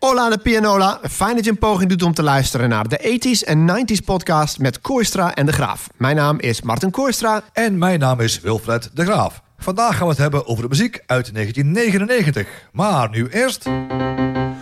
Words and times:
Hola 0.00 0.30
de 0.30 0.38
pianola, 0.38 1.00
fijn 1.10 1.34
dat 1.34 1.44
je 1.44 1.50
een 1.50 1.58
poging 1.58 1.90
doet 1.90 2.02
om 2.02 2.14
te 2.14 2.22
luisteren 2.22 2.68
naar 2.68 2.88
de 2.88 3.18
80s 3.20 3.48
en 3.48 3.70
90s 3.70 4.04
podcast 4.04 4.58
met 4.58 4.80
Kooistra 4.80 5.34
en 5.34 5.46
De 5.46 5.52
Graaf. 5.52 5.88
Mijn 5.96 6.16
naam 6.16 6.40
is 6.40 6.62
Martin 6.62 6.90
Kooistra. 6.90 7.42
En 7.52 7.78
mijn 7.78 7.98
naam 7.98 8.20
is 8.20 8.40
Wilfred 8.40 8.90
De 8.94 9.04
Graaf. 9.04 9.42
Vandaag 9.58 9.96
gaan 9.96 10.06
we 10.06 10.12
het 10.12 10.18
hebben 10.18 10.46
over 10.46 10.62
de 10.62 10.68
muziek 10.68 11.02
uit 11.06 11.34
1999. 11.34 12.48
Maar 12.72 13.10
nu 13.10 13.28
eerst... 13.28 13.64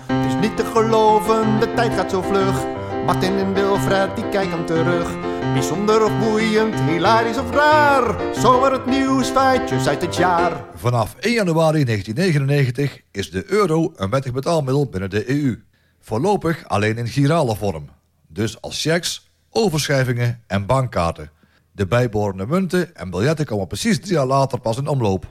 Het 0.06 0.26
is 0.26 0.34
niet 0.40 0.56
te 0.56 0.64
geloven, 0.64 1.60
de 1.60 1.74
tijd 1.74 1.94
gaat 1.94 2.10
zo 2.10 2.22
vlug. 2.22 2.64
Martin 3.06 3.38
en 3.38 3.54
Wilfred, 3.54 4.16
die 4.16 4.28
kijken 4.28 4.64
terug. 4.64 5.35
Bijzonder 5.52 6.04
of 6.04 6.18
boeiend, 6.18 6.74
hilarisch 6.74 7.38
of 7.38 7.50
raar. 7.50 8.34
Zomaar 8.34 8.72
het 8.72 8.86
nieuws, 8.86 9.28
feitjes 9.28 9.86
uit 9.88 10.02
het 10.02 10.16
jaar. 10.16 10.64
Vanaf 10.74 11.14
1 11.20 11.32
januari 11.32 11.84
1999 11.84 13.00
is 13.10 13.30
de 13.30 13.50
euro 13.50 13.92
een 13.96 14.10
wettig 14.10 14.32
betaalmiddel 14.32 14.88
binnen 14.88 15.10
de 15.10 15.30
EU. 15.30 15.62
Voorlopig 16.00 16.68
alleen 16.68 16.98
in 16.98 17.06
girale 17.06 17.56
vorm. 17.56 17.88
Dus 18.28 18.60
als 18.60 18.82
checks, 18.82 19.30
overschrijvingen 19.50 20.42
en 20.46 20.66
bankkaarten. 20.66 21.30
De 21.72 21.86
bijbehorende 21.86 22.46
munten 22.46 22.96
en 22.96 23.10
biljetten 23.10 23.46
komen 23.46 23.66
precies 23.66 24.00
drie 24.00 24.12
jaar 24.12 24.26
later 24.26 24.60
pas 24.60 24.76
in 24.76 24.86
omloop. 24.86 25.26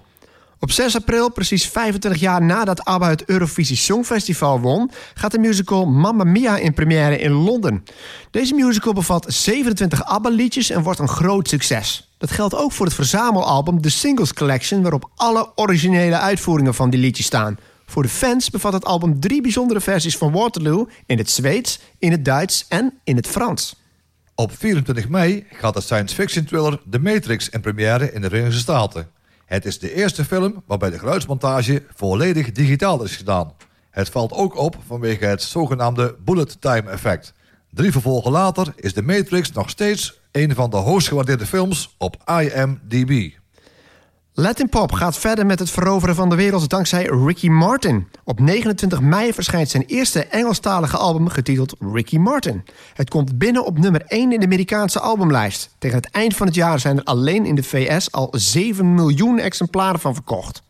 Op 0.60 0.72
6 0.72 0.96
april, 0.96 1.32
precies 1.32 1.68
25 1.68 2.22
jaar 2.22 2.42
nadat 2.42 2.86
ABBA 2.86 3.10
het 3.10 3.26
Eurovisie 3.26 3.76
Songfestival 3.76 4.60
won, 4.60 4.92
gaat 5.14 5.32
de 5.32 5.40
musical 5.40 5.86
Mamma 5.86 6.24
Mia 6.24 6.58
in 6.58 6.74
première 6.74 7.20
in 7.20 7.32
Londen. 7.32 7.84
Deze 8.32 8.56
musical 8.56 8.94
bevat 8.94 9.26
27 9.28 10.06
ABBA-liedjes 10.06 10.70
en 10.70 10.84
wordt 10.84 11.00
een 11.00 11.08
groot 11.08 11.50
succes. 11.50 12.10
Dat 12.18 12.32
geldt 12.32 12.56
ook 12.56 12.72
voor 12.72 12.86
het 12.86 12.96
verzamelalbum 12.96 13.82
The 13.82 13.90
Singles 13.90 14.34
Collection, 14.34 14.82
waarop 14.82 15.10
alle 15.16 15.52
originele 15.56 16.18
uitvoeringen 16.18 16.74
van 16.74 16.90
die 16.90 17.00
liedjes 17.00 17.26
staan. 17.26 17.58
Voor 17.86 18.04
de 18.04 18.10
fans 18.10 18.50
bevat 18.50 18.74
het 18.74 18.86
album 18.86 19.20
drie 19.20 19.42
bijzondere 19.42 19.82
versies 19.82 20.18
van 20.18 20.32
Waterloo 20.32 20.88
in 21.06 21.18
het 21.18 21.30
Zweeds, 21.30 21.80
in 22.00 22.12
het 22.12 22.26
Duits 22.26 22.66
en 22.70 22.94
in 23.04 23.16
het 23.16 23.28
Frans. 23.28 23.76
Op 24.36 24.52
24 24.58 25.10
mei 25.10 25.46
gaat 25.52 25.74
de 25.74 25.82
science 25.82 26.16
fiction 26.16 26.46
thriller 26.46 26.82
The 26.90 27.00
Matrix 27.00 27.50
in 27.50 27.62
première 27.62 28.14
in 28.14 28.22
de 28.22 28.30
Verenigde 28.30 28.60
Staten. 28.60 29.08
Het 29.46 29.66
is 29.66 29.80
de 29.80 29.94
eerste 29.94 30.26
film 30.26 30.64
waarbij 30.68 30.90
de 30.90 31.00
geluidsmontage 31.00 31.84
volledig 31.96 32.52
digitaal 32.52 33.04
is 33.04 33.16
gedaan. 33.16 33.54
Het 33.90 34.10
valt 34.10 34.32
ook 34.32 34.58
op 34.58 34.78
vanwege 34.88 35.26
het 35.26 35.42
zogenaamde 35.42 36.16
bullet 36.24 36.62
time 36.62 36.90
effect. 36.90 37.34
Drie 37.70 37.92
vervolgen 37.92 38.32
later 38.32 38.74
is 38.76 38.94
The 38.94 39.02
Matrix 39.02 39.52
nog 39.52 39.70
steeds 39.70 40.22
een 40.32 40.56
van 40.56 40.70
de 40.70 40.78
hoogst 40.78 41.08
gewaardeerde 41.08 41.46
films 41.46 41.96
op 41.98 42.18
IMDb. 42.26 43.32
Latin 44.38 44.70
Pop 44.70 44.92
gaat 44.92 45.18
verder 45.18 45.46
met 45.46 45.60
het 45.60 45.72
veroveren 45.72 46.16
van 46.16 46.30
de 46.30 46.36
wereld 46.36 46.70
dankzij 46.70 47.04
Ricky 47.04 47.48
Martin. 47.48 48.08
Op 48.24 48.40
29 48.40 49.02
mei 49.02 49.34
verschijnt 49.34 49.70
zijn 49.70 49.86
eerste 49.86 50.26
Engelstalige 50.26 50.98
album 50.98 51.28
getiteld 51.28 51.76
Ricky 51.80 52.18
Martin. 52.18 52.64
Het 52.94 53.10
komt 53.10 53.38
binnen 53.38 53.66
op 53.66 53.78
nummer 53.78 54.02
1 54.08 54.32
in 54.32 54.40
de 54.40 54.46
Amerikaanse 54.46 55.00
albumlijst. 55.00 55.76
Tegen 55.78 55.98
het 55.98 56.10
eind 56.10 56.36
van 56.36 56.48
het 56.48 56.56
jaar 56.56 56.80
zijn 56.80 56.98
er 56.98 57.04
alleen 57.04 57.46
in 57.46 57.56
de 57.56 57.64
VS 57.64 58.12
al 58.12 58.28
7 58.32 58.94
miljoen 58.94 59.40
exemplaren 59.40 60.00
van 60.00 60.14
verkocht. 60.14 60.64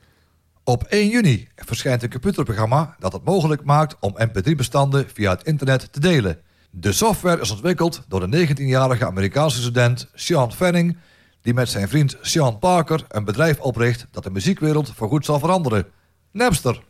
Op 0.64 0.84
1 0.84 1.10
juni 1.10 1.48
verschijnt 1.56 2.04
een 2.04 2.12
computerprogramma 2.12 2.96
dat 3.00 3.14
het 3.14 3.26
mogelijk 3.26 3.64
maakt 3.64 3.96
om 4.00 4.16
mp3-bestanden 4.18 5.06
via 5.14 5.32
het 5.32 5.44
internet 5.44 5.94
te 5.94 6.00
delen. 6.00 6.40
De 6.70 6.92
software 6.92 7.42
is 7.42 7.52
ontwikkeld 7.52 8.04
door 8.08 8.30
de 8.30 8.48
19-jarige 8.48 9.06
Amerikaanse 9.06 9.62
student 9.62 10.08
Sean 10.14 10.52
Fanning 10.52 10.98
die 11.46 11.54
met 11.54 11.70
zijn 11.70 11.88
vriend 11.88 12.18
Sean 12.22 12.60
Parker 12.60 13.06
een 13.08 13.24
bedrijf 13.24 13.60
opricht 13.60 14.08
dat 14.12 14.24
de 14.24 14.32
muziekwereld 14.32 14.92
voorgoed 14.96 15.26
zal 15.26 15.40
veranderen. 15.40 15.86
Napster. 16.32 16.84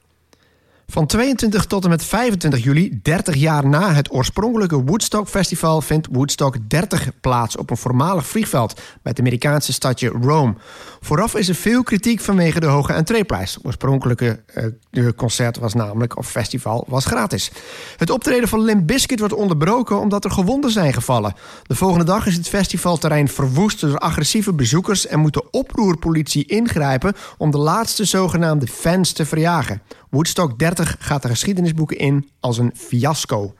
Van 0.88 1.05
22 1.05 1.66
tot 1.66 1.83
en 1.83 1.89
met 1.89 2.03
25 2.03 2.64
juli, 2.64 3.00
30 3.02 3.36
jaar 3.36 3.67
na 3.67 3.94
het 3.94 4.11
oorspronkelijke 4.11 4.83
Woodstock 4.83 5.28
Festival, 5.28 5.81
vindt 5.81 6.08
Woodstock 6.11 6.58
30 6.67 7.09
plaats 7.22 7.58
op 7.58 7.69
een 7.69 7.78
voormalig 7.78 8.28
vliegveld 8.28 8.73
bij 8.73 8.83
het 9.03 9.19
Amerikaanse 9.19 9.73
stadje 9.73 10.08
Rome. 10.08 10.53
Vooraf 11.01 11.35
is 11.35 11.50
er 11.50 11.56
veel 11.56 11.84
kritiek 11.84 12.22
vanwege 12.22 12.59
de 12.59 12.66
hoge 12.66 12.94
entreeprijs. 12.94 13.53
Het 13.53 13.66
oorspronkelijke 13.66 14.44
uh, 14.91 15.09
concert 15.16 15.57
was 15.57 15.74
namelijk, 15.74 16.18
of 16.18 16.29
festival, 16.29 16.85
was 16.88 17.06
gratis. 17.06 17.51
Het 17.97 18.09
optreden 18.09 18.50
van 18.50 18.62
Limp 18.62 18.88
Bizkit 18.88 19.19
wordt 19.19 19.34
onderbroken 19.34 20.00
omdat 20.00 20.25
er 20.25 20.31
gewonden 20.31 20.72
zijn 20.72 20.94
gevallen. 20.94 21.34
De 21.63 21.75
volgende 21.75 22.06
dag 22.06 22.25
is 22.25 22.35
het 22.35 22.47
festivalterrein 22.47 23.28
verwoest 23.28 23.81
door 23.81 23.97
agressieve 23.97 24.53
bezoekers 24.53 25.07
en 25.07 25.19
moet 25.19 25.34
de 25.34 25.50
oproerpolitie 25.51 26.45
ingrijpen 26.45 27.13
om 27.38 27.51
de 27.51 27.57
laatste 27.57 28.06
zogenaamde 28.06 28.68
fans 28.68 29.12
te 29.12 29.25
verjagen. 29.25 29.81
Woodstock 30.15 30.59
30 30.59 30.95
gaat 30.99 31.21
de 31.21 31.27
geschiedenisboeken 31.27 31.97
in 31.97 32.29
als 32.39 32.57
een 32.57 32.71
fiasco. 32.75 33.55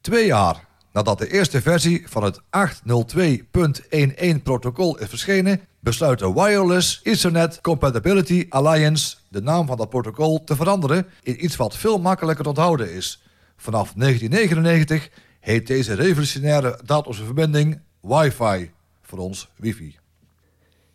Twee 0.00 0.26
jaar 0.26 0.66
nadat 0.92 1.18
de 1.18 1.32
eerste 1.32 1.62
versie 1.62 2.04
van 2.08 2.24
het 2.24 2.40
802.11-protocol 2.40 4.98
is 4.98 5.08
verschenen... 5.08 5.60
besluit 5.80 6.18
de 6.18 6.32
Wireless 6.32 7.00
Ethernet 7.02 7.60
Compatibility 7.60 8.46
Alliance... 8.48 9.16
de 9.28 9.42
naam 9.42 9.66
van 9.66 9.76
dat 9.76 9.88
protocol 9.88 10.44
te 10.44 10.56
veranderen 10.56 11.06
in 11.22 11.44
iets 11.44 11.56
wat 11.56 11.76
veel 11.76 11.98
makkelijker 11.98 12.42
te 12.42 12.50
onthouden 12.50 12.92
is. 12.92 13.22
Vanaf 13.56 13.92
1999 13.92 15.10
heet 15.40 15.66
deze 15.66 15.94
revolutionaire 15.94 16.80
datalose 16.84 17.24
verbinding 17.24 17.80
Wi-Fi, 18.00 18.70
voor 19.02 19.18
ons 19.18 19.48
wifi. 19.56 19.97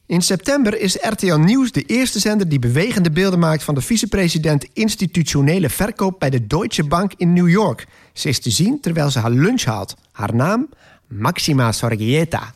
In 0.05 0.21
september 0.21 0.79
is 0.79 0.97
RTL 1.01 1.35
Nieuws 1.35 1.71
de 1.71 1.81
eerste 1.81 2.19
zender 2.19 2.49
die 2.49 2.59
bewegende 2.59 3.11
beelden 3.11 3.39
maakt 3.39 3.63
van 3.63 3.75
de 3.75 3.81
vicepresident 3.81 4.67
institutionele 4.73 5.69
verkoop 5.69 6.19
bij 6.19 6.29
de 6.29 6.47
Deutsche 6.47 6.83
Bank 6.83 7.13
in 7.17 7.33
New 7.33 7.49
York. 7.49 7.87
Ze 8.13 8.29
is 8.29 8.39
te 8.39 8.49
zien 8.49 8.79
terwijl 8.79 9.09
ze 9.09 9.19
haar 9.19 9.31
lunch 9.31 9.63
haalt. 9.63 9.95
Haar 10.11 10.35
naam? 10.35 10.69
Maxima 11.07 11.71
Sorgieta. 11.71 12.53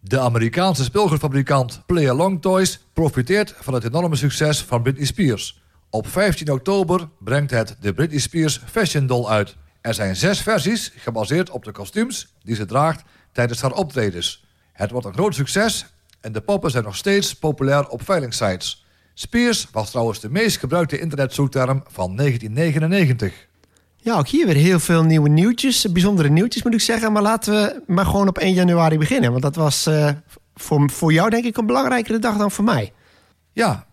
De 0.00 0.18
Amerikaanse 0.18 0.84
speelgoedfabrikant 0.84 1.82
Play 1.86 2.10
Along 2.10 2.42
Toys 2.42 2.80
profiteert 2.92 3.54
van 3.58 3.74
het 3.74 3.84
enorme 3.84 4.16
succes 4.16 4.62
van 4.62 4.82
Britney 4.82 5.06
Spears. 5.06 5.62
Op 5.90 6.08
15 6.08 6.52
oktober 6.52 7.08
brengt 7.18 7.50
het 7.50 7.76
de 7.80 7.92
Britney 7.92 8.20
Spears 8.20 8.60
Fashion 8.70 9.06
Doll 9.06 9.26
uit. 9.26 9.56
Er 9.80 9.94
zijn 9.94 10.16
zes 10.16 10.40
versies 10.40 10.92
gebaseerd 10.96 11.50
op 11.50 11.64
de 11.64 11.72
kostuums 11.72 12.34
die 12.42 12.54
ze 12.54 12.64
draagt 12.64 13.02
tijdens 13.32 13.60
haar 13.60 13.72
optredens. 13.72 14.44
Het 14.72 14.90
wordt 14.90 15.06
een 15.06 15.12
groot 15.12 15.34
succes 15.34 15.86
en 16.20 16.32
de 16.32 16.40
poppen 16.40 16.70
zijn 16.70 16.84
nog 16.84 16.96
steeds 16.96 17.34
populair 17.34 17.88
op 17.88 18.04
veilingsites. 18.04 18.84
Spears 19.14 19.68
was 19.72 19.90
trouwens 19.90 20.20
de 20.20 20.30
meest 20.30 20.58
gebruikte 20.58 21.00
internetzoekterm 21.00 21.82
van 21.88 22.16
1999. 22.16 23.48
Ja, 23.96 24.18
ook 24.18 24.28
hier 24.28 24.46
weer 24.46 24.56
heel 24.56 24.78
veel 24.78 25.02
nieuwe 25.02 25.28
nieuwtjes, 25.28 25.92
bijzondere 25.92 26.28
nieuwtjes 26.28 26.62
moet 26.62 26.74
ik 26.74 26.80
zeggen. 26.80 27.12
Maar 27.12 27.22
laten 27.22 27.54
we 27.54 27.82
maar 27.86 28.06
gewoon 28.06 28.28
op 28.28 28.38
1 28.38 28.52
januari 28.52 28.98
beginnen. 28.98 29.30
Want 29.30 29.42
dat 29.42 29.56
was 29.56 29.86
uh, 29.86 30.10
voor, 30.54 30.90
voor 30.90 31.12
jou 31.12 31.30
denk 31.30 31.44
ik 31.44 31.56
een 31.56 31.66
belangrijkere 31.66 32.18
dag 32.18 32.36
dan 32.36 32.50
voor 32.50 32.64
mij. 32.64 32.92
Ja, 33.52 33.86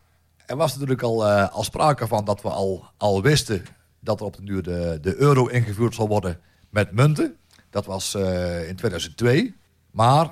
er 0.45 0.55
was 0.55 0.73
natuurlijk 0.73 1.01
al, 1.01 1.27
uh, 1.27 1.53
al 1.53 1.63
sprake 1.63 2.07
van 2.07 2.25
dat 2.25 2.41
we 2.41 2.49
al, 2.49 2.85
al 2.97 3.21
wisten 3.21 3.65
dat 3.99 4.19
er 4.19 4.25
op 4.25 4.35
de 4.35 4.43
duur 4.43 4.63
de, 4.63 4.97
de 5.01 5.15
euro 5.15 5.47
ingevoerd 5.47 5.95
zal 5.95 6.07
worden 6.07 6.39
met 6.69 6.91
munten. 6.91 7.35
Dat 7.69 7.85
was 7.85 8.15
uh, 8.15 8.69
in 8.69 8.75
2002. 8.75 9.55
Maar 9.91 10.29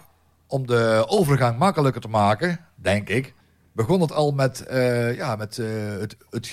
om 0.47 0.67
de 0.67 1.05
overgang 1.07 1.57
makkelijker 1.57 2.01
te 2.01 2.07
maken, 2.07 2.59
denk 2.75 3.09
ik, 3.09 3.33
begon 3.71 4.01
het 4.01 4.11
al 4.11 4.31
met, 4.31 4.65
uh, 4.71 5.15
ja, 5.15 5.35
met 5.35 5.57
uh, 5.57 5.67
het, 5.99 6.17
het 6.29 6.47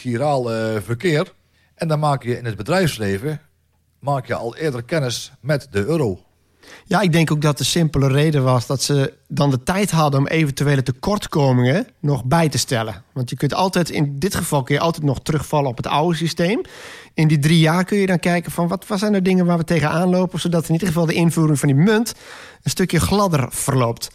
verkeer. 0.83 1.33
En 1.75 1.89
dan 1.89 1.99
maak 1.99 2.23
je 2.23 2.39
in 2.39 2.45
het 2.45 2.57
bedrijfsleven 2.57 3.41
maak 3.99 4.27
je 4.27 4.35
al 4.35 4.57
eerder 4.57 4.83
kennis 4.83 5.33
met 5.41 5.69
de 5.71 5.85
euro. 5.85 6.21
Ja, 6.85 7.01
ik 7.01 7.13
denk 7.13 7.31
ook 7.31 7.41
dat 7.41 7.59
de 7.59 7.65
simpele 7.65 8.09
reden 8.09 8.45
was 8.45 8.67
dat 8.67 8.83
ze 8.83 9.13
dan 9.29 9.51
de 9.51 9.63
tijd 9.63 9.91
hadden 9.91 10.21
om 10.21 10.27
eventuele 10.27 10.83
tekortkomingen 10.83 11.87
nog 12.01 12.25
bij 12.25 12.49
te 12.49 12.59
stellen. 12.59 13.03
Want 13.13 13.31
je 13.31 13.37
kunt 13.37 13.55
altijd, 13.55 13.91
in 13.91 14.19
dit 14.19 14.35
geval 14.35 14.63
kun 14.63 14.75
je 14.75 14.81
altijd 14.81 15.05
nog 15.05 15.21
terugvallen 15.21 15.71
op 15.71 15.77
het 15.77 15.87
oude 15.87 16.17
systeem. 16.17 16.61
In 17.15 17.29
die 17.29 17.39
drie 17.39 17.59
jaar 17.59 17.85
kun 17.85 17.99
je 17.99 18.07
dan 18.07 18.19
kijken 18.19 18.53
van 18.53 18.69
wat, 18.69 18.87
wat 18.87 18.99
zijn 18.99 19.15
er 19.15 19.23
dingen 19.23 19.47
waar 19.47 19.59
we 19.59 19.65
tegenaan 19.65 20.09
lopen, 20.09 20.41
zodat 20.41 20.67
in 20.67 20.73
ieder 20.73 20.89
geval 20.89 21.07
de 21.07 21.15
invoering 21.15 21.59
van 21.59 21.69
die 21.69 21.77
munt 21.77 22.15
een 22.63 22.71
stukje 22.71 23.01
gladder 23.01 23.47
verloopt. 23.51 24.11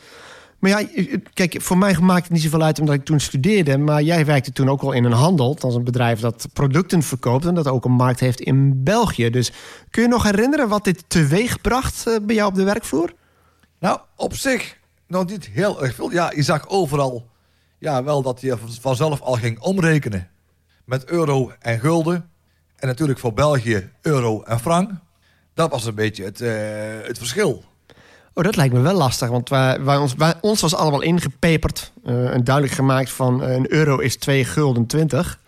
Maar 0.59 0.69
ja, 0.69 0.87
kijk, 1.33 1.61
voor 1.61 1.77
mij 1.77 1.97
maakt 2.01 2.23
het 2.23 2.31
niet 2.31 2.41
zoveel 2.41 2.61
uit 2.61 2.79
omdat 2.79 2.95
ik 2.95 3.05
toen 3.05 3.19
studeerde. 3.19 3.77
Maar 3.77 4.01
jij 4.01 4.25
werkte 4.25 4.51
toen 4.51 4.69
ook 4.69 4.81
al 4.81 4.91
in 4.91 5.03
een 5.03 5.11
handel. 5.11 5.57
als 5.59 5.75
een 5.75 5.83
bedrijf 5.83 6.19
dat 6.19 6.47
producten 6.53 7.03
verkoopt 7.03 7.45
en 7.45 7.55
dat 7.55 7.67
ook 7.67 7.85
een 7.85 7.91
markt 7.91 8.19
heeft 8.19 8.39
in 8.39 8.83
België. 8.83 9.29
Dus 9.29 9.51
kun 9.89 10.01
je 10.01 10.07
nog 10.07 10.23
herinneren 10.23 10.69
wat 10.69 10.83
dit 10.83 11.03
teweeg 11.07 11.61
bracht 11.61 12.07
eh, 12.07 12.15
bij 12.21 12.35
jou 12.35 12.49
op 12.49 12.55
de 12.55 12.63
werkvloer? 12.63 13.13
Nou, 13.79 13.99
op 14.15 14.35
zich 14.35 14.77
nog 15.07 15.25
niet 15.25 15.45
heel 15.45 15.83
erg 15.83 15.95
veel. 15.95 16.11
Ja, 16.11 16.31
je 16.35 16.43
zag 16.43 16.67
overal 16.67 17.27
ja, 17.79 18.03
wel 18.03 18.21
dat 18.21 18.41
je 18.41 18.57
vanzelf 18.79 19.21
al 19.21 19.33
ging 19.33 19.59
omrekenen 19.59 20.29
met 20.85 21.05
euro 21.05 21.51
en 21.59 21.79
gulden. 21.79 22.29
En 22.75 22.87
natuurlijk 22.87 23.19
voor 23.19 23.33
België 23.33 23.89
euro 24.01 24.41
en 24.41 24.59
frank. 24.59 24.91
Dat 25.53 25.71
was 25.71 25.85
een 25.85 25.95
beetje 25.95 26.23
het, 26.23 26.41
uh, 26.41 26.49
het 27.03 27.17
verschil. 27.17 27.63
Oh, 28.37 28.43
dat 28.43 28.55
lijkt 28.55 28.73
me 28.73 28.79
wel 28.79 28.93
lastig, 28.97 29.29
want 29.29 29.49
wij, 29.49 29.81
wij 29.83 29.97
ons, 29.97 30.13
wij, 30.15 30.33
ons 30.41 30.61
was 30.61 30.75
allemaal 30.75 31.01
ingepeperd 31.01 31.91
uh, 32.05 32.33
en 32.33 32.43
duidelijk 32.43 32.75
gemaakt 32.75 33.09
van 33.09 33.43
uh, 33.43 33.53
een 33.53 33.73
euro 33.73 33.97
is 33.97 34.15
2 34.15 34.45
gulden 34.45 34.85
20. 34.85 35.39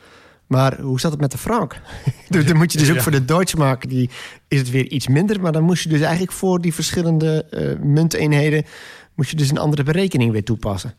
Maar 0.48 0.80
hoe 0.80 1.00
zat 1.00 1.12
het 1.12 1.22
met 1.22 1.32
de 1.32 1.38
frank? 1.38 1.82
Dus 2.30 2.46
dan 2.48 2.58
moet 2.58 2.72
je 2.72 2.78
dus 2.78 2.90
ook 2.90 2.96
Ja. 2.96 3.02
voor 3.02 3.12
de 3.12 3.26
Deutschmark, 3.26 3.90
die 3.90 4.10
is 4.48 4.60
het 4.60 4.70
weer 4.70 4.88
iets 4.88 5.08
minder. 5.08 5.42
Maar 5.42 5.52
dan 5.52 5.64
moest 5.64 5.84
je 5.84 5.90
dus 5.90 6.02
eigenlijk 6.02 6.32
voor 6.32 6.62
die 6.62 6.74
verschillende 6.74 7.46
eh, 7.46 7.80
munteenheden... 7.86 8.66
moest 9.16 9.30
je 9.30 9.36
dus 9.36 9.50
een 9.50 9.58
andere 9.58 9.84
berekening 9.84 10.32
weer 10.32 10.44
toepassen. 10.44 10.94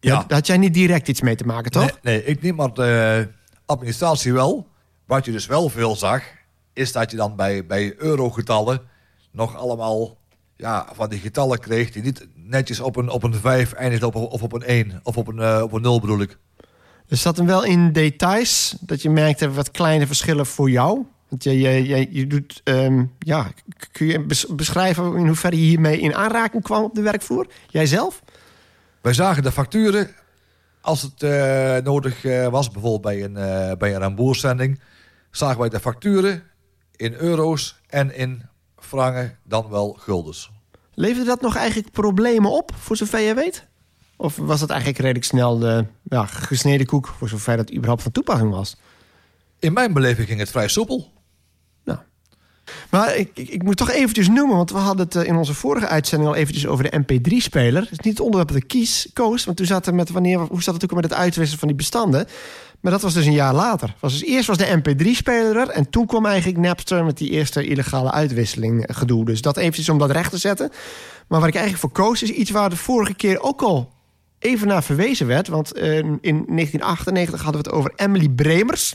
Ja. 0.00 0.14
Daar 0.26 0.38
had 0.38 0.46
jij 0.46 0.56
niet 0.56 0.74
direct 0.74 1.08
iets 1.08 1.20
mee 1.20 1.36
te 1.36 1.44
maken, 1.44 1.70
toch? 1.70 1.82
Nee, 1.82 1.92
nee, 2.02 2.24
ik 2.24 2.42
niet, 2.42 2.56
maar 2.56 2.74
de 2.74 3.28
administratie 3.66 4.32
wel. 4.32 4.66
Wat 5.06 5.24
je 5.24 5.32
dus 5.32 5.46
wel 5.46 5.68
veel 5.68 5.96
zag, 5.96 6.22
is 6.72 6.92
dat 6.92 7.10
je 7.10 7.16
dan 7.16 7.36
bij, 7.36 7.66
bij 7.66 7.94
eurogetallen 7.98 8.80
nog 9.30 9.56
allemaal 9.56 10.17
ja, 10.58 10.88
van 10.94 11.08
die 11.08 11.18
getallen 11.18 11.58
kreeg 11.58 11.90
die 11.90 12.02
niet 12.02 12.26
netjes 12.34 12.80
op 12.80 12.96
een, 12.96 13.08
op 13.08 13.22
een 13.22 13.34
5 13.34 13.72
eindigt 13.72 14.02
op, 14.02 14.14
of 14.14 14.42
op 14.42 14.52
een 14.52 14.62
1 14.62 15.00
of 15.02 15.16
op 15.16 15.28
een, 15.28 15.38
eh, 15.38 15.62
op 15.62 15.72
een 15.72 15.82
0 15.82 16.00
bedoel 16.00 16.20
ik. 16.20 16.38
Dus 17.06 17.22
zat 17.22 17.36
hem 17.36 17.46
wel 17.46 17.64
in 17.64 17.92
details 17.92 18.76
dat 18.80 19.02
je 19.02 19.10
merkte 19.10 19.50
wat 19.50 19.70
kleine 19.70 20.06
verschillen 20.06 20.46
voor 20.46 20.70
jou? 20.70 21.06
Want 21.28 21.44
je, 21.44 21.58
je, 21.58 21.86
je, 21.86 22.08
je 22.10 22.26
doet, 22.26 22.60
ehm, 22.64 23.04
ja, 23.18 23.50
kun 23.92 24.06
je 24.06 24.24
bes- 24.24 24.46
beschrijven 24.46 25.16
in 25.16 25.26
hoeverre 25.26 25.56
je 25.56 25.62
hiermee 25.62 26.00
in 26.00 26.14
aanraking 26.14 26.62
kwam 26.62 26.84
op 26.84 26.94
de 26.94 27.02
werkvloer? 27.02 27.46
Jijzelf? 27.66 28.22
Wij 29.00 29.12
zagen 29.12 29.42
de 29.42 29.52
facturen 29.52 30.10
als 30.80 31.02
het 31.02 31.22
eh, 31.22 31.76
nodig 31.76 32.24
eh, 32.24 32.48
was, 32.48 32.70
bijvoorbeeld 32.70 33.02
bij 33.02 33.24
een, 33.24 33.78
bij 33.78 33.94
een 33.94 34.78
zagen 35.30 35.58
wij 35.58 35.68
de 35.68 35.80
facturen 35.80 36.42
in 36.96 37.14
euro's 37.14 37.80
en 37.86 38.14
in 38.14 38.42
frangen, 38.80 39.38
dan 39.44 39.68
wel 39.68 39.96
guldens. 40.00 40.50
Leverde 40.94 41.24
dat 41.24 41.40
nog 41.40 41.56
eigenlijk 41.56 41.90
problemen 41.90 42.50
op, 42.50 42.72
voor 42.78 42.96
zover 42.96 43.20
je 43.20 43.34
weet? 43.34 43.66
Of 44.16 44.36
was 44.36 44.60
dat 44.60 44.70
eigenlijk 44.70 45.00
redelijk 45.00 45.26
snel 45.26 45.58
de 45.58 45.84
ja, 46.02 46.26
gesneden 46.26 46.86
koek, 46.86 47.14
voor 47.18 47.28
zover 47.28 47.56
dat 47.56 47.72
überhaupt 47.72 48.02
van 48.02 48.12
toepassing 48.12 48.50
was? 48.50 48.76
In 49.58 49.72
mijn 49.72 49.92
beleving 49.92 50.28
ging 50.28 50.40
het 50.40 50.50
vrij 50.50 50.68
soepel. 50.68 51.12
Nou. 51.84 51.98
Maar 52.90 53.16
ik, 53.16 53.30
ik, 53.34 53.48
ik 53.48 53.62
moet 53.62 53.76
toch 53.76 53.90
eventjes 53.90 54.28
noemen, 54.28 54.56
want 54.56 54.70
we 54.70 54.78
hadden 54.78 55.04
het 55.06 55.16
eh, 55.16 55.24
in 55.24 55.36
onze 55.36 55.54
vorige 55.54 55.86
uitzending 55.86 56.30
al 56.30 56.36
eventjes 56.36 56.66
over 56.66 56.90
de 56.90 57.02
MP3-speler. 57.02 57.82
Het 57.82 57.90
is 57.90 57.98
niet 57.98 58.12
het 58.12 58.20
onderwerp 58.20 58.48
dat 58.48 58.62
ik 58.62 58.68
kies, 58.68 59.10
koos, 59.12 59.44
want 59.44 59.56
toen 59.56 59.66
zat 59.66 59.86
er 59.86 59.94
met 59.94 60.10
wanneer, 60.10 60.38
hoe 60.38 60.62
zat 60.62 60.74
het 60.74 60.84
ook 60.84 60.94
met 60.94 61.04
het 61.04 61.14
uitwisselen 61.14 61.58
van 61.58 61.68
die 61.68 61.76
bestanden. 61.76 62.26
Maar 62.80 62.92
dat 62.92 63.02
was 63.02 63.14
dus 63.14 63.26
een 63.26 63.32
jaar 63.32 63.54
later. 63.54 63.94
Dus 64.00 64.24
eerst 64.24 64.46
was 64.46 64.56
de 64.56 64.80
MP3-speler 64.82 65.56
er 65.56 65.68
en 65.68 65.90
toen 65.90 66.06
kwam 66.06 66.26
eigenlijk 66.26 66.58
Napster 66.58 67.04
met 67.04 67.18
die 67.18 67.30
eerste 67.30 67.66
illegale 67.66 68.10
uitwisseling 68.10 68.86
eh, 68.86 68.96
gedoe. 68.96 69.24
Dus 69.24 69.42
dat 69.42 69.56
eventjes 69.56 69.88
om 69.88 69.98
dat 69.98 70.10
recht 70.10 70.30
te 70.30 70.38
zetten. 70.38 70.70
Maar 71.28 71.40
waar 71.40 71.48
ik 71.48 71.54
eigenlijk 71.54 71.84
voor 71.84 72.04
koos 72.04 72.22
is 72.22 72.30
iets 72.30 72.50
waar 72.50 72.70
de 72.70 72.76
vorige 72.76 73.14
keer 73.14 73.40
ook 73.40 73.62
al 73.62 73.92
even 74.38 74.68
naar 74.68 74.82
verwezen 74.82 75.26
werd. 75.26 75.48
Want 75.48 75.72
eh, 75.72 75.96
in 75.98 76.20
1998 76.20 77.42
hadden 77.42 77.62
we 77.62 77.68
het 77.68 77.76
over 77.78 77.92
Emily 77.96 78.28
Bremers. 78.28 78.94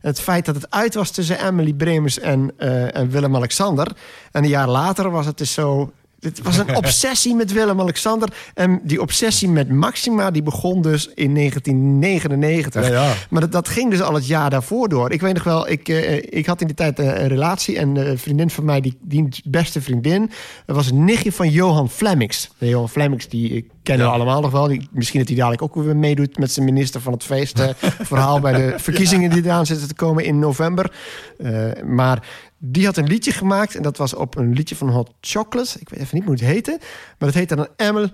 Het 0.00 0.20
feit 0.20 0.44
dat 0.44 0.54
het 0.54 0.70
uit 0.70 0.94
was 0.94 1.10
tussen 1.10 1.46
Emily 1.46 1.72
Bremers 1.72 2.18
en, 2.18 2.52
eh, 2.56 2.96
en 2.96 3.10
Willem-Alexander. 3.10 3.96
En 4.32 4.42
een 4.42 4.48
jaar 4.48 4.68
later 4.68 5.10
was 5.10 5.26
het 5.26 5.38
dus 5.38 5.52
zo... 5.52 5.92
Het 6.20 6.42
was 6.42 6.58
een 6.58 6.76
obsessie 6.82 7.34
met 7.34 7.52
Willem-Alexander. 7.52 8.28
En 8.54 8.80
die 8.82 9.00
obsessie 9.00 9.48
met 9.48 9.68
Maxima 9.68 10.30
die 10.30 10.42
begon 10.42 10.82
dus 10.82 11.10
in 11.14 11.34
1999. 11.34 12.88
Ja, 12.88 12.92
ja. 12.92 13.14
Maar 13.30 13.40
dat, 13.40 13.52
dat 13.52 13.68
ging 13.68 13.90
dus 13.90 14.00
al 14.00 14.14
het 14.14 14.26
jaar 14.26 14.50
daarvoor 14.50 14.88
door. 14.88 15.12
Ik 15.12 15.20
weet 15.20 15.34
nog 15.34 15.44
wel, 15.44 15.68
ik, 15.68 15.88
eh, 15.88 16.16
ik 16.16 16.46
had 16.46 16.60
in 16.60 16.66
die 16.66 16.76
tijd 16.76 16.98
een, 16.98 17.20
een 17.22 17.28
relatie... 17.28 17.78
en 17.78 17.96
een 17.96 18.18
vriendin 18.18 18.50
van 18.50 18.64
mij, 18.64 18.80
die, 18.80 18.98
die 19.02 19.28
beste 19.44 19.80
vriendin... 19.80 20.30
dat 20.66 20.76
was 20.76 20.90
een 20.90 21.04
nichtje 21.04 21.32
van 21.32 21.50
Johan 21.50 21.90
Flemmings. 21.90 22.50
De 22.58 22.68
Johan 22.68 22.88
Flemmings, 22.88 23.28
die 23.28 23.54
eh, 23.54 23.62
kennen 23.82 24.06
we 24.06 24.12
allemaal 24.12 24.40
nog 24.40 24.50
wel. 24.50 24.66
Die, 24.66 24.88
misschien 24.92 25.18
dat 25.18 25.28
hij 25.28 25.36
dadelijk 25.36 25.62
ook 25.62 25.74
weer 25.74 25.96
meedoet 25.96 26.38
met 26.38 26.52
zijn 26.52 26.64
minister 26.64 27.00
van 27.00 27.12
het 27.12 27.24
feest... 27.24 27.58
eh, 27.58 27.68
verhaal 28.00 28.40
bij 28.40 28.52
de 28.52 28.74
verkiezingen 28.78 29.30
die 29.30 29.44
eraan 29.44 29.66
zitten 29.66 29.88
te 29.88 29.94
komen 29.94 30.24
in 30.24 30.38
november. 30.38 30.92
Eh, 31.38 31.82
maar 31.84 32.22
die 32.58 32.84
had 32.84 32.96
een 32.96 33.06
liedje 33.06 33.32
gemaakt... 33.32 33.74
en 33.74 33.82
dat 33.82 33.96
was 33.96 34.14
op 34.14 34.36
een 34.36 34.52
liedje 34.52 34.76
van 34.76 34.88
Hot 34.88 35.10
Chocolate. 35.20 35.80
Ik 35.80 35.88
weet 35.88 36.00
even 36.00 36.16
niet 36.16 36.24
hoe 36.24 36.34
het 36.34 36.42
heette. 36.42 36.76
Maar 36.80 37.28
dat 37.28 37.34
heette 37.34 37.56
dan 37.56 37.68
Emil, 37.76 38.08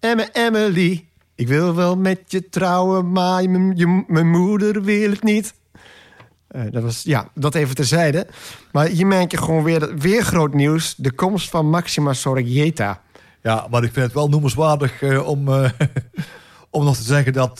Emme, 0.00 0.28
Emily... 0.32 1.08
Ik 1.36 1.48
wil 1.48 1.74
wel 1.74 1.96
met 1.96 2.20
je 2.26 2.48
trouwen, 2.48 3.12
maar 3.12 3.42
je, 3.42 4.04
mijn 4.06 4.30
moeder 4.30 4.82
wil 4.82 5.10
het 5.10 5.22
niet. 5.22 5.54
Eh, 6.48 6.62
dat 6.70 6.82
was, 6.82 7.02
ja, 7.02 7.28
dat 7.34 7.54
even 7.54 7.74
terzijde. 7.74 8.26
Maar 8.72 8.86
hier 8.86 9.06
merk 9.06 9.30
je 9.30 9.36
gewoon 9.36 9.62
weer, 9.62 9.98
weer 9.98 10.22
groot 10.22 10.54
nieuws. 10.54 10.94
De 10.96 11.12
komst 11.12 11.50
van 11.50 11.70
Maxima 11.70 12.12
Sorgieta. 12.12 13.02
Ja, 13.42 13.66
maar 13.70 13.84
ik 13.84 13.92
vind 13.92 14.04
het 14.04 14.14
wel 14.14 14.28
noemenswaardig 14.28 15.02
eh, 15.02 15.28
om, 15.28 15.48
eh, 15.48 15.70
om 16.70 16.84
nog 16.84 16.96
te 16.96 17.02
zeggen 17.02 17.32
dat 17.32 17.58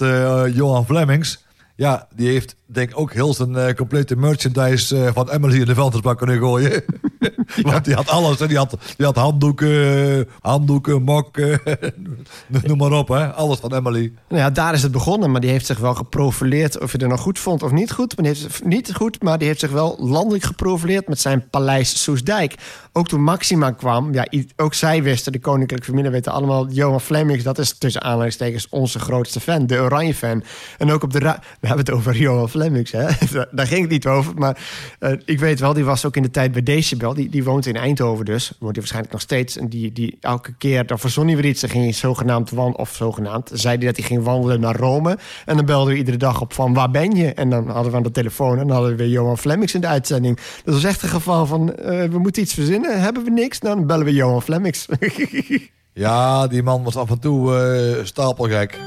Johan 0.54 0.86
Flemings... 0.86 1.42
Ja, 1.76 2.08
die 2.14 2.28
heeft 2.28 2.56
denk 2.74 2.90
ook 2.94 3.12
heel 3.12 3.34
zijn 3.34 3.56
eh, 3.56 3.74
complete 3.74 4.16
merchandise 4.16 4.96
eh, 4.96 5.12
van 5.12 5.30
Emily 5.30 5.60
in 5.60 5.66
de 5.66 5.74
vuilnisbak 5.74 6.18
kunnen 6.18 6.38
gooien. 6.38 6.84
Want 7.62 7.84
die 7.84 7.94
had 7.94 8.08
alles. 8.08 8.38
Hè. 8.38 8.46
Die, 8.46 8.56
had, 8.56 8.76
die 8.96 9.06
had 9.06 9.16
handdoeken, 9.16 10.28
handdoeken, 10.40 11.02
mokken, 11.02 11.60
noem 12.66 12.78
maar 12.78 12.92
op. 12.92 13.08
Hè. 13.08 13.32
Alles 13.32 13.58
van 13.58 13.74
Emily. 13.74 14.12
Nou 14.28 14.40
ja, 14.40 14.50
daar 14.50 14.74
is 14.74 14.82
het 14.82 14.92
begonnen, 14.92 15.30
maar 15.30 15.40
die 15.40 15.50
heeft 15.50 15.66
zich 15.66 15.78
wel 15.78 15.94
geprofileerd. 15.94 16.80
Of 16.80 16.92
je 16.92 16.98
er 16.98 17.08
nou 17.08 17.20
goed 17.20 17.38
vond 17.38 17.62
of 17.62 17.70
niet 17.70 17.92
goed. 17.92 18.16
Maar 18.16 18.32
die 18.32 18.42
heeft, 18.42 18.64
niet 18.64 18.94
goed, 18.94 19.22
maar 19.22 19.38
die 19.38 19.46
heeft 19.46 19.60
zich 19.60 19.70
wel 19.70 19.96
landelijk 20.00 20.44
geprofileerd 20.44 21.08
met 21.08 21.20
zijn 21.20 21.48
paleis 21.50 22.02
Soesdijk. 22.02 22.54
Ook 22.92 23.08
toen 23.08 23.22
Maxima 23.22 23.70
kwam, 23.70 24.12
ja, 24.12 24.26
ook 24.56 24.74
zij 24.74 25.02
wisten, 25.02 25.32
de 25.32 25.40
koninklijke 25.40 25.86
familie 25.86 26.10
weten 26.10 26.32
allemaal... 26.32 26.68
Johan 26.68 27.00
Flemings, 27.00 27.44
dat 27.44 27.58
is 27.58 27.78
tussen 27.78 28.02
aanhalingstekens 28.02 28.68
onze 28.68 28.98
grootste 28.98 29.40
fan, 29.40 29.66
de 29.66 29.78
oranje 29.78 30.14
fan. 30.14 30.44
En 30.78 30.90
ook 30.90 31.02
op 31.02 31.12
de... 31.12 31.18
We 31.18 31.66
hebben 31.66 31.84
het 31.84 31.90
over 31.90 32.16
Johan 32.16 32.48
Flemings, 32.48 32.63
hè. 32.72 33.06
Daar- 33.32 33.48
Daar 33.50 33.66
ging 33.66 33.80
het 33.80 33.90
niet 33.90 34.06
over, 34.06 34.34
maar 34.34 34.58
eh, 34.98 35.12
ik 35.24 35.38
weet 35.38 35.60
wel... 35.60 35.72
die 35.72 35.84
was 35.84 36.04
ook 36.06 36.16
in 36.16 36.22
de 36.22 36.30
tijd 36.30 36.52
bij 36.52 36.62
Decibel, 36.62 37.14
die, 37.14 37.28
die 37.28 37.44
woont 37.44 37.66
in 37.66 37.76
Eindhoven 37.76 38.24
dus. 38.24 38.48
Woont 38.48 38.60
hij 38.60 38.72
waarschijnlijk 38.74 39.12
nog 39.12 39.20
steeds. 39.22 39.56
En 39.56 39.68
die, 39.68 39.92
die 39.92 40.16
elke 40.20 40.54
keer, 40.58 40.86
dan 40.86 40.98
verzon 40.98 41.26
hij 41.26 41.36
weer 41.36 41.44
iets. 41.44 41.60
Dan 41.60 41.70
ging 41.70 41.84
hij 41.84 41.92
zogenaamd 41.92 42.50
wandelen, 42.50 42.78
of 42.80 42.94
zogenaamd... 42.94 43.50
zei 43.52 43.76
hij 43.76 43.86
dat 43.86 43.96
hij 43.96 44.06
ging 44.06 44.24
wandelen 44.24 44.60
naar 44.60 44.76
Rome. 44.76 45.18
En 45.44 45.56
dan 45.56 45.64
belden 45.66 45.92
we 45.92 45.98
iedere 45.98 46.16
dag 46.16 46.40
op 46.40 46.52
van, 46.52 46.74
waar 46.74 46.90
ben 46.90 47.10
je? 47.16 47.32
En 47.32 47.50
dan 47.50 47.68
hadden 47.68 47.90
we 47.90 47.96
aan 47.96 48.02
de 48.02 48.10
telefoon 48.10 48.58
en 48.58 48.66
dan 48.66 48.70
hadden 48.76 48.90
we 48.90 48.96
weer 48.96 49.08
Johan 49.12 49.38
Flemings 49.38 49.74
in 49.74 49.80
de 49.80 49.86
uitzending. 49.86 50.38
Dat 50.64 50.74
was 50.74 50.84
echt 50.84 51.02
een 51.02 51.08
geval 51.08 51.46
van, 51.46 51.74
eh, 51.74 52.04
we 52.04 52.18
moeten 52.18 52.42
iets 52.42 52.54
verzinnen. 52.54 53.00
Hebben 53.02 53.24
we 53.24 53.30
niks? 53.30 53.60
Nou, 53.60 53.76
dan 53.76 53.86
bellen 53.86 54.04
we 54.04 54.12
Johan 54.12 54.42
Flemings. 54.42 54.86
Ja, 55.96 56.46
die 56.46 56.62
man 56.62 56.82
was 56.82 56.96
af 56.96 57.10
en 57.10 57.18
toe 57.18 57.56
eh, 57.56 58.04
stapelgek. 58.04 58.78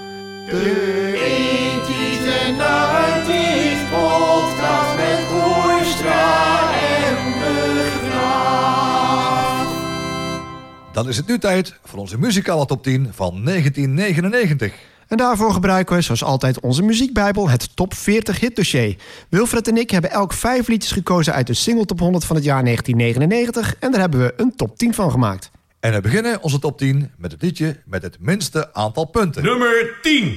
Dan 10.98 11.08
is 11.08 11.18
het 11.18 11.28
nu 11.28 11.40
tijd 11.40 11.74
voor 11.84 12.00
onze 12.00 12.20
muzikale 12.20 12.66
top 12.66 12.84
10 12.84 13.10
van 13.14 13.46
1999. 13.46 14.74
En 15.08 15.18
daarvoor 15.18 15.52
gebruiken 15.52 15.96
we, 15.96 16.02
zoals 16.02 16.24
altijd, 16.24 16.60
onze 16.60 16.84
muziekbijbel, 16.84 17.50
het 17.50 17.76
Top 17.76 17.94
40 17.94 18.40
Hit 18.40 18.56
Dossier. 18.56 18.96
Wilfred 19.30 19.68
en 19.68 19.78
ik 19.78 19.90
hebben 19.90 20.12
elk 20.12 20.34
vijf 20.34 20.68
liedjes 20.68 20.92
gekozen 20.92 21.34
uit 21.34 21.48
de 21.48 21.54
single 21.54 21.86
top 21.86 22.00
100 22.00 22.26
van 22.26 22.36
het 22.36 22.46
jaar 22.46 22.64
1999. 22.64 23.76
En 23.80 23.92
daar 23.92 24.02
hebben 24.02 24.20
we 24.20 24.34
een 24.38 24.56
top 24.56 24.78
10 24.78 24.94
van 24.94 25.12
gemaakt. 25.12 25.52
En 25.80 25.94
we 25.94 26.02
beginnen 26.02 26.42
onze 26.42 26.60
top 26.60 26.78
10 26.78 27.12
met 27.18 27.32
het 27.32 27.42
liedje 27.42 27.78
met 27.86 28.02
het 28.02 28.18
minste 28.20 28.74
aantal 28.74 29.06
punten. 29.06 29.44
Nummer 29.44 29.98
10. 30.02 30.36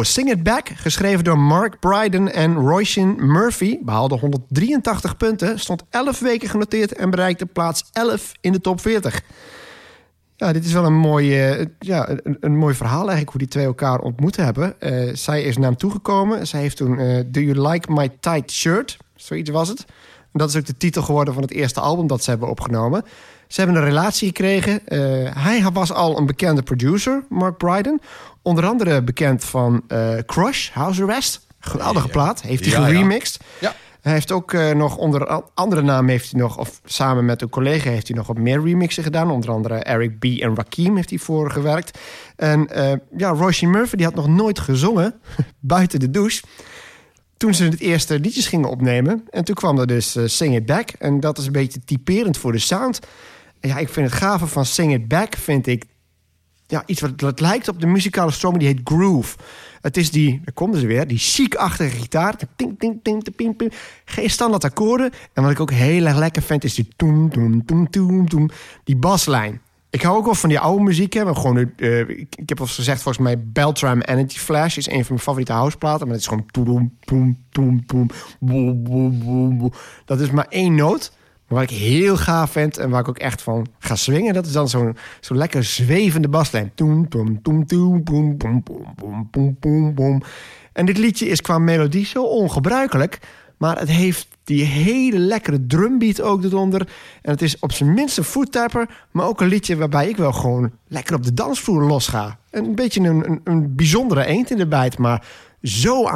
Sing 0.00 0.30
It 0.30 0.42
Back, 0.42 0.68
geschreven 0.68 1.24
door 1.24 1.38
Mark 1.38 1.80
Bryden 1.80 2.32
en 2.32 2.54
Roisin 2.54 3.16
Murphy, 3.18 3.78
behaalde 3.82 4.18
183 4.18 5.16
punten, 5.16 5.58
stond 5.58 5.82
11 5.90 6.18
weken 6.18 6.48
genoteerd 6.48 6.92
en 6.92 7.10
bereikte 7.10 7.46
plaats 7.46 7.84
11 7.92 8.32
in 8.40 8.52
de 8.52 8.60
top 8.60 8.80
40. 8.80 9.22
Ja, 10.36 10.52
dit 10.52 10.64
is 10.64 10.72
wel 10.72 10.84
een 10.84 10.96
mooi, 10.96 11.40
eh, 11.40 11.66
ja, 11.78 12.08
een, 12.08 12.36
een 12.40 12.56
mooi 12.56 12.74
verhaal 12.74 12.98
eigenlijk 12.98 13.30
hoe 13.30 13.38
die 13.38 13.48
twee 13.48 13.64
elkaar 13.64 14.00
ontmoet 14.00 14.36
hebben. 14.36 14.80
Eh, 14.80 15.14
zij 15.14 15.42
is 15.42 15.56
naar 15.56 15.66
hem 15.66 15.76
toegekomen. 15.76 16.46
Zij 16.46 16.60
heeft 16.60 16.76
toen 16.76 16.98
eh, 16.98 17.22
Do 17.26 17.40
You 17.40 17.68
Like 17.68 17.92
My 17.92 18.08
Tight 18.20 18.50
Shirt? 18.50 18.96
Zoiets 19.14 19.50
was 19.50 19.68
het. 19.68 19.84
En 20.32 20.38
dat 20.38 20.48
is 20.48 20.56
ook 20.56 20.66
de 20.66 20.76
titel 20.76 21.02
geworden 21.02 21.34
van 21.34 21.42
het 21.42 21.52
eerste 21.52 21.80
album 21.80 22.06
dat 22.06 22.24
ze 22.24 22.30
hebben 22.30 22.48
opgenomen. 22.48 23.04
Ze 23.48 23.60
hebben 23.60 23.76
een 23.76 23.84
relatie 23.84 24.26
gekregen. 24.26 24.86
Eh, 24.86 24.98
hij 25.44 25.64
was 25.72 25.92
al 25.92 26.18
een 26.18 26.26
bekende 26.26 26.62
producer, 26.62 27.24
Mark 27.28 27.56
Bryden. 27.56 28.00
Onder 28.42 28.66
andere 28.66 29.02
bekend 29.02 29.44
van 29.44 29.82
eh, 29.88 30.16
Crush, 30.26 30.70
House 30.70 31.02
Arrest. 31.02 31.46
Geweldige 31.60 32.08
plaat. 32.08 32.42
Heeft 32.42 32.64
hij 32.64 32.80
ja. 32.80 32.86
geremixed. 32.86 33.40
Ja. 33.58 33.74
Hij 34.04 34.12
heeft 34.12 34.32
ook 34.32 34.52
eh, 34.52 34.70
nog 34.70 34.96
onder 34.96 35.42
andere 35.54 35.82
namen 35.82 36.10
heeft 36.10 36.30
hij 36.30 36.40
nog, 36.40 36.58
of 36.58 36.80
samen 36.84 37.24
met 37.24 37.42
een 37.42 37.48
collega 37.48 37.90
heeft 37.90 38.08
hij 38.08 38.16
nog 38.16 38.26
wat 38.26 38.38
meer 38.38 38.62
remixen 38.62 39.02
gedaan. 39.02 39.30
Onder 39.30 39.50
andere 39.50 39.74
Eric 39.74 40.18
B. 40.18 40.24
en 40.24 40.56
Rakim 40.56 40.96
heeft 40.96 41.10
hij 41.10 41.18
voor 41.18 41.50
gewerkt. 41.50 41.98
En 42.36 42.68
eh, 42.68 42.92
ja, 43.16 43.28
Roisin 43.28 43.70
Murphy 43.70 43.96
die 43.96 44.04
had 44.04 44.14
nog 44.14 44.28
nooit 44.28 44.58
gezongen 44.58 45.14
buiten 45.60 46.00
de 46.00 46.10
douche. 46.10 46.42
Toen 47.36 47.54
ze 47.54 47.64
het 47.64 47.80
eerste 47.80 48.20
liedjes 48.20 48.46
gingen 48.46 48.68
opnemen. 48.68 49.24
En 49.30 49.44
toen 49.44 49.54
kwam 49.54 49.78
er 49.78 49.86
dus 49.86 50.16
Sing 50.24 50.54
It 50.54 50.66
Back. 50.66 50.90
En 50.90 51.20
dat 51.20 51.38
is 51.38 51.46
een 51.46 51.52
beetje 51.52 51.84
typerend 51.84 52.38
voor 52.38 52.52
de 52.52 52.58
sound. 52.58 53.00
Ja, 53.68 53.78
ik 53.78 53.88
vind 53.88 54.10
het 54.10 54.18
gave 54.18 54.46
van 54.46 54.64
Sing 54.64 54.92
It 54.92 55.08
Back, 55.08 55.36
vind 55.36 55.66
ik 55.66 55.84
ja, 56.66 56.82
iets 56.86 57.00
wat, 57.00 57.20
wat 57.20 57.40
lijkt 57.40 57.68
op 57.68 57.80
de 57.80 57.86
muzikale 57.86 58.30
stroming, 58.30 58.62
die 58.62 58.72
heet 58.72 58.80
groove. 58.84 59.36
Het 59.80 59.96
is 59.96 60.10
die, 60.10 60.40
daar 60.44 60.54
komen 60.54 60.78
ze 60.78 60.86
weer, 60.86 61.06
die 61.06 61.18
chic-achtige 61.18 61.96
gitaar. 61.96 62.36
Ting, 62.56 62.78
ting, 62.78 63.00
ting, 63.02 63.24
ting, 63.36 63.58
ting. 63.58 63.72
Geen 64.04 64.30
standaard 64.30 64.64
akkoorden. 64.64 65.12
En 65.32 65.42
wat 65.42 65.52
ik 65.52 65.60
ook 65.60 65.70
heel 65.70 66.06
erg 66.06 66.16
lekker 66.16 66.42
vind, 66.42 66.64
is 66.64 66.74
die 66.74 66.88
toem, 66.96 67.30
toem, 67.66 67.90
toem, 67.90 68.28
toem. 68.28 68.50
Die 68.84 68.96
baslijn. 68.96 69.60
Ik 69.90 70.02
hou 70.02 70.16
ook 70.16 70.24
wel 70.24 70.34
van 70.34 70.48
die 70.48 70.58
oude 70.58 70.82
muziek. 70.82 71.12
Hè. 71.12 71.34
Gewoon, 71.34 71.72
eh, 71.76 72.00
ik, 72.00 72.36
ik 72.36 72.48
heb 72.48 72.60
al 72.60 72.66
gezegd, 72.66 73.02
volgens 73.02 73.24
mij 73.24 73.44
Beltram 73.46 74.00
Energy 74.00 74.38
Flash 74.38 74.76
is 74.76 74.86
een 74.86 74.92
van 74.92 75.06
mijn 75.08 75.18
favoriete 75.20 75.52
houseplaten. 75.52 76.06
Maar 76.06 76.16
het 76.16 76.22
is 76.22 76.28
gewoon 76.28 76.46
toem, 76.50 76.96
toem, 77.00 77.44
toem, 77.50 77.86
toem, 77.86 78.10
boem, 78.40 78.84
boem. 79.58 79.72
Dat 80.04 80.20
is 80.20 80.30
maar 80.30 80.46
één 80.48 80.74
noot. 80.74 81.12
Maar 81.48 81.58
wat 81.58 81.70
ik 81.70 81.76
heel 81.76 82.16
gaaf 82.16 82.50
vind 82.50 82.78
en 82.78 82.90
waar 82.90 83.00
ik 83.00 83.08
ook 83.08 83.18
echt 83.18 83.42
van 83.42 83.66
ga 83.78 83.96
swingen... 83.96 84.34
dat 84.34 84.46
is 84.46 84.52
dan 84.52 84.68
zo'n 84.68 84.96
zo 85.20 85.34
lekker 85.34 85.64
zwevende 85.64 86.28
baslijn. 86.28 86.72
Toem, 86.74 87.08
toem, 87.08 87.42
toem, 87.42 88.04
toem. 89.94 90.22
En 90.72 90.86
dit 90.86 90.98
liedje 90.98 91.26
is 91.26 91.40
qua 91.40 91.58
melodie 91.58 92.06
zo 92.06 92.22
ongebruikelijk... 92.22 93.18
maar 93.58 93.78
het 93.78 93.88
heeft 93.88 94.28
die 94.44 94.64
hele 94.64 95.18
lekkere 95.18 95.66
drumbeat 95.66 96.20
ook 96.20 96.44
eronder. 96.44 96.80
En 97.22 97.30
het 97.30 97.42
is 97.42 97.58
op 97.58 97.72
zijn 97.72 97.94
minst 97.94 98.18
een 98.18 98.24
voettapper... 98.24 99.06
maar 99.10 99.26
ook 99.26 99.40
een 99.40 99.48
liedje 99.48 99.76
waarbij 99.76 100.08
ik 100.08 100.16
wel 100.16 100.32
gewoon 100.32 100.72
lekker 100.88 101.14
op 101.14 101.22
de 101.22 101.34
dansvloer 101.34 101.82
losga. 101.82 102.38
Een 102.50 102.74
beetje 102.74 103.00
een, 103.00 103.30
een, 103.30 103.40
een 103.44 103.74
bijzondere 103.74 104.24
eend 104.24 104.50
in 104.50 104.56
de 104.56 104.66
bijt... 104.66 104.98
maar 104.98 105.26
zo'n 105.60 106.08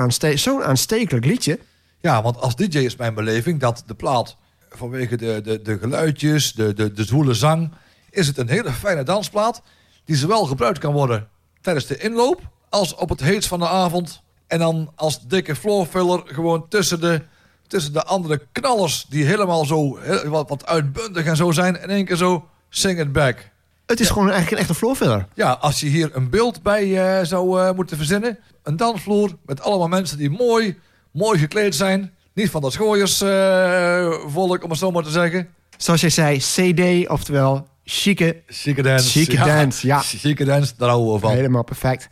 aanstekelijk 0.62 1.24
liedje... 1.24 1.58
Ja, 2.00 2.22
want 2.22 2.40
als 2.40 2.56
DJ 2.56 2.78
is 2.78 2.96
mijn 2.96 3.14
beleving 3.14 3.60
dat 3.60 3.82
de 3.86 3.94
plaat 3.94 4.36
vanwege 4.70 5.16
de, 5.16 5.40
de, 5.44 5.62
de 5.62 5.78
geluidjes, 5.78 6.52
de, 6.52 6.74
de, 6.74 6.92
de 6.92 7.04
zwoele 7.04 7.34
zang, 7.34 7.72
is 8.10 8.26
het 8.26 8.38
een 8.38 8.48
hele 8.48 8.72
fijne 8.72 9.02
dansplaat 9.02 9.62
die 10.04 10.16
zowel 10.16 10.44
gebruikt 10.44 10.78
kan 10.78 10.92
worden 10.92 11.28
tijdens 11.60 11.86
de 11.86 11.98
inloop 11.98 12.40
als 12.68 12.94
op 12.94 13.08
het 13.08 13.20
heetst 13.20 13.48
van 13.48 13.58
de 13.58 13.68
avond. 13.68 14.22
En 14.46 14.58
dan 14.58 14.92
als 14.94 15.26
dikke 15.26 15.56
floorfiller 15.56 16.22
gewoon 16.24 16.68
tussen 16.68 17.00
de, 17.00 17.22
tussen 17.66 17.92
de 17.92 18.04
andere 18.04 18.40
knallers 18.52 19.06
die 19.08 19.24
helemaal 19.24 19.64
zo 19.64 19.98
heel- 19.98 20.28
wat, 20.28 20.48
wat 20.48 20.66
uitbundig 20.66 21.24
en 21.24 21.36
zo 21.36 21.50
zijn. 21.50 21.82
In 21.82 21.88
één 21.90 22.04
keer 22.04 22.16
zo 22.16 22.48
sing 22.68 23.00
it 23.00 23.12
back. 23.12 23.50
Het 23.86 24.00
is 24.00 24.08
gewoon 24.08 24.30
eigenlijk 24.30 24.52
een 24.52 24.58
echte 24.58 24.74
floorfiller. 24.74 25.26
Ja, 25.34 25.52
als 25.52 25.80
je 25.80 25.86
hier 25.86 26.10
een 26.16 26.30
beeld 26.30 26.62
bij 26.62 27.18
eh, 27.18 27.24
zou 27.26 27.60
eh, 27.60 27.74
moeten 27.74 27.96
verzinnen. 27.96 28.38
Een 28.62 28.76
dansvloer 28.76 29.36
met 29.46 29.60
allemaal 29.60 29.88
mensen 29.88 30.18
die 30.18 30.30
mooi, 30.30 30.78
mooi 31.10 31.38
gekleed 31.38 31.74
zijn. 31.74 32.14
Niet 32.38 32.50
van 32.50 32.60
dat 32.60 32.72
schooiersvolk, 32.72 34.64
om 34.64 34.70
het 34.70 34.78
zo 34.78 34.90
maar 34.90 35.02
te 35.02 35.10
zeggen. 35.10 35.48
Zoals 35.76 36.00
jij 36.00 36.10
zei, 36.10 36.38
CD, 36.38 37.08
oftewel 37.08 37.68
chique, 37.84 38.42
Chique 38.46 38.82
dance. 38.82 39.08
Chique 39.08 39.44
dance, 39.44 39.86
ja. 39.86 39.98
Chique 39.98 40.44
dance, 40.44 40.72
daar 40.76 40.88
houden 40.88 41.12
we 41.12 41.18
van. 41.20 41.30
helemaal 41.30 41.64
perfect. 41.64 42.08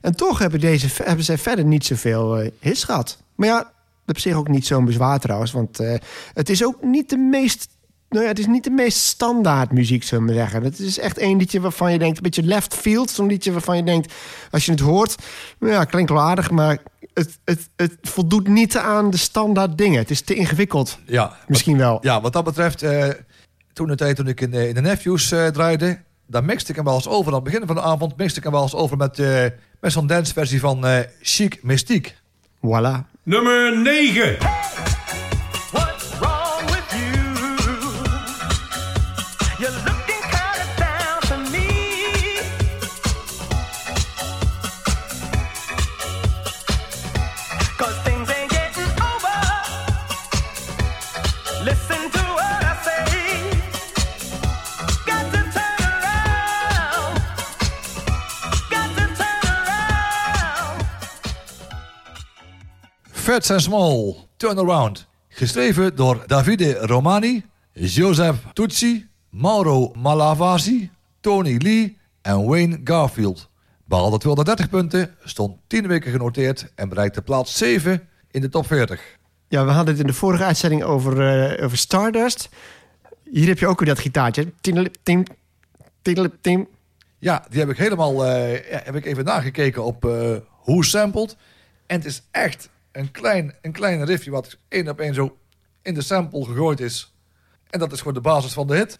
En 0.00 0.16
toch 0.16 0.38
hebben, 0.38 0.60
deze, 0.60 0.86
hebben 1.02 1.24
zij 1.24 1.38
verder 1.38 1.64
niet 1.64 1.84
zoveel 1.84 2.38
eh, 2.38 2.50
hits 2.60 2.84
gehad. 2.84 3.22
Maar 3.34 3.48
ja, 3.48 3.72
op 4.06 4.18
zich 4.18 4.34
ook 4.34 4.48
niet 4.48 4.66
zo'n 4.66 4.84
bezwaar 4.84 5.18
trouwens. 5.18 5.52
Want 5.52 5.80
eh, 5.80 5.94
het 6.34 6.48
is 6.48 6.64
ook 6.64 6.82
niet 6.82 7.10
de 7.10 7.16
meest... 7.16 7.68
Nou 8.08 8.22
ja, 8.22 8.28
het 8.30 8.38
is 8.38 8.46
niet 8.46 8.64
de 8.64 8.70
meest 8.70 8.98
standaard 8.98 9.72
muziek, 9.72 10.02
zullen 10.02 10.26
we 10.26 10.32
zeggen. 10.32 10.62
Het 10.62 10.78
is 10.78 10.98
echt 10.98 11.18
één 11.18 11.38
liedje 11.38 11.60
waarvan 11.60 11.92
je 11.92 11.98
denkt... 11.98 12.16
een 12.16 12.22
beetje 12.22 12.42
left 12.42 12.74
field. 12.74 13.10
Zo'n 13.10 13.26
liedje 13.26 13.52
waarvan 13.52 13.76
je 13.76 13.82
denkt, 13.82 14.12
als 14.50 14.64
je 14.64 14.70
het 14.70 14.80
hoort... 14.80 15.16
nou 15.58 15.72
ja, 15.72 15.84
klinkt 15.84 16.10
wel 16.10 16.20
aardig, 16.20 16.50
maar 16.50 16.78
het, 17.18 17.38
het, 17.44 17.68
het 17.76 17.96
voldoet 18.02 18.48
niet 18.48 18.76
aan 18.76 19.10
de 19.10 19.16
standaard 19.16 19.78
dingen. 19.78 19.98
Het 19.98 20.10
is 20.10 20.20
te 20.20 20.34
ingewikkeld, 20.34 20.98
Ja, 21.06 21.36
misschien 21.46 21.78
wel. 21.78 21.98
ja, 22.02 22.20
wat 22.20 22.32
dat 22.32 22.44
betreft, 22.44 22.82
eh, 22.82 23.08
toen 23.72 23.86
de 23.86 23.94
tijd 23.96 24.16
toen 24.16 24.26
ik 24.28 24.40
in, 24.40 24.50
de- 24.50 24.68
in 24.68 24.74
de 24.74 24.80
Nephews 24.80 25.30
eh, 25.32 25.46
draaide, 25.46 26.00
dan 26.26 26.44
mixte 26.44 26.70
ik 26.70 26.76
hem 26.76 26.84
wel 26.84 26.94
eens 26.94 27.08
over. 27.08 27.28
Aan 27.32 27.34
het 27.34 27.44
begin 27.52 27.66
van 27.66 27.76
de 27.76 27.82
avond 27.82 28.16
mixte 28.16 28.38
ik 28.38 28.44
hem 28.44 28.52
wel 28.52 28.62
eens 28.62 28.74
over 28.74 28.96
met, 28.96 29.18
eh, 29.18 29.44
met 29.80 29.92
zo'n 29.92 30.06
danceversie 30.06 30.60
van 30.60 30.86
eh 30.86 30.98
Chic 31.22 31.62
Mystiek. 31.62 32.14
Voilà. 32.56 33.06
Nummer 33.22 33.78
9. 33.82 34.36
Fats 63.28 63.50
and 63.50 63.62
Small, 63.62 64.16
Turn 64.36 64.58
Around. 64.58 65.06
Geschreven 65.28 65.96
door 65.96 66.24
Davide 66.26 66.74
Romani, 66.74 67.44
Joseph 67.72 68.36
Tucci, 68.52 69.06
Mauro 69.30 69.92
Malavasi, 69.96 70.90
Tony 71.20 71.56
Lee 71.58 71.98
en 72.22 72.46
Wayne 72.46 72.80
Garfield. 72.84 73.50
Behaalde 73.84 74.18
230 74.18 74.68
punten, 74.68 75.14
stond 75.24 75.56
10 75.66 75.86
weken 75.86 76.12
genoteerd 76.12 76.72
en 76.74 76.88
bereikte 76.88 77.22
plaats 77.22 77.56
7 77.56 78.08
in 78.30 78.40
de 78.40 78.48
top 78.48 78.66
40. 78.66 79.18
Ja, 79.48 79.64
we 79.64 79.70
hadden 79.70 79.94
het 79.94 80.02
in 80.02 80.08
de 80.08 80.16
vorige 80.16 80.44
uitzending 80.44 80.82
over, 80.82 81.28
eh, 81.28 81.64
over 81.64 81.78
Stardust. 81.78 82.48
Hier 83.30 83.46
heb 83.46 83.58
je 83.58 83.66
ook 83.66 83.78
weer 83.78 83.88
dat 83.88 83.98
gitaartje. 83.98 84.52
Tindelip, 84.60 84.96
tim, 85.02 85.24
tindelip, 86.02 86.34
tim. 86.40 86.68
Ja, 87.18 87.46
die 87.50 87.60
heb 87.60 87.68
ik 87.68 87.78
helemaal 87.78 88.26
eh, 88.26 88.58
heb 88.84 88.94
ik 88.94 89.06
even 89.06 89.24
nagekeken 89.24 89.84
op 89.84 90.04
eh 90.04 90.36
hoe 90.50 90.84
sampled. 90.84 91.36
En 91.86 91.96
het 91.96 92.04
is 92.04 92.22
echt 92.30 92.68
een 92.98 93.10
klein, 93.10 93.54
een 93.62 93.72
klein 93.72 94.04
riffje 94.04 94.30
wat 94.30 94.56
één 94.68 94.88
op 94.88 95.00
één 95.00 95.14
zo 95.14 95.38
in 95.82 95.94
de 95.94 96.02
sample 96.02 96.44
gegooid 96.44 96.80
is. 96.80 97.14
En 97.70 97.78
dat 97.78 97.92
is 97.92 97.98
gewoon 97.98 98.14
de 98.14 98.20
basis 98.20 98.52
van 98.52 98.66
de 98.66 98.74
hit. 98.74 98.98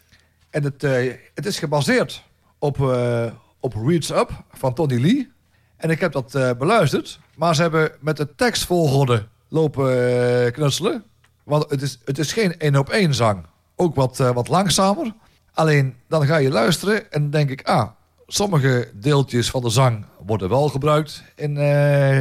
En 0.50 0.62
het, 0.62 0.84
eh, 0.84 1.14
het 1.34 1.46
is 1.46 1.58
gebaseerd 1.58 2.24
op, 2.58 2.80
eh, 2.80 3.32
op 3.60 3.74
Reach 3.74 4.10
Up 4.10 4.30
van 4.52 4.74
Tony 4.74 5.00
Lee. 5.00 5.32
En 5.76 5.90
ik 5.90 6.00
heb 6.00 6.12
dat 6.12 6.34
eh, 6.34 6.50
beluisterd. 6.58 7.20
Maar 7.34 7.54
ze 7.54 7.62
hebben 7.62 7.92
met 8.00 8.16
de 8.16 8.34
tekstvolgorde 8.34 9.26
lopen 9.48 10.52
knutselen. 10.52 11.04
Want 11.44 11.70
het 11.70 11.82
is, 11.82 11.98
het 12.04 12.18
is 12.18 12.32
geen 12.32 12.58
één 12.58 12.76
op 12.76 12.88
één 12.88 13.14
zang. 13.14 13.46
Ook 13.76 13.94
wat, 13.94 14.16
wat 14.16 14.48
langzamer. 14.48 15.14
Alleen 15.52 15.96
dan 16.08 16.26
ga 16.26 16.36
je 16.36 16.50
luisteren 16.50 17.12
en 17.12 17.30
denk 17.30 17.50
ik... 17.50 17.62
Ah, 17.62 17.88
sommige 18.26 18.90
deeltjes 18.94 19.50
van 19.50 19.62
de 19.62 19.70
zang 19.70 20.04
worden 20.26 20.48
wel 20.48 20.68
gebruikt 20.68 21.22
in 21.34 21.54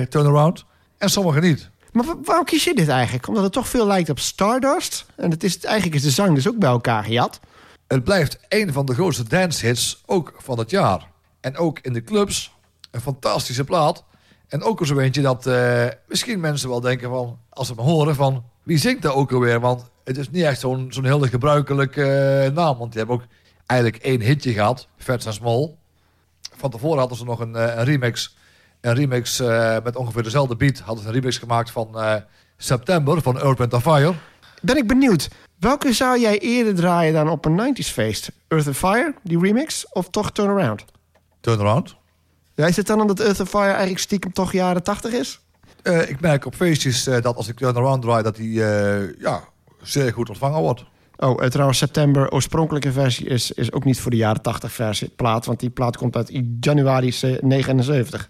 Turnaround. 0.09 0.65
En 0.97 1.09
sommige 1.09 1.39
niet. 1.39 1.69
Maar 1.91 2.05
wa- 2.05 2.17
waarom 2.23 2.45
kies 2.45 2.63
je 2.63 2.73
dit 2.75 2.87
eigenlijk? 2.87 3.27
Omdat 3.27 3.43
het 3.43 3.53
toch 3.53 3.67
veel 3.67 3.87
lijkt 3.87 4.09
op 4.09 4.19
Stardust. 4.19 5.05
En 5.15 5.31
het 5.31 5.43
is, 5.43 5.59
eigenlijk 5.59 5.95
is 5.95 6.01
de 6.01 6.09
zang 6.09 6.35
dus 6.35 6.47
ook 6.47 6.57
bij 6.57 6.69
elkaar 6.69 7.03
gejat. 7.03 7.39
Het 7.87 8.03
blijft 8.03 8.39
een 8.49 8.73
van 8.73 8.85
de 8.85 8.93
grootste 8.93 9.23
dancehits, 9.23 10.03
ook 10.05 10.33
van 10.37 10.59
het 10.59 10.69
jaar. 10.69 11.07
En 11.41 11.57
ook 11.57 11.79
in 11.79 11.93
de 11.93 12.03
clubs, 12.03 12.51
een 12.91 13.01
fantastische 13.01 13.63
plaat. 13.63 14.03
En 14.47 14.63
ook 14.63 14.85
zo 14.85 14.97
eentje 14.97 15.21
dat 15.21 15.45
eh, 15.45 15.85
misschien 16.07 16.39
mensen 16.39 16.69
wel 16.69 16.81
denken 16.81 17.09
van... 17.09 17.37
als 17.49 17.67
ze 17.67 17.73
hem 17.73 17.83
horen 17.83 18.15
van, 18.15 18.43
wie 18.63 18.77
zingt 18.77 19.01
dat 19.01 19.13
ook 19.13 19.31
alweer? 19.31 19.59
Want 19.59 19.89
het 20.03 20.17
is 20.17 20.29
niet 20.29 20.43
echt 20.43 20.59
zo'n 20.59 20.87
zo'n 20.89 21.05
hele 21.05 21.27
gebruikelijke 21.27 22.03
eh, 22.03 22.51
naam. 22.51 22.77
Want 22.77 22.91
die 22.91 22.99
hebben 22.99 23.15
ook 23.17 23.25
eigenlijk 23.65 24.03
één 24.03 24.21
hitje 24.21 24.53
gehad, 24.53 24.87
Fats 24.97 25.25
and 25.25 25.35
Small. 25.35 25.69
Van 26.57 26.69
tevoren 26.69 26.99
hadden 26.99 27.17
ze 27.17 27.23
nog 27.23 27.39
een, 27.39 27.55
eh, 27.55 27.75
een 27.77 27.83
remix. 27.83 28.35
Een 28.81 28.93
remix 28.93 29.39
eh, 29.39 29.77
met 29.83 29.95
ongeveer 29.95 30.23
dezelfde 30.23 30.55
beat. 30.55 30.79
Hadden 30.79 31.03
ze 31.03 31.09
een 31.09 31.15
remix 31.15 31.37
gemaakt 31.37 31.71
van 31.71 31.99
eh, 31.99 32.15
September 32.57 33.21
van 33.21 33.39
Earth, 33.39 33.57
Wind 33.57 33.81
Fire. 33.81 34.13
Ben 34.61 34.77
ik 34.77 34.87
benieuwd. 34.87 35.27
Welke 35.59 35.93
zou 35.93 36.19
jij 36.19 36.39
eerder 36.39 36.75
draaien 36.75 37.13
dan 37.13 37.29
op 37.29 37.45
een 37.45 37.75
90s 37.75 37.87
feest? 37.87 38.31
Earth 38.47 38.67
and 38.67 38.75
Fire, 38.75 39.13
die 39.23 39.39
remix? 39.39 39.87
Of 39.91 40.09
toch 40.09 40.31
Turnaround? 40.31 40.85
Turnaround. 41.41 41.95
Ja, 42.55 42.65
is 42.65 42.75
het 42.75 42.87
dan 42.87 43.01
omdat 43.01 43.19
Earth 43.19 43.39
and 43.39 43.49
Fire 43.49 43.65
eigenlijk 43.69 43.99
stiekem 43.99 44.33
toch 44.33 44.51
jaren 44.51 44.83
80 44.83 45.13
is? 45.13 45.39
Eh, 45.83 46.09
ik 46.09 46.19
merk 46.21 46.45
op 46.45 46.55
feestjes 46.55 47.03
dat 47.03 47.35
als 47.35 47.47
ik 47.47 47.57
Turnaround 47.57 48.01
draai, 48.01 48.23
dat 48.23 48.35
die 48.35 48.53
ja, 49.19 49.43
zeer 49.81 50.13
goed 50.13 50.29
ontvangen 50.29 50.59
wordt. 50.61 50.83
Oh, 51.19 51.43
trouwens, 51.45 51.77
September, 51.77 52.31
oorspronkelijke 52.31 52.91
versie 52.91 53.27
is, 53.27 53.51
is 53.51 53.71
ook 53.71 53.83
niet 53.83 53.99
voor 53.99 54.11
de 54.11 54.17
jaren 54.17 54.41
80 54.41 54.71
versie 54.71 55.09
plaat. 55.15 55.45
Want 55.45 55.59
die 55.59 55.69
plaat 55.69 55.97
komt 55.97 56.15
uit 56.15 56.41
januari 56.59 57.11
se- 57.11 57.39
79. 57.41 58.29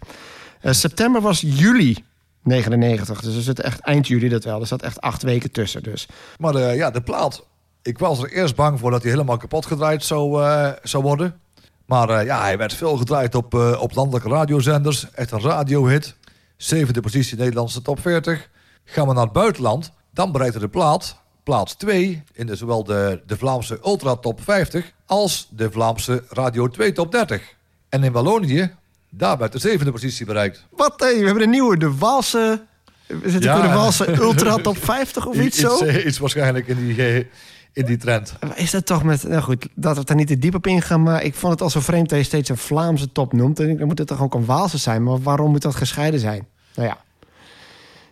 Eh, 0.62 0.72
september 0.72 1.22
was 1.22 1.42
juli 1.42 2.06
99. 2.44 3.22
Dus 3.22 3.48
er 3.48 3.60
echt 3.60 3.80
eind 3.80 4.08
juli 4.08 4.30
dat 4.30 4.44
wel. 4.44 4.60
Er 4.60 4.68
zat 4.68 4.82
echt 4.82 5.02
acht 5.02 5.24
weken 5.24 5.52
tussen. 5.52 5.84
Dus 5.84 6.08
Maar 6.38 6.52
de, 6.52 6.60
ja, 6.60 6.92
de 6.92 7.02
plaat. 7.02 7.46
Ik 7.82 8.00
was 8.00 8.24
er 8.24 8.32
eerst 8.32 8.56
bang 8.56 8.80
voor 8.80 8.92
dat 8.92 9.02
hij 9.02 9.12
helemaal 9.12 9.38
kapot 9.38 9.66
gedraaid 9.66 10.04
zou, 10.04 10.44
eh, 10.44 10.72
zou 10.84 11.04
worden. 11.04 11.40
Maar 11.86 12.10
eh, 12.10 12.26
ja, 12.26 12.42
hij 12.42 12.58
werd 12.58 12.74
veel 12.74 12.98
gedraaid 12.98 13.36
op, 13.36 13.54
eh, 13.54 13.82
op 13.82 13.96
landelijke 13.96 14.30
radiozenders. 14.30 15.12
Echt 15.12 15.32
een 15.32 15.42
radiohit. 15.42 16.16
Zevende 16.58 17.02
positie 17.02 17.38
Nederlandse 17.38 17.82
top 17.82 18.00
40. 18.00 18.50
Gaan 18.84 19.08
we 19.08 19.14
naar 19.14 19.24
het 19.24 19.34
buitenland. 19.34 19.92
Dan 20.14 20.32
bereikte 20.32 20.60
de 20.60 20.70
plaat 20.70 21.18
plaats 21.44 21.76
2 21.76 22.24
in 22.34 22.58
zowel 22.58 22.84
de, 22.84 23.22
de 23.26 23.38
Vlaamse 23.38 23.80
Ultra 23.86 24.16
Top 24.16 24.42
50 24.44 24.94
als 25.06 25.48
de 25.52 25.72
Vlaamse 25.72 26.24
Radio 26.30 26.68
2 26.68 26.92
Top 26.92 27.12
30. 27.12 27.42
En 27.90 28.04
in 28.04 28.12
Wallonië, 28.12 28.76
daar 29.10 29.38
werd 29.38 29.52
de 29.52 29.60
zevende 29.60 29.92
positie 29.92 30.26
bereikt. 30.26 30.66
wat? 30.70 30.94
Hey, 30.98 31.20
we 31.20 31.26
hebben 31.26 31.44
een 31.44 31.50
nieuwe, 31.50 31.78
de 31.78 31.98
Waalse. 31.98 32.62
We 33.08 33.30
zitten 33.30 33.52
Ja. 33.52 33.62
de 33.62 33.68
Waalse 33.74 34.22
Ultra 34.22 34.56
Top 34.56 34.84
50 34.84 35.26
of 35.26 35.36
iets 35.46 35.60
zo. 35.60 35.78
eh, 35.86 36.06
iets 36.06 36.18
waarschijnlijk 36.18 36.68
in 36.68 36.78
die, 36.88 37.04
eh, 37.08 37.16
in 37.74 37.86
die 37.86 37.98
trend. 37.98 38.34
Is 38.56 38.72
dat 38.72 38.86
toch 38.86 39.04
met. 39.04 39.24
Nou 39.24 39.42
goed, 39.42 39.68
dat 39.76 39.92
we 39.94 39.98
het 40.00 40.08
daar 40.08 40.18
niet 40.18 40.28
te 40.28 40.38
diep 40.40 40.56
op 40.56 40.68
ingaan. 40.68 41.04
Maar 41.04 41.24
ik 41.24 41.36
vond 41.36 41.54
het 41.54 41.62
al 41.62 41.70
zo 41.70 41.80
vreemd 41.80 42.10
dat 42.10 42.18
je 42.20 42.26
steeds 42.26 42.50
een 42.50 42.58
Vlaamse 42.58 43.12
top 43.12 43.34
noemt. 43.34 43.60
En 43.60 43.78
dan 43.78 43.88
moet 43.88 43.98
het 43.98 44.08
toch 44.08 44.22
ook 44.22 44.34
een 44.34 44.46
Waalse 44.46 44.78
zijn. 44.78 45.04
Maar 45.04 45.22
waarom 45.22 45.52
moet 45.52 45.62
dat 45.62 45.76
gescheiden 45.76 46.20
zijn? 46.20 46.48
Nou 46.76 46.88
ja. 46.88 46.98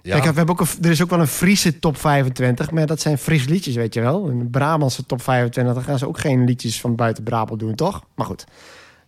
Ja. 0.01 0.11
Kijk, 0.19 0.29
we 0.29 0.37
hebben 0.37 0.55
ook 0.55 0.61
een, 0.61 0.67
er 0.81 0.89
is 0.91 1.01
ook 1.01 1.09
wel 1.09 1.19
een 1.19 1.27
Friese 1.27 1.79
top 1.79 1.97
25. 1.97 2.71
Maar 2.71 2.85
dat 2.85 3.01
zijn 3.01 3.17
Fries 3.17 3.45
liedjes, 3.45 3.75
weet 3.75 3.93
je 3.93 4.01
wel. 4.01 4.27
Een 4.29 4.49
Brabantse 4.49 5.05
top 5.05 5.21
25. 5.21 5.73
Dan 5.73 5.83
gaan 5.83 5.97
ze 5.99 6.07
ook 6.07 6.19
geen 6.19 6.45
liedjes 6.45 6.81
van 6.81 6.95
buiten 6.95 7.23
Brabant 7.23 7.59
doen, 7.59 7.75
toch? 7.75 8.03
Maar 8.15 8.25
goed, 8.25 8.45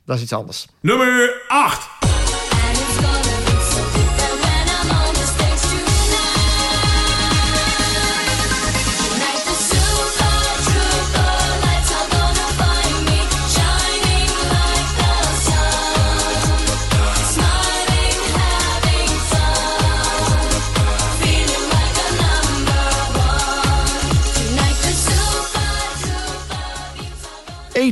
dat 0.08 0.16
is 0.16 0.22
iets 0.22 0.34
anders. 0.34 0.68
Nummer 0.82 1.42
8. 1.48 2.07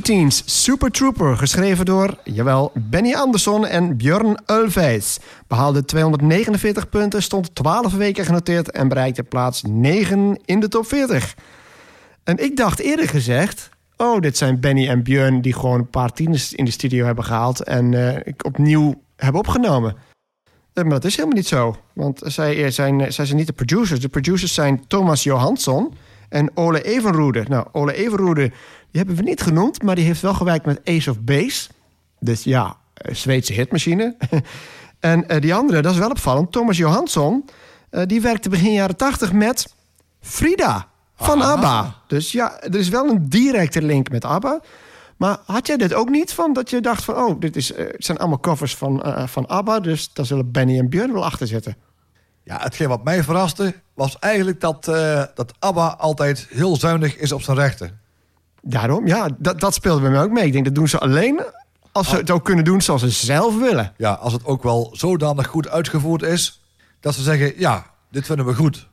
18's 0.02 0.44
Super 0.46 0.92
Trooper, 0.92 1.38
geschreven 1.38 1.86
door, 1.86 2.18
jawel, 2.24 2.72
Benny 2.74 3.14
Andersson 3.14 3.66
en 3.66 3.98
Björn 3.98 4.38
Ulvaeus. 4.46 5.20
Behaalde 5.48 5.86
249 5.86 6.90
punten, 6.90 7.24
stond 7.24 7.56
12 7.56 7.94
weken 7.94 8.26
genoteerd 8.26 8.72
en 8.72 8.88
bereikte 8.88 9.24
plaats 9.24 9.62
9 9.68 10.40
in 10.46 10.60
de 10.60 10.68
top 10.68 10.88
40. 10.88 11.36
En 12.24 12.38
ik 12.44 12.58
dacht 12.58 12.80
eerder 12.80 13.10
gezegd, 13.10 13.70
oh, 13.98 14.20
dit 14.20 14.38
zijn 14.38 14.60
Benny 14.60 14.88
en 14.88 15.04
Björn 15.04 15.42
die 15.42 15.54
gewoon 15.54 15.80
een 15.80 15.90
paar 15.90 16.12
tieners 16.12 16.54
in 16.54 16.66
de 16.66 16.72
studio 16.72 17.06
hebben 17.06 17.24
gehaald 17.24 17.64
en 17.64 17.94
eh, 17.94 18.20
ik 18.24 18.46
opnieuw 18.46 19.02
hebben 19.16 19.42
opgenomen. 19.42 19.96
Eh, 20.74 20.84
Maar 20.84 20.94
dat 20.94 21.06
is 21.06 21.16
helemaal 21.16 21.38
niet 21.38 21.48
zo, 21.48 21.76
want 21.94 22.22
zij, 22.24 22.64
eh, 22.64 22.72
zijn, 22.72 23.14
zij 23.14 23.26
zijn 23.26 23.38
niet 23.38 23.48
de 23.48 23.54
producers. 23.54 24.00
De 24.00 24.10
producers 24.10 24.54
zijn 24.54 24.88
Thomas 24.88 25.24
Johansson 25.24 25.94
en 26.30 26.52
Ole 26.54 26.82
Evenroede. 26.84 27.46
Nou, 27.48 27.68
Ole 27.72 27.94
Evenroede, 27.94 28.52
die 28.96 29.04
hebben 29.04 29.24
we 29.24 29.30
niet 29.30 29.42
genoemd, 29.42 29.82
maar 29.82 29.96
die 29.96 30.06
heeft 30.06 30.22
wel 30.22 30.34
gewerkt 30.34 30.66
met 30.66 30.82
Ace 30.84 31.10
of 31.10 31.20
Base. 31.22 31.70
Dus 32.20 32.44
ja, 32.44 32.76
een 32.94 33.16
Zweedse 33.16 33.54
hitmachine. 33.54 34.16
en 35.00 35.28
eh, 35.28 35.42
die 35.42 35.54
andere, 35.54 35.82
dat 35.82 35.94
is 35.94 36.00
wel 36.00 36.10
opvallend, 36.10 36.52
Thomas 36.52 36.78
Johansson, 36.78 37.50
eh, 37.90 38.02
die 38.06 38.22
werkte 38.22 38.50
begin 38.50 38.74
jaren 38.74 38.96
tachtig 38.96 39.34
met 39.34 39.74
Frida 40.22 40.88
van 41.16 41.42
Aha. 41.42 41.52
ABBA. 41.52 41.96
Dus 42.08 42.32
ja, 42.32 42.62
er 42.62 42.76
is 42.76 42.90
wel 42.90 43.10
een 43.10 43.30
directe 43.30 43.82
link 43.82 44.10
met 44.10 44.26
ABBA. 44.26 44.62
Maar 45.18 45.38
had 45.46 45.68
jij 45.68 45.78
dit 45.78 45.94
ook 45.94 46.10
niet 46.10 46.34
van 46.34 46.54
dat 46.54 46.70
je 46.70 46.82
dacht 46.82 47.04
van... 47.04 47.16
oh, 47.16 47.40
dit 47.40 47.56
is, 47.56 47.74
eh, 47.74 47.86
het 47.88 48.06
zijn 48.06 48.18
allemaal 48.18 48.40
covers 48.40 48.76
van, 48.76 49.04
eh, 49.04 49.28
van 49.28 49.48
ABBA... 49.48 49.80
dus 49.80 50.14
daar 50.14 50.26
zullen 50.26 50.52
Benny 50.52 50.80
en 50.80 50.90
Björn 50.90 51.14
wel 51.14 51.26
achter 51.26 51.48
zitten. 51.48 51.78
Ja, 52.44 52.60
hetgeen 52.60 52.88
wat 52.88 53.04
mij 53.04 53.24
verraste 53.24 53.76
was 53.94 54.20
eigenlijk 54.20 54.62
dat, 54.62 54.88
eh, 54.88 55.24
dat 55.34 55.54
ABBA 55.60 55.88
altijd 55.88 56.48
heel 56.50 56.76
zuinig 56.76 57.18
is 57.18 57.32
op 57.32 57.42
zijn 57.42 57.58
rechten. 57.58 58.04
Daarom, 58.68 59.08
ja, 59.08 59.30
dat, 59.38 59.60
dat 59.60 59.74
speelde 59.74 60.02
bij 60.02 60.10
mij 60.10 60.22
ook 60.22 60.32
mee. 60.32 60.46
Ik 60.46 60.52
denk, 60.52 60.66
dat 60.66 60.76
doen 60.76 60.88
ze 60.88 61.00
alleen 61.00 61.42
als 61.92 62.10
ze 62.10 62.16
het 62.16 62.32
ook 62.32 62.44
kunnen 62.44 62.66
doen 62.66 62.82
zoals 62.82 63.02
ze 63.02 63.10
zelf 63.10 63.58
willen. 63.58 63.94
Ja, 63.98 64.12
als 64.12 64.34
het 64.34 64.46
ook 64.46 64.64
wel 64.64 64.90
zodanig 64.92 65.48
goed 65.48 65.70
uitgevoerd 65.70 66.22
is, 66.22 66.62
dat 67.00 67.14
ze 67.14 67.22
zeggen, 67.22 67.54
ja, 67.58 67.86
dit 68.12 68.26
vinden 68.26 68.46
we 68.46 68.54
goed. 68.54 68.88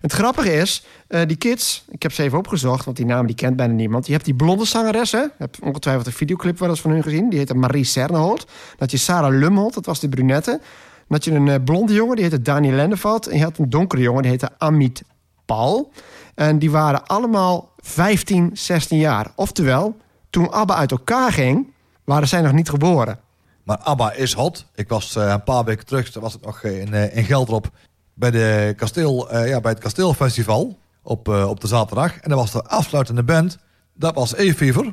Het 0.00 0.12
grappige 0.12 0.54
is, 0.54 0.86
eh, 1.08 1.20
die 1.26 1.36
kids, 1.36 1.84
ik 1.88 2.02
heb 2.02 2.12
ze 2.12 2.22
even 2.22 2.38
opgezocht, 2.38 2.84
want 2.84 2.96
die 2.96 3.06
naam 3.06 3.26
die 3.26 3.36
kent 3.36 3.56
bijna 3.56 3.72
niemand. 3.72 4.06
Je 4.06 4.12
hebt 4.12 4.24
die 4.24 4.34
blonde 4.34 4.64
zangeres, 4.64 5.12
hè? 5.12 5.18
Je 5.20 5.30
hebt 5.38 5.60
ongetwijfeld 5.60 6.06
een 6.06 6.12
videoclip 6.12 6.58
wel 6.58 6.68
eens 6.68 6.80
van 6.80 6.90
hun 6.90 7.02
gezien. 7.02 7.28
Die 7.28 7.38
heette 7.38 7.54
Marie 7.54 7.84
Serneholt. 7.84 8.46
Had 8.78 8.90
je 8.90 8.96
Sarah 8.96 9.38
Lumholt, 9.38 9.74
dat 9.74 9.86
was 9.86 10.00
de 10.00 10.08
brunette. 10.08 10.60
Had 11.08 11.24
je 11.24 11.30
een 11.30 11.48
eh, 11.48 11.64
blonde 11.64 11.92
jongen, 11.92 12.14
die 12.14 12.24
heette 12.24 12.42
Daniel 12.42 12.74
Lendeveld. 12.74 13.26
En 13.26 13.36
je 13.36 13.44
had 13.44 13.58
een 13.58 13.70
donkere 13.70 14.02
jongen, 14.02 14.22
die 14.22 14.30
heette 14.30 14.50
Amit 14.58 15.02
Paul. 15.46 15.92
En 16.34 16.58
die 16.58 16.70
waren 16.70 17.06
allemaal 17.06 17.72
15, 17.76 18.50
16 18.52 18.98
jaar. 18.98 19.32
Oftewel, 19.34 19.96
toen 20.30 20.52
ABBA 20.52 20.74
uit 20.74 20.90
elkaar 20.90 21.32
ging, 21.32 21.72
waren 22.04 22.28
zij 22.28 22.40
nog 22.40 22.52
niet 22.52 22.68
geboren. 22.68 23.18
Maar 23.62 23.78
ABBA 23.78 24.12
is 24.12 24.32
hot. 24.32 24.66
Ik 24.74 24.88
was 24.88 25.16
eh, 25.16 25.28
een 25.28 25.42
paar 25.42 25.64
weken 25.64 25.86
terug, 25.86 26.14
was 26.14 26.34
ik 26.34 26.44
nog 26.44 26.62
in, 26.62 26.94
eh, 26.94 27.16
in 27.16 27.24
Geldrop 27.24 27.70
bij, 28.14 28.30
de 28.30 28.72
kasteel, 28.76 29.30
eh, 29.30 29.48
ja, 29.48 29.60
bij 29.60 29.70
het 29.70 29.80
Kasteelfestival 29.80 30.78
op, 31.02 31.28
op 31.28 31.60
de 31.60 31.66
zaterdag. 31.66 32.18
En 32.18 32.28
dat 32.28 32.38
was 32.38 32.52
de 32.52 32.62
afsluitende 32.62 33.22
band. 33.22 33.58
Dat 33.94 34.14
was 34.14 34.34
E-Fever, 34.34 34.92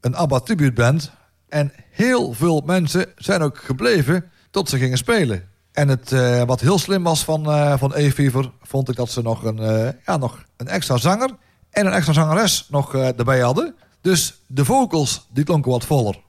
een 0.00 0.16
ABBA 0.16 0.38
tributeband. 0.38 1.12
En 1.48 1.72
heel 1.90 2.32
veel 2.32 2.62
mensen 2.64 3.06
zijn 3.16 3.42
ook 3.42 3.58
gebleven 3.58 4.30
tot 4.50 4.68
ze 4.68 4.78
gingen 4.78 4.98
spelen. 4.98 5.48
En 5.72 5.88
het, 5.88 6.12
eh, 6.12 6.42
wat 6.42 6.60
heel 6.60 6.78
slim 6.78 7.02
was 7.02 7.24
van, 7.24 7.46
eh 7.46 7.78
van 7.78 7.94
E-Fever, 7.94 8.50
vond 8.62 8.88
ik 8.88 8.96
dat 8.96 9.10
ze 9.10 9.22
nog 9.22 9.44
een, 9.44 9.58
eh, 9.58 9.88
ja, 10.06 10.16
nog 10.16 10.44
een 10.56 10.68
extra 10.68 10.96
zanger 10.96 11.30
en 11.70 11.86
een 11.86 11.92
extra 11.92 12.12
zangeres 12.12 12.66
nog 12.70 12.94
erbij 12.94 13.40
hadden. 13.40 13.74
Dus 14.00 14.42
de 14.46 14.64
vocals 14.64 15.28
die 15.32 15.44
klonken 15.44 15.70
wat 15.70 15.84
voller. 15.84 16.20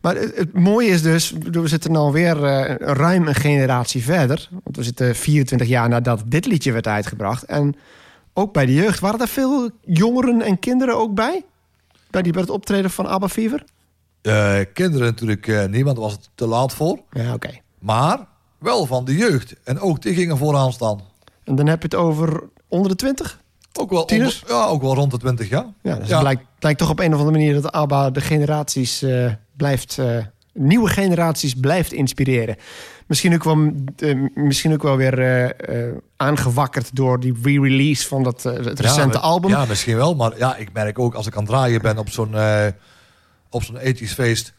Maar 0.00 0.14
het, 0.16 0.36
het 0.36 0.52
mooie 0.52 0.88
is 0.88 1.02
dus, 1.02 1.34
we 1.50 1.68
zitten 1.68 1.96
alweer 1.96 2.36
ruim 2.82 3.26
een 3.26 3.34
generatie 3.34 4.02
verder. 4.02 4.48
Want 4.62 4.76
we 4.76 4.82
zitten 4.82 5.16
24 5.16 5.68
jaar 5.68 5.88
nadat 5.88 6.22
dit 6.26 6.46
liedje 6.46 6.72
werd 6.72 6.86
uitgebracht. 6.86 7.44
En 7.44 7.76
ook 8.32 8.52
bij 8.52 8.66
de 8.66 8.74
jeugd, 8.74 9.00
waren 9.00 9.20
er 9.20 9.28
veel 9.28 9.70
jongeren 9.80 10.42
en 10.42 10.58
kinderen 10.58 10.96
ook 10.96 11.14
bij? 11.14 11.44
Bij, 12.10 12.22
die, 12.22 12.32
bij 12.32 12.40
het 12.40 12.50
optreden 12.50 12.90
van 12.90 13.06
ABBA 13.06 13.28
Fever? 13.28 13.64
Kinderen 14.72 15.06
natuurlijk 15.06 15.46
daar 15.46 15.94
was 15.94 16.12
het 16.12 16.30
te 16.34 16.46
laat 16.46 16.74
voor. 16.74 17.00
Ja, 17.10 17.32
oké. 17.32 17.50
Maar 17.78 18.26
wel 18.60 18.86
van 18.86 19.04
de 19.04 19.16
jeugd. 19.16 19.54
En 19.64 19.80
ook 19.80 20.02
die 20.02 20.14
gingen 20.14 20.36
vooraan 20.38 20.72
staan. 20.72 21.00
En 21.44 21.54
dan 21.54 21.66
heb 21.66 21.78
je 21.78 21.84
het 21.84 21.94
over 21.94 22.42
onder 22.68 22.88
de 22.90 22.96
20? 22.96 23.40
Ook 23.80 23.90
wel, 23.90 24.02
onder- 24.02 24.42
ja, 24.48 24.64
ook 24.66 24.82
wel 24.82 24.94
rond 24.94 25.10
de 25.10 25.18
20 25.18 25.48
jaar. 25.48 25.66
Ja, 25.82 25.94
dus 25.94 26.08
Ja. 26.08 26.12
Het 26.14 26.20
blijkt, 26.20 26.42
blijkt 26.58 26.78
toch 26.78 26.90
op 26.90 26.98
een 27.00 27.12
of 27.14 27.18
andere 27.18 27.38
manier 27.38 27.62
dat 27.62 27.72
ABBA 27.72 28.10
de 28.10 28.20
generaties 28.20 29.02
eh, 29.02 29.32
blijft... 29.56 29.98
eh, 29.98 30.16
nieuwe 30.52 30.88
generaties 30.88 31.54
blijft 31.54 31.92
inspireren. 31.92 32.56
Misschien 33.06 33.34
ook 33.34 33.44
wel, 33.44 33.72
misschien 34.34 34.72
ook 34.72 34.82
wel 34.82 34.96
weer 34.96 35.18
eh, 35.58 35.92
aangewakkerd 36.16 36.96
door 36.96 37.20
die 37.20 37.34
re-release 37.42 38.08
van 38.08 38.22
dat, 38.22 38.42
het 38.42 38.80
recente 38.80 39.16
Ja, 39.16 39.22
album. 39.22 39.50
Ja, 39.50 39.64
misschien 39.64 39.96
wel. 39.96 40.14
Maar 40.14 40.38
ja, 40.38 40.56
ik 40.56 40.72
merk 40.72 40.98
ook 40.98 41.14
als 41.14 41.26
ik 41.26 41.32
aan 41.36 41.42
het 41.42 41.50
draaien 41.50 41.82
ben 41.82 41.98
op 41.98 42.08
zo'n 42.10 42.34
op 43.50 43.62
zo'n 43.62 43.76
ethisch 43.76 44.12
feest. 44.12 44.52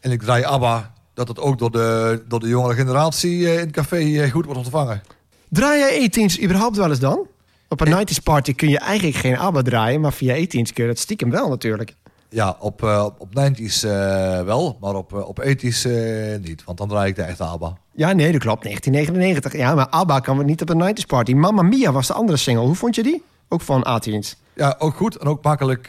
En 0.00 0.10
ik 0.10 0.22
draai 0.22 0.44
ABBA. 0.44 0.93
Dat 1.14 1.28
het 1.28 1.40
ook 1.40 1.58
door 1.58 1.70
de, 1.70 2.22
door 2.28 2.40
de 2.40 2.48
jongere 2.48 2.74
generatie 2.74 3.46
eh, 3.46 3.52
in 3.52 3.58
het 3.58 3.70
café 3.70 3.96
eh, 3.96 4.30
goed 4.30 4.44
wordt 4.44 4.60
ontvangen. 4.60 5.02
Draai 5.48 5.78
jij 5.78 6.02
e-teens 6.02 6.42
überhaupt 6.42 6.76
wel 6.76 6.88
eens 6.88 6.98
dan? 6.98 7.26
Op 7.68 7.80
een 7.80 8.06
90s 8.06 8.22
party 8.22 8.54
kun 8.54 8.68
je 8.68 8.78
eigenlijk 8.78 9.16
geen 9.16 9.38
ABBA 9.38 9.62
draaien, 9.62 10.00
maar 10.00 10.12
via 10.12 10.34
e-teens 10.34 10.72
kun 10.72 10.84
je 10.84 10.90
dat 10.90 10.98
stiekem 10.98 11.30
wel 11.30 11.48
natuurlijk. 11.48 11.94
Ja, 12.28 12.56
op, 12.60 12.82
eh, 12.82 13.06
op 13.18 13.28
90s 13.28 13.84
eh, 13.84 14.42
wel, 14.42 14.76
maar 14.80 14.94
op, 14.94 15.12
eh, 15.12 15.28
op 15.28 15.38
ethisch 15.38 15.84
eh, 15.84 16.38
niet. 16.40 16.64
Want 16.64 16.78
dan 16.78 16.88
draai 16.88 17.08
ik 17.08 17.16
de 17.16 17.22
echte 17.22 17.44
ABBA. 17.44 17.76
Ja, 17.92 18.12
nee, 18.12 18.32
dat 18.32 18.40
klopt. 18.40 18.62
1999. 18.62 19.60
Ja, 19.60 19.74
maar 19.74 19.88
ABBA 19.88 20.20
kan 20.20 20.38
we 20.38 20.44
niet 20.44 20.62
op 20.62 20.68
een 20.68 20.96
90s 20.96 21.06
party. 21.06 21.32
Mamma 21.32 21.62
Mia 21.62 21.92
was 21.92 22.06
de 22.06 22.12
andere 22.12 22.38
single. 22.38 22.64
Hoe 22.64 22.74
vond 22.74 22.94
je 22.94 23.02
die? 23.02 23.22
Ook 23.48 23.60
van 23.60 23.86
A-teens. 23.86 24.36
Ja, 24.54 24.76
ook 24.78 24.94
goed 24.94 25.16
en 25.16 25.26
ook 25.26 25.42
makkelijk 25.42 25.88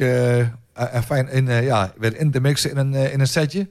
eh, 0.76 0.96
en 0.96 1.04
fijn 1.04 1.30
in, 1.30 1.48
eh, 1.48 1.66
ja, 1.66 1.94
weer 1.98 2.18
in 2.20 2.32
te 2.32 2.40
mixen 2.40 2.72
in 2.72 2.78
een, 2.78 2.94
eh, 2.94 3.14
in 3.14 3.20
een 3.20 3.28
setje. 3.28 3.68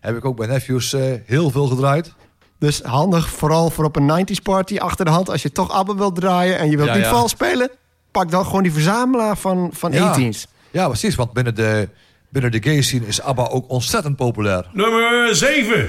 Heb 0.00 0.16
ik 0.16 0.24
ook 0.24 0.36
bij 0.36 0.46
Nephews 0.46 0.92
eh, 0.92 1.02
heel 1.26 1.50
veel 1.50 1.66
gedraaid. 1.66 2.12
Dus 2.58 2.82
handig, 2.82 3.28
vooral 3.28 3.70
voor 3.70 3.84
op 3.84 3.96
een 3.96 4.26
90s 4.26 4.42
party 4.42 4.78
achter 4.78 5.04
de 5.04 5.10
hand. 5.10 5.30
Als 5.30 5.42
je 5.42 5.52
toch 5.52 5.70
ABBA 5.70 5.94
wilt 5.94 6.14
draaien 6.14 6.58
en 6.58 6.70
je 6.70 6.76
wilt 6.76 6.88
Ja, 6.88 6.94
niet 6.94 7.04
ja. 7.04 7.10
vals 7.10 7.30
spelen, 7.30 7.70
pak 8.10 8.30
dan 8.30 8.44
gewoon 8.44 8.62
die 8.62 8.72
verzamelaar 8.72 9.36
van, 9.36 9.70
van 9.72 9.92
Ja. 9.92 10.10
E-teens. 10.10 10.46
Ja, 10.70 10.86
precies, 10.86 11.14
want 11.14 11.32
binnen 11.32 11.54
de, 11.54 11.88
binnen 12.28 12.50
de 12.50 12.62
gay 12.62 12.82
scene 12.82 13.06
is 13.06 13.20
ABBA 13.22 13.46
ook 13.48 13.70
ontzettend 13.70 14.16
populair. 14.16 14.66
Nummer 14.72 15.36
7. 15.36 15.86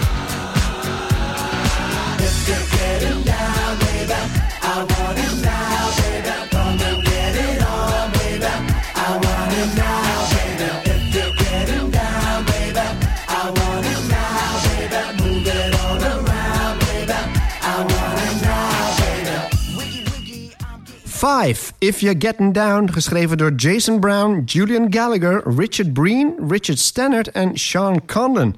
Five, 21.19 21.73
If 21.77 21.99
You're 21.99 22.19
Getting 22.19 22.53
Down, 22.53 22.91
geschreven 22.91 23.37
door 23.37 23.51
Jason 23.51 23.99
Brown, 23.99 24.41
Julian 24.45 24.93
Gallagher, 24.93 25.43
Richard 25.55 25.93
Breen, 25.93 26.35
Richard 26.47 26.79
Stannard 26.79 27.31
en 27.31 27.57
Sean 27.57 28.05
Condon. 28.05 28.55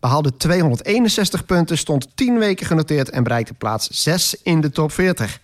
Behaalde 0.00 0.36
261 0.36 1.44
punten, 1.44 1.78
stond 1.78 2.08
10 2.14 2.38
weken 2.38 2.66
genoteerd 2.66 3.10
en 3.10 3.22
bereikte 3.22 3.54
plaats 3.54 3.88
6 3.90 4.36
in 4.42 4.60
de 4.60 4.70
top 4.70 4.92
40. 4.92 5.40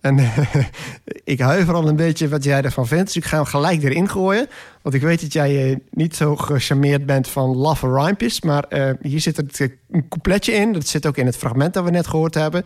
En 0.00 0.18
ik 1.24 1.40
huiver 1.40 1.74
al 1.74 1.88
een 1.88 1.96
beetje 1.96 2.28
wat 2.28 2.44
jij 2.44 2.62
ervan 2.62 2.86
vindt, 2.86 3.06
dus 3.06 3.16
ik 3.16 3.24
ga 3.24 3.36
hem 3.36 3.46
gelijk 3.46 3.82
erin 3.82 4.08
gooien. 4.08 4.48
Want 4.82 4.94
ik 4.94 5.02
weet 5.02 5.20
dat 5.20 5.32
jij 5.32 5.70
eh, 5.70 5.76
niet 5.90 6.16
zo 6.16 6.36
gecharmeerd 6.36 7.06
bent 7.06 7.28
van 7.28 7.56
laffe 7.56 7.86
rhympjes, 7.86 8.40
maar 8.40 8.64
eh, 8.64 8.90
hier 9.02 9.20
zit 9.20 9.36
het, 9.36 9.60
eh, 9.60 9.68
een 9.90 10.08
coupletje 10.08 10.52
in. 10.52 10.72
Dat 10.72 10.86
zit 10.86 11.06
ook 11.06 11.16
in 11.16 11.26
het 11.26 11.36
fragment 11.36 11.74
dat 11.74 11.84
we 11.84 11.90
net 11.90 12.06
gehoord 12.06 12.34
hebben. 12.34 12.64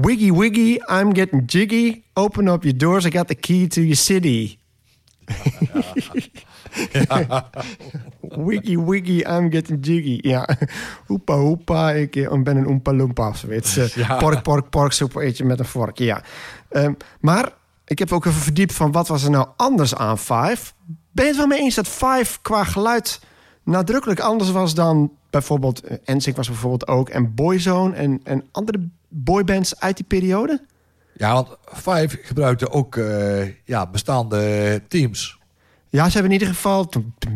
Wiggy 0.00 0.30
wiggy, 0.30 0.78
I'm 0.88 1.12
getting 1.12 1.42
jiggy. 1.46 2.04
Open 2.14 2.48
up 2.48 2.62
your 2.64 2.76
doors, 2.76 3.04
I 3.04 3.10
got 3.10 3.26
the 3.26 3.34
key 3.34 3.66
to 3.66 3.80
your 3.80 3.96
city. 3.96 4.58
wiggy 8.36 8.76
wiggy, 8.76 9.26
I'm 9.26 9.50
getting 9.50 9.80
jiggy. 9.80 10.18
Ja, 10.28 10.48
hoepa 11.06 11.36
hoepa, 11.36 11.90
ik 11.90 12.16
eh, 12.16 12.42
ben 12.42 12.56
een 12.56 12.66
oompa 12.66 12.92
loompa 12.92 13.28
of 13.28 13.36
zoiets. 13.36 13.76
Eh, 13.76 13.86
Ja. 13.88 14.16
Pork, 14.16 14.42
pork, 14.42 14.70
pork, 14.70 14.92
soep 14.92 15.14
eet 15.14 15.36
je 15.36 15.44
met 15.44 15.58
een 15.58 15.64
vork, 15.64 15.98
ja. 15.98 16.22
Ehm, 16.68 16.92
maar 17.20 17.52
ik 17.84 17.98
heb 17.98 18.12
ook 18.12 18.24
even 18.24 18.40
verdiept 18.40 18.72
van 18.72 18.92
wat 18.92 19.08
was 19.08 19.22
er 19.24 19.30
nou 19.30 19.48
anders 19.56 19.94
aan 19.94 20.18
Five. 20.18 20.72
Ben 21.12 21.24
je 21.24 21.30
het 21.30 21.36
wel 21.36 21.46
mee 21.46 21.60
eens 21.60 21.74
dat 21.74 21.88
Five 21.88 22.38
qua 22.42 22.64
geluid 22.64 23.20
nadrukkelijk 23.64 24.20
anders 24.20 24.50
was 24.50 24.74
dan 24.74 25.12
bijvoorbeeld... 25.30 25.80
eh, 25.80 25.96
NSYNC 26.16 26.36
was 26.36 26.48
bijvoorbeeld 26.48 26.88
ook 26.88 27.08
en 27.08 27.34
Boyzone 27.34 27.94
en, 27.94 28.20
en 28.24 28.44
andere 28.52 28.88
boybands 29.08 29.80
uit 29.80 29.96
die 29.96 30.06
periode? 30.06 30.64
Ja, 31.16 31.32
want 31.32 31.48
Five 31.74 32.18
gebruikte 32.22 32.70
ook 32.70 32.96
eh, 32.96 33.46
ja, 33.64 33.86
bestaande 33.86 34.82
teams. 34.88 35.38
Ja, 35.88 36.04
ze 36.04 36.12
hebben 36.12 36.32
in 36.32 36.38
ieder 36.38 36.54
geval... 36.54 36.90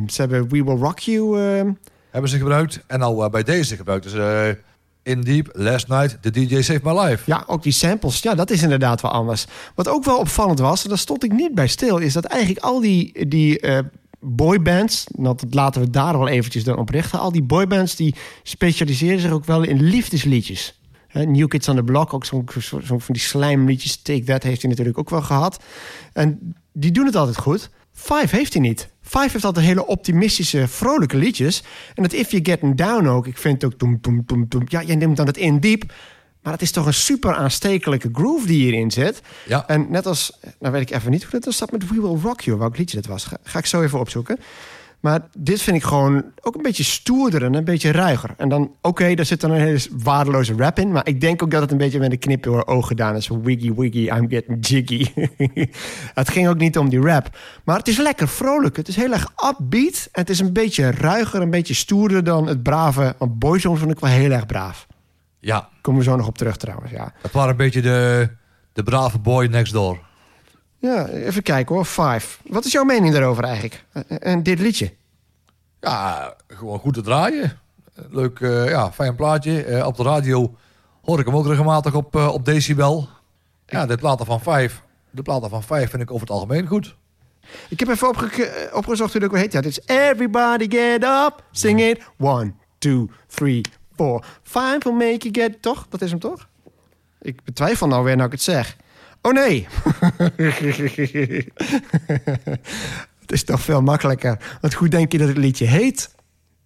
Ze 0.06 0.20
hebben 0.20 0.48
We 0.48 0.64
Will 0.64 0.76
Rock 0.76 0.98
You... 0.98 1.40
ehm, 1.40 1.72
Hebben 2.11 2.30
ze 2.30 2.38
gebruikt. 2.38 2.80
En 2.87 3.02
al 3.02 3.24
eh, 3.24 3.30
bij 3.30 3.42
deze 3.42 3.76
gebruikten 3.76 4.11
ze 4.11 4.56
eh, 5.04 5.12
In 5.12 5.20
Deep, 5.20 5.48
Last 5.52 5.88
Night, 5.88 6.22
The 6.22 6.30
DJ 6.30 6.61
Saved 6.62 6.82
My 6.82 6.98
Life. 7.00 7.22
Ja, 7.26 7.44
ook 7.46 7.62
die 7.62 7.72
samples. 7.72 8.20
Ja, 8.20 8.35
dat 8.35 8.50
is 8.50 8.62
inderdaad 8.62 9.00
wel 9.00 9.11
anders. 9.11 9.46
Wat 9.74 9.88
ook 9.88 10.04
wel 10.04 10.18
opvallend 10.18 10.58
was, 10.58 10.82
en 10.82 10.88
daar 10.88 10.98
stond 10.98 11.24
ik 11.24 11.32
niet 11.32 11.54
bij 11.54 11.66
stil... 11.68 11.98
is 11.98 12.12
dat 12.12 12.24
eigenlijk 12.24 12.64
al 12.64 12.80
die, 12.80 13.28
die 13.28 13.61
eh, 13.61 13.78
boybands... 14.20 15.06
Dat 15.08 15.44
laten 15.50 15.80
we 15.80 15.90
daar 15.90 16.18
wel 16.18 16.28
eventjes 16.28 16.64
dan 16.64 16.78
op 16.78 16.88
richten... 16.88 17.18
al 17.18 17.32
die 17.32 17.42
boybands 17.42 17.96
die 17.96 18.14
specialiseren 18.42 19.20
zich 19.20 19.30
ook 19.30 19.44
wel 19.44 19.62
in 19.62 19.82
liefdesliedjes. 19.82 20.80
Hè, 21.12 21.25
New 21.25 21.48
Kids 21.48 21.68
on 21.68 21.77
the 21.77 21.83
Block, 21.83 22.14
ook 22.14 22.25
zo'n 22.25 22.48
zo, 22.61 22.81
zo 22.81 22.98
van 22.98 23.14
die 23.14 23.22
slijmliedjes. 23.22 24.03
Take 24.03 24.25
That 24.25 24.42
heeft 24.42 24.61
hij 24.61 24.70
natuurlijk 24.70 24.98
ook 24.98 25.11
wel 25.11 25.22
gehad. 25.22 25.62
En 26.12 26.55
die 26.72 26.90
doen 26.90 27.07
het 27.07 27.16
altijd 27.16 27.38
goed. 27.38 27.70
Five 27.92 28.37
heeft 28.37 28.53
hij 28.53 28.62
niet. 28.62 28.88
Five 29.03 29.29
heeft 29.31 29.44
altijd 29.44 29.66
hele 29.66 29.87
optimistische, 29.87 30.68
vrolijke 30.68 31.16
liedjes. 31.16 31.62
En 31.94 32.03
dat 32.03 32.12
If 32.12 32.31
You're 32.31 32.51
Getting 32.51 32.77
Down 32.77 33.07
ook. 33.07 33.27
Ik 33.27 33.38
vind 33.38 33.64
ook... 33.64 33.72
Toem, 33.72 34.01
toem, 34.01 34.27
toem, 34.27 34.48
toem. 34.48 34.62
Ja, 34.66 34.83
jij 34.83 34.96
neemt 34.96 35.16
dan 35.16 35.27
het 35.27 35.37
in 35.37 35.61
diep. 35.61 35.92
Maar 36.42 36.53
het 36.53 36.62
is 36.62 36.70
toch 36.70 36.87
een 36.87 36.94
super 36.94 37.35
aanstekelijke 37.35 38.09
groove 38.12 38.46
die 38.46 38.62
hierin 38.62 38.90
zit. 38.90 39.22
Ja. 39.46 39.66
En 39.66 39.87
net 39.90 40.07
als... 40.07 40.38
Nou 40.59 40.72
weet 40.72 40.83
ik 40.83 40.96
even 40.96 41.11
niet 41.11 41.25
hoe 41.25 41.40
dat 41.40 41.55
zat 41.55 41.72
met 41.72 41.88
We 41.88 42.01
Will 42.01 42.20
Rock 42.22 42.40
You. 42.40 42.59
Welk 42.59 42.79
liedje 42.79 42.96
dat 42.96 43.07
was. 43.07 43.25
Ga, 43.25 43.37
ga 43.42 43.59
ik 43.59 43.66
zo 43.66 43.83
even 43.83 43.98
opzoeken. 43.98 44.38
Maar 45.03 45.21
dit 45.38 45.62
vind 45.62 45.77
ik 45.77 45.83
gewoon 45.83 46.25
ook 46.41 46.55
een 46.55 46.62
beetje 46.62 46.85
stoerder 46.85 47.45
en 47.45 47.55
een 47.55 47.65
beetje 47.65 47.91
ruiger. 47.91 48.35
En 48.37 48.49
dan, 48.49 48.75
oké, 48.81 49.15
daar 49.15 49.25
zit 49.25 49.41
dan 49.41 49.51
een 49.51 49.61
hele 49.61 49.81
waardeloze 49.93 50.55
rap 50.57 50.79
in. 50.79 50.93
Maar 50.93 51.07
ik 51.07 51.21
denk 51.21 51.43
ook 51.43 51.51
dat 51.51 51.61
het 51.61 51.71
een 51.71 51.79
beetje 51.79 51.99
met 51.99 52.12
een 52.12 52.19
knip 52.19 52.43
door 52.43 52.67
oog 52.67 52.87
gedaan 52.87 53.17
is. 53.17 53.29
Wiggy, 53.43 53.73
wiggy, 53.75 54.09
I'm 54.17 54.29
getting 54.29 54.67
jiggy. 54.67 55.07
het 56.21 56.31
ging 56.31 56.49
ook 56.49 56.59
niet 56.59 56.79
om 56.79 56.88
die 56.88 57.01
rap. 57.01 57.38
Maar 57.65 57.79
het 57.79 57.88
is 57.88 57.97
lekker 57.97 58.29
vrolijk. 58.29 58.77
Het 58.77 58.88
is 58.88 58.97
heel 58.97 59.12
erg 59.12 59.33
upbeat. 59.49 60.09
En 60.12 60.21
het 60.21 60.31
is 60.31 60.38
een 60.38 60.53
beetje 60.53 60.91
ruiger, 60.91 61.41
een 61.41 61.51
beetje 61.51 61.75
stoerder 61.75 62.25
dan 62.25 62.47
het 62.47 62.62
brave. 62.62 63.15
Want 63.19 63.38
Boyzone 63.38 63.77
vond 63.77 63.91
ik 63.91 64.01
wel 64.01 64.11
heel 64.11 64.31
erg 64.31 64.47
braaf. 64.47 64.87
Ja, 65.41 65.69
Komen 65.81 66.01
we 66.01 66.07
zo 66.07 66.17
nog 66.17 66.27
op 66.27 66.38
terug 66.38 66.57
trouwens, 66.57 66.91
ja. 66.91 67.12
dat 67.23 67.33
waren 67.33 67.51
een 67.51 67.57
beetje 67.57 67.83
de, 67.83 68.29
de 68.73 68.83
brave 68.83 69.19
boy 69.19 69.47
next 69.47 69.73
door. 69.73 69.99
Ja, 70.83 71.07
even 71.09 71.42
kijken 71.42 71.75
hoor. 71.75 71.85
Five. 71.85 72.38
Wat 72.47 72.64
is 72.64 72.73
jouw 72.73 72.85
mening 72.85 73.12
daarover 73.12 73.45
eigenlijk? 73.45 73.85
En, 73.92 74.21
en 74.21 74.42
dit 74.42 74.59
liedje? 74.59 74.92
Ja, 75.81 76.35
gewoon 76.49 76.79
goed 76.79 76.95
te 76.95 77.01
draaien. 77.01 77.59
Leuk, 78.11 78.40
eh, 78.40 78.68
ja, 78.68 78.92
fijn 78.92 79.14
plaatje. 79.14 79.64
Eh, 79.64 79.87
op 79.87 79.97
de 79.97 80.03
radio 80.03 80.55
hoor 81.03 81.18
ik 81.21 81.27
hem 81.27 81.37
ook 81.37 81.47
regelmatig 81.47 81.95
op, 81.95 82.16
eh, 82.16 82.29
op 82.33 82.45
decibel. 82.45 83.09
Ja, 83.66 83.87
de 83.87 83.97
platen 83.97 84.27
van 84.27 84.40
vijf. 84.40 84.83
De 85.11 85.23
platen 85.23 85.51
van 85.51 85.62
vijf 85.62 85.90
vind 85.90 86.03
ik 86.03 86.11
over 86.11 86.27
het 86.27 86.31
algemeen 86.37 86.66
goed. 86.66 86.97
Ik 87.68 87.81
heb 87.81 87.88
even 87.88 88.09
opge- 88.09 88.45
eh, 88.45 88.77
opgezocht 88.77 89.12
hoe 89.12 89.21
dat 89.21 89.33
heet. 89.33 89.53
Ja, 89.53 89.61
dit 89.61 89.71
is 89.79 89.97
Everybody 89.97 90.71
Get 90.71 91.03
Up, 91.05 91.45
Sing 91.51 91.81
It. 91.81 92.03
One, 92.18 92.53
two, 92.79 93.09
three, 93.27 93.61
four. 93.97 94.25
Five 94.42 94.79
will 94.83 94.92
make 94.92 95.29
you 95.31 95.35
get... 95.35 95.62
Toch? 95.62 95.87
Dat 95.88 96.03
is 96.03 96.11
hem 96.11 96.18
toch? 96.21 96.49
Ik 97.21 97.45
betwijfel 97.45 97.87
nou 97.87 98.05
weer 98.05 98.14
nou 98.16 98.27
ik 98.27 98.33
het 98.33 98.42
zeg. 98.42 98.77
Oh 99.22 99.32
nee. 99.32 99.66
het 103.20 103.32
is 103.32 103.44
toch 103.44 103.61
veel 103.61 103.82
makkelijker. 103.82 104.56
Want 104.61 104.74
hoe 104.74 104.88
denk 104.88 105.12
je 105.12 105.18
dat 105.18 105.28
het 105.28 105.37
liedje 105.37 105.66
heet? 105.66 106.14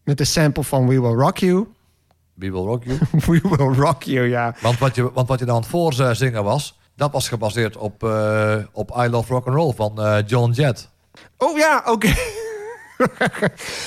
Met 0.05 0.19
de 0.19 0.25
sample 0.25 0.65
van 0.65 0.89
We 0.89 1.01
Will 1.01 1.15
Rock 1.15 1.39
You. 1.39 1.67
We 2.35 2.51
will 2.51 2.65
rock 2.65 2.85
you. 2.85 2.99
We 3.27 3.41
Will 3.49 3.75
Rock 3.75 4.03
You, 4.03 4.29
ja. 4.29 4.55
want, 4.61 4.79
wat 4.79 4.95
je, 4.95 5.13
want 5.13 5.29
wat 5.29 5.39
je 5.39 5.45
dan 5.45 5.65
voor 5.65 6.01
eh, 6.01 6.11
zingen 6.13 6.45
was, 6.45 6.79
dat 6.97 7.13
was 7.13 7.29
gebaseerd 7.29 7.77
op, 7.77 8.05
eh, 8.05 8.57
op 8.73 8.97
I 8.99 9.09
Love 9.09 9.33
Rock 9.33 9.47
and 9.47 9.57
Roll 9.57 9.73
van 9.73 10.03
eh, 10.03 10.19
John 10.27 10.51
Jett. 10.51 10.89
Oh 11.37 11.59
ja, 11.59 11.83
oké. 11.87 12.15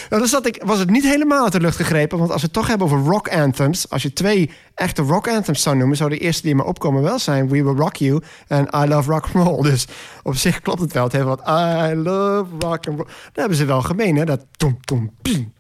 Nou, 0.09 0.21
dan 0.21 0.27
zat 0.27 0.45
ik, 0.45 0.63
was 0.65 0.79
het 0.79 0.89
niet 0.89 1.03
helemaal 1.03 1.43
uit 1.43 1.51
de 1.51 1.59
lucht 1.59 1.75
gegrepen. 1.75 2.17
Want 2.17 2.31
als 2.31 2.41
we 2.41 2.47
het 2.47 2.55
toch 2.55 2.67
hebben 2.67 2.87
over 2.87 3.11
rock 3.11 3.29
anthems. 3.29 3.89
Als 3.89 4.01
je 4.01 4.13
twee 4.13 4.51
echte 4.75 5.01
rock 5.01 5.27
anthems 5.27 5.61
zou 5.61 5.75
noemen. 5.75 5.97
Zou 5.97 6.09
de 6.09 6.17
eerste 6.17 6.41
die 6.41 6.55
me 6.55 6.63
opkomen 6.63 7.01
wel 7.01 7.19
zijn 7.19 7.49
We 7.49 7.63
Will 7.63 7.75
Rock 7.75 7.95
You 7.95 8.21
en 8.47 8.67
I 8.75 8.87
Love 8.87 9.11
Rock 9.11 9.23
and 9.23 9.47
Roll. 9.47 9.61
Dus 9.61 9.87
op 10.23 10.35
zich 10.35 10.61
klopt 10.61 10.81
het 10.81 10.93
wel. 10.93 11.03
Het 11.03 11.11
heeft 11.11 11.25
wat 11.25 11.41
I 11.47 11.95
Love 11.95 12.51
Rock 12.59 12.87
and 12.87 12.97
Roll. 12.97 13.07
Dat 13.07 13.33
hebben 13.33 13.57
ze 13.57 13.65
wel 13.65 13.81
gemeen, 13.81 14.15
hè? 14.15 14.25
Dat 14.25 14.45
tom 14.57 14.77
tom 14.81 15.11
piem. 15.21 15.53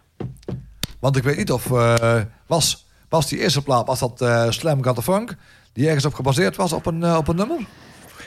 Want 0.99 1.15
ik 1.15 1.23
weet 1.23 1.37
niet 1.37 1.51
of... 1.51 1.71
eh, 1.71 2.21
was, 2.47 2.87
was 3.09 3.27
die 3.27 3.39
eerste 3.39 3.61
plaat, 3.61 3.87
was 3.87 3.99
dat 3.99 4.21
eh, 4.21 4.49
Slam 4.49 4.83
Got 4.83 4.95
the 4.95 5.01
Funk? 5.01 5.35
Die 5.73 5.85
ergens 5.85 6.05
op 6.05 6.13
gebaseerd 6.13 6.55
was 6.55 6.73
op 6.73 6.85
een, 6.85 7.03
eh, 7.03 7.17
op 7.17 7.27
een 7.27 7.35
nummer? 7.35 7.57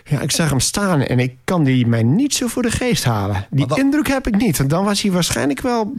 Ja, 0.05 0.21
ik 0.21 0.31
zag 0.31 0.49
hem 0.51 0.61
staan 0.61 1.01
en 1.01 1.19
ik 1.19 1.37
kan 1.45 1.65
die 1.65 1.87
mij 1.87 2.03
niet 2.03 2.35
zo 2.35 2.47
voor 2.47 2.63
de 2.63 2.71
geest 2.71 3.05
halen. 3.05 3.47
Die 3.51 3.67
dat- 3.67 3.79
indruk 3.79 4.09
heb 4.09 4.27
ik 4.27 4.37
niet. 4.37 4.59
Want 4.59 4.71
dan 4.71 4.85
was 4.85 5.03
hij 5.03 5.11
waarschijnlijk 5.11 5.61
wel 5.61 5.93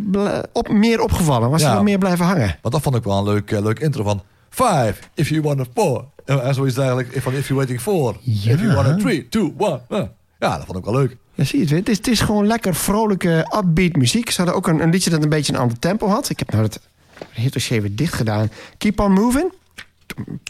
op, 0.51 0.69
meer 0.69 1.01
opgevallen. 1.01 1.49
Was 1.49 1.61
hij 1.61 1.73
wel 1.73 1.83
meer 1.83 1.97
blijven 1.97 2.25
hangen. 2.25 2.57
Want 2.61 2.73
dat 2.73 2.83
vond 2.83 2.95
ik 2.95 3.03
wel 3.03 3.17
een 3.17 3.23
leuk, 3.23 3.51
eh, 3.51 3.61
leuk 3.61 3.79
intro 3.79 4.03
van... 4.03 4.21
Five, 4.49 4.93
if 5.13 5.29
you 5.29 5.41
want 5.41 5.59
a 5.59 5.65
four. 5.73 6.05
En 6.25 6.53
zoiets 6.53 6.77
eigenlijk 6.77 7.21
van 7.21 7.33
if 7.33 7.39
you're 7.47 7.53
waiting 7.55 7.81
for. 7.81 8.17
Ja. 8.21 8.51
If 8.51 8.59
you 8.61 8.73
want 8.75 8.87
a 8.87 8.95
three, 8.95 9.27
two, 9.29 9.53
one. 9.57 9.79
eh. 9.89 10.03
Ja, 10.39 10.57
dat 10.57 10.65
vond 10.65 10.77
ik 10.77 10.83
wel 10.83 10.93
leuk. 10.93 11.17
Ja, 11.33 11.43
zie 11.43 11.59
je 11.59 11.65
het? 11.65 11.73
Het 11.77 11.89
is, 11.89 11.97
het 11.97 12.07
is 12.07 12.19
gewoon 12.21 12.47
lekker 12.47 12.75
vrolijke, 12.75 13.47
upbeat 13.57 13.95
muziek. 13.95 14.29
Ze 14.29 14.37
hadden 14.37 14.55
ook 14.55 14.67
een, 14.67 14.81
een 14.81 14.89
liedje 14.89 15.09
dat 15.09 15.23
een 15.23 15.29
beetje 15.29 15.53
een 15.53 15.59
ander 15.59 15.79
tempo 15.79 16.07
had. 16.07 16.29
Ik 16.29 16.39
heb 16.39 16.51
nou 16.51 16.63
het 16.63 16.79
het 17.29 17.53
dossier 17.53 17.81
weer 17.81 17.95
dicht 17.95 18.13
gedaan. 18.13 18.49
Keep 18.77 18.99
on 18.99 19.11
moving. 19.11 19.53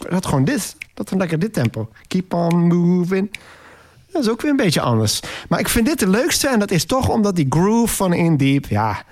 Dat 0.08 0.26
gewoon 0.26 0.44
dit. 0.44 0.76
Dat 0.94 1.10
een 1.10 1.18
lekker 1.18 1.38
dit 1.38 1.52
tempo. 1.52 1.88
Keep 2.08 2.34
on 2.34 2.66
moving. 2.66 3.30
Dat 4.10 4.22
is 4.22 4.28
ook 4.28 4.42
weer 4.42 4.50
een 4.50 4.56
beetje 4.56 4.80
anders. 4.80 5.20
Maar 5.48 5.60
ik 5.60 5.68
vind 5.68 5.86
dit 5.86 5.98
de 5.98 6.08
leukste. 6.08 6.48
En 6.48 6.58
dat 6.58 6.70
is 6.70 6.84
toch 6.84 7.08
omdat 7.08 7.36
die 7.36 7.46
groove 7.48 7.94
van 7.94 8.12
In 8.12 8.36
Deep... 8.36 8.66
Ja, 8.66 9.04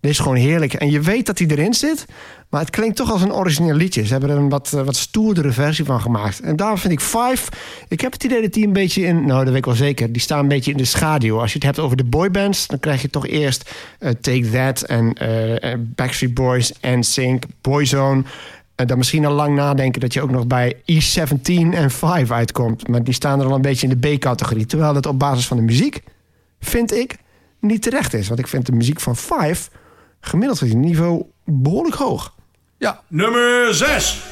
dit 0.00 0.10
is 0.10 0.18
gewoon 0.18 0.36
heerlijk. 0.36 0.74
En 0.74 0.90
je 0.90 1.00
weet 1.00 1.26
dat 1.26 1.38
hij 1.38 1.48
erin 1.48 1.74
zit. 1.74 2.06
Maar 2.48 2.60
het 2.60 2.70
klinkt 2.70 2.96
toch 2.96 3.12
als 3.12 3.22
een 3.22 3.32
origineel 3.32 3.74
liedje. 3.74 4.04
Ze 4.04 4.12
hebben 4.12 4.30
er 4.30 4.36
een 4.36 4.48
wat, 4.48 4.72
eh, 4.72 4.82
wat 4.82 4.96
stoerdere 4.96 5.52
versie 5.52 5.84
van 5.84 6.00
gemaakt. 6.00 6.40
En 6.40 6.56
daarom 6.56 6.78
vind 6.78 6.92
ik 6.92 7.00
Five... 7.00 7.50
Ik 7.88 8.00
heb 8.00 8.12
het 8.12 8.24
idee 8.24 8.42
dat 8.42 8.52
die 8.52 8.66
een 8.66 8.72
beetje 8.72 9.02
in... 9.02 9.26
Nou, 9.26 9.38
dat 9.38 9.48
weet 9.48 9.56
ik 9.56 9.64
wel 9.64 9.74
zeker. 9.74 10.12
Die 10.12 10.22
staan 10.22 10.38
een 10.38 10.48
beetje 10.48 10.70
in 10.70 10.76
de 10.76 10.84
schaduw. 10.84 11.40
Als 11.40 11.52
je 11.52 11.58
het 11.58 11.66
hebt 11.66 11.78
over 11.78 11.96
de 11.96 12.04
boybands... 12.04 12.66
dan 12.66 12.78
krijg 12.78 13.02
je 13.02 13.10
toch 13.10 13.26
eerst 13.26 13.70
eh, 13.98 14.10
Take 14.10 14.50
That... 14.50 14.82
en 14.82 15.12
eh, 15.12 15.74
Backstreet 15.78 16.34
Boys, 16.34 16.72
NSYNC, 16.80 17.44
Boyzone... 17.60 18.22
En 18.80 18.86
dan 18.86 18.98
misschien 18.98 19.26
al 19.26 19.32
lang 19.32 19.54
nadenken 19.54 20.00
dat 20.00 20.12
je 20.12 20.22
ook 20.22 20.30
nog 20.30 20.46
bij 20.46 20.74
E17 20.76 21.40
en 21.70 21.90
5 21.90 22.30
uitkomt. 22.30 22.88
Maar 22.88 23.04
die 23.04 23.14
staan 23.14 23.40
er 23.40 23.46
al 23.46 23.54
een 23.54 23.62
beetje 23.62 23.86
in 23.86 23.98
de 23.98 24.16
B-categorie. 24.16 24.66
Terwijl 24.66 24.92
dat 24.92 25.06
op 25.06 25.18
basis 25.18 25.46
van 25.46 25.56
de 25.56 25.62
muziek, 25.62 26.02
vind 26.60 26.92
ik, 26.92 27.16
niet 27.58 27.82
terecht 27.82 28.14
is. 28.14 28.28
Want 28.28 28.40
ik 28.40 28.46
vind 28.46 28.66
de 28.66 28.72
muziek 28.72 29.00
van 29.00 29.16
5 29.16 29.70
gemiddeld 30.20 30.58
gezien 30.58 30.80
niveau 30.80 31.24
behoorlijk 31.44 31.96
hoog. 31.96 32.34
Ja, 32.78 33.02
Nummer 33.08 33.74
6. 33.74 34.22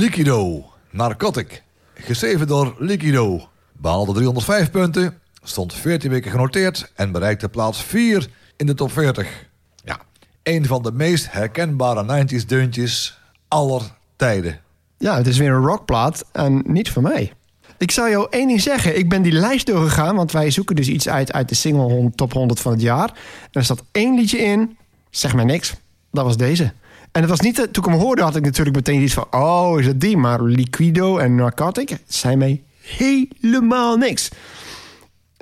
Liquido, 0.00 0.64
Narcotic. 0.90 1.62
Geschreven 1.94 2.46
door 2.46 2.74
Liquido. 2.78 3.48
Behaalde 3.72 4.12
305 4.12 4.70
punten, 4.70 5.18
stond 5.42 5.74
14 5.74 6.10
weken 6.10 6.30
genoteerd 6.30 6.92
en 6.94 7.12
bereikte 7.12 7.48
plaats 7.48 7.82
4 7.82 8.28
in 8.56 8.66
de 8.66 8.74
top 8.74 8.92
40. 8.92 9.46
Ja, 9.84 10.00
een 10.42 10.66
van 10.66 10.82
de 10.82 10.92
meest 10.92 11.32
herkenbare 11.32 12.24
90s 12.26 12.46
deuntjes 12.46 13.18
aller 13.48 13.82
tijden. 14.16 14.60
Ja, 14.98 15.16
het 15.16 15.26
is 15.26 15.38
weer 15.38 15.50
een 15.50 15.66
rockplaat 15.66 16.24
en 16.32 16.62
niet 16.66 16.90
van 16.90 17.02
mij. 17.02 17.32
Ik 17.78 17.90
zou 17.90 18.10
jou 18.10 18.26
één 18.30 18.48
ding 18.48 18.60
zeggen. 18.60 18.98
Ik 18.98 19.08
ben 19.08 19.22
die 19.22 19.32
lijst 19.32 19.66
doorgegaan, 19.66 20.16
want 20.16 20.32
wij 20.32 20.50
zoeken 20.50 20.76
dus 20.76 20.88
iets 20.88 21.08
uit 21.08 21.32
uit 21.32 21.48
de 21.48 21.54
single 21.54 21.82
100 21.82 22.16
top 22.16 22.32
100 22.32 22.60
van 22.60 22.72
het 22.72 22.80
jaar. 22.80 23.08
En 23.42 23.48
er 23.52 23.64
zat 23.64 23.84
één 23.92 24.14
liedje 24.14 24.38
in, 24.38 24.76
zeg 25.10 25.34
mij 25.34 25.44
niks. 25.44 25.74
Dat 26.10 26.24
was 26.24 26.36
deze. 26.36 26.72
En 27.12 27.20
het 27.20 27.30
was 27.30 27.40
niet, 27.40 27.54
toen 27.54 27.84
ik 27.84 27.90
hem 27.90 27.98
hoorde 27.98 28.22
had 28.22 28.36
ik 28.36 28.44
natuurlijk 28.44 28.76
meteen 28.76 29.02
iets 29.02 29.14
van, 29.14 29.26
oh 29.30 29.80
is 29.80 29.86
het 29.86 30.00
die? 30.00 30.16
Maar 30.16 30.42
Liquido 30.42 31.18
en 31.18 31.34
Narcotic 31.34 31.98
zijn 32.06 32.38
mij 32.38 32.62
helemaal 32.80 33.96
niks. 33.96 34.28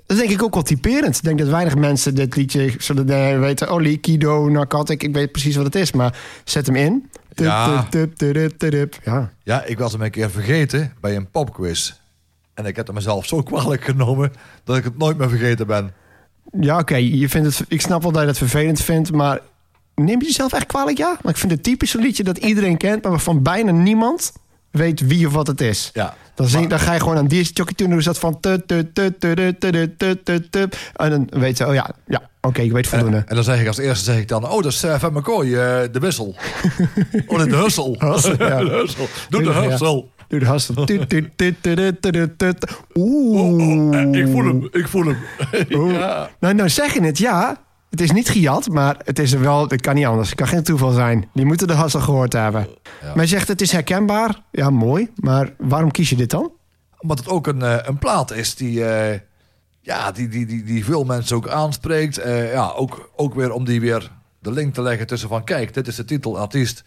Dat 0.06 0.16
is 0.16 0.22
denk 0.22 0.30
ik 0.30 0.42
ook 0.42 0.54
wel 0.54 0.62
typerend. 0.62 1.16
Ik 1.16 1.22
denk 1.22 1.38
dat 1.38 1.48
weinig 1.48 1.76
mensen 1.76 2.14
dit 2.14 2.36
liedje 2.36 2.74
zullen 2.78 3.08
eh, 3.08 3.38
weten. 3.38 3.72
Oh, 3.72 3.80
Liquido, 3.80 4.48
Narcotic, 4.48 5.02
ik 5.02 5.14
weet 5.14 5.32
precies 5.32 5.56
wat 5.56 5.64
het 5.64 5.74
is. 5.74 5.92
Maar 5.92 6.18
zet 6.44 6.66
hem 6.66 6.76
in. 6.76 7.10
Ja. 7.34 7.82
tup, 7.82 7.90
tup, 7.90 8.16
tup, 8.16 8.58
tup, 8.58 8.70
tup. 8.70 8.98
Ja. 9.04 9.32
Ja, 9.42 9.64
ik 9.64 9.78
was 9.78 9.92
hem 9.92 10.02
een 10.02 10.10
keer 10.10 10.30
vergeten 10.30 10.92
bij 11.00 11.16
een 11.16 11.30
popquiz. 11.30 11.94
En 12.54 12.66
ik 12.66 12.76
heb 12.76 12.86
het 12.86 12.94
mezelf 12.94 13.26
zo 13.26 13.42
kwalijk 13.42 13.84
genomen 13.84 14.32
dat 14.64 14.76
ik 14.76 14.84
het 14.84 14.98
nooit 14.98 15.18
meer 15.18 15.28
vergeten 15.28 15.66
ben. 15.66 15.92
Ja, 16.60 16.78
oké. 16.78 16.96
Je 16.96 17.28
vindt 17.28 17.58
het. 17.58 17.68
Ik 17.68 17.80
snap 17.80 18.02
wel 18.02 18.12
dat 18.12 18.22
je 18.22 18.28
het 18.28 18.38
vervelend 18.38 18.80
vindt, 18.80 19.12
maar 19.12 19.40
neem 19.98 20.20
je 20.20 20.26
jezelf 20.26 20.52
echt 20.52 20.66
kwalijk, 20.66 20.98
ja? 20.98 21.18
Maar 21.22 21.32
ik 21.32 21.38
vind 21.38 21.52
het 21.52 21.62
typisch 21.62 21.94
een 21.94 22.00
liedje 22.00 22.24
dat 22.24 22.38
iedereen 22.38 22.76
kent, 22.76 23.02
maar 23.02 23.10
waarvan 23.10 23.42
bijna 23.42 23.70
niemand 23.70 24.32
weet 24.70 25.06
wie 25.06 25.26
of 25.26 25.32
wat 25.32 25.46
het 25.46 25.60
is. 25.60 25.90
Ja. 25.92 26.14
Dan, 26.34 26.68
dan 26.68 26.78
ga 26.78 26.92
je 26.92 27.00
gewoon 27.00 27.16
aan 27.16 27.26
die 27.26 27.50
jockey 27.52 27.74
doen. 27.76 27.90
Dus 27.90 28.04
dat 28.04 28.18
van... 28.18 28.38
En 28.40 28.64
dan 31.10 31.28
weet 31.30 31.56
ze, 31.56 31.66
oh 31.66 31.74
ja, 31.74 31.90
ja 32.06 32.28
oké, 32.40 32.60
ik 32.60 32.72
weet 32.72 32.86
voldoende. 32.86 33.22
En, 33.26 33.34
dan 33.34 33.44
zeg 33.44 33.60
ik 33.60 33.66
als 33.66 33.78
eerste, 33.78 34.04
zeg 34.04 34.18
ik 34.18 34.28
dan... 34.28 34.48
Oh, 34.48 34.62
dat 34.62 34.72
is 34.72 34.82
eh, 34.82 34.98
Van 34.98 35.12
McCoy, 35.12 35.46
eh, 35.46 35.52
de 35.92 35.98
wissel. 36.00 36.34
oh, 37.26 37.44
de 37.44 37.56
hussel. 37.56 37.96
Ja. 38.38 38.58
de 38.64 38.70
hussel. 38.70 39.08
Doe 39.28 39.42
de 39.42 39.52
hussel. 39.52 40.10
Oeh. 42.94 43.46
Oh, 43.58 43.88
oh, 43.88 44.14
ik 44.14 44.28
voel 44.28 44.44
hem, 44.44 44.68
ik 44.72 44.88
voel 44.88 45.04
hem. 45.04 45.90
ja. 45.90 46.30
Nou, 46.40 46.54
nou, 46.54 46.68
zeg 46.68 46.94
je 46.94 47.02
het, 47.02 47.18
ja. 47.18 47.60
Het 47.90 48.00
is 48.00 48.10
niet 48.10 48.28
gejat, 48.28 48.68
maar 48.68 48.96
het 49.04 49.18
is 49.18 49.32
er 49.32 49.40
wel. 49.40 49.68
Het 49.68 49.80
kan 49.80 49.94
niet 49.94 50.06
anders. 50.06 50.28
Het 50.28 50.38
kan 50.38 50.46
geen 50.46 50.62
toeval 50.62 50.90
zijn. 50.90 51.28
Die 51.34 51.44
moeten 51.44 51.66
de 51.66 51.72
hassel 51.72 52.00
gehoord 52.00 52.32
hebben. 52.32 52.68
Ja. 53.02 53.20
Je 53.20 53.26
zegt 53.26 53.48
het 53.48 53.60
is 53.60 53.72
herkenbaar. 53.72 54.42
Ja, 54.50 54.70
mooi. 54.70 55.10
Maar 55.14 55.54
waarom 55.58 55.90
kies 55.90 56.10
je 56.10 56.16
dit 56.16 56.30
dan? 56.30 56.52
Omdat 56.98 57.18
het 57.18 57.28
ook 57.28 57.46
een, 57.46 57.62
eh, 57.62 57.76
een 57.82 57.98
plaat 57.98 58.30
is 58.30 58.54
die, 58.54 58.84
eh, 58.84 59.20
ja, 59.80 60.12
die, 60.12 60.28
die, 60.28 60.46
die, 60.46 60.64
die 60.64 60.84
veel 60.84 61.04
mensen 61.04 61.36
ook 61.36 61.48
aanspreekt. 61.48 62.18
Eh, 62.18 62.52
ja, 62.52 62.70
ook, 62.70 63.10
ook 63.16 63.34
weer 63.34 63.52
om 63.52 63.64
die 63.64 63.80
weer 63.80 64.10
de 64.38 64.52
link 64.52 64.74
te 64.74 64.82
leggen 64.82 65.06
tussen 65.06 65.28
van... 65.28 65.44
kijk, 65.44 65.74
dit 65.74 65.86
is 65.86 65.96
de 65.96 66.04
titel, 66.04 66.38
artiest. 66.38 66.84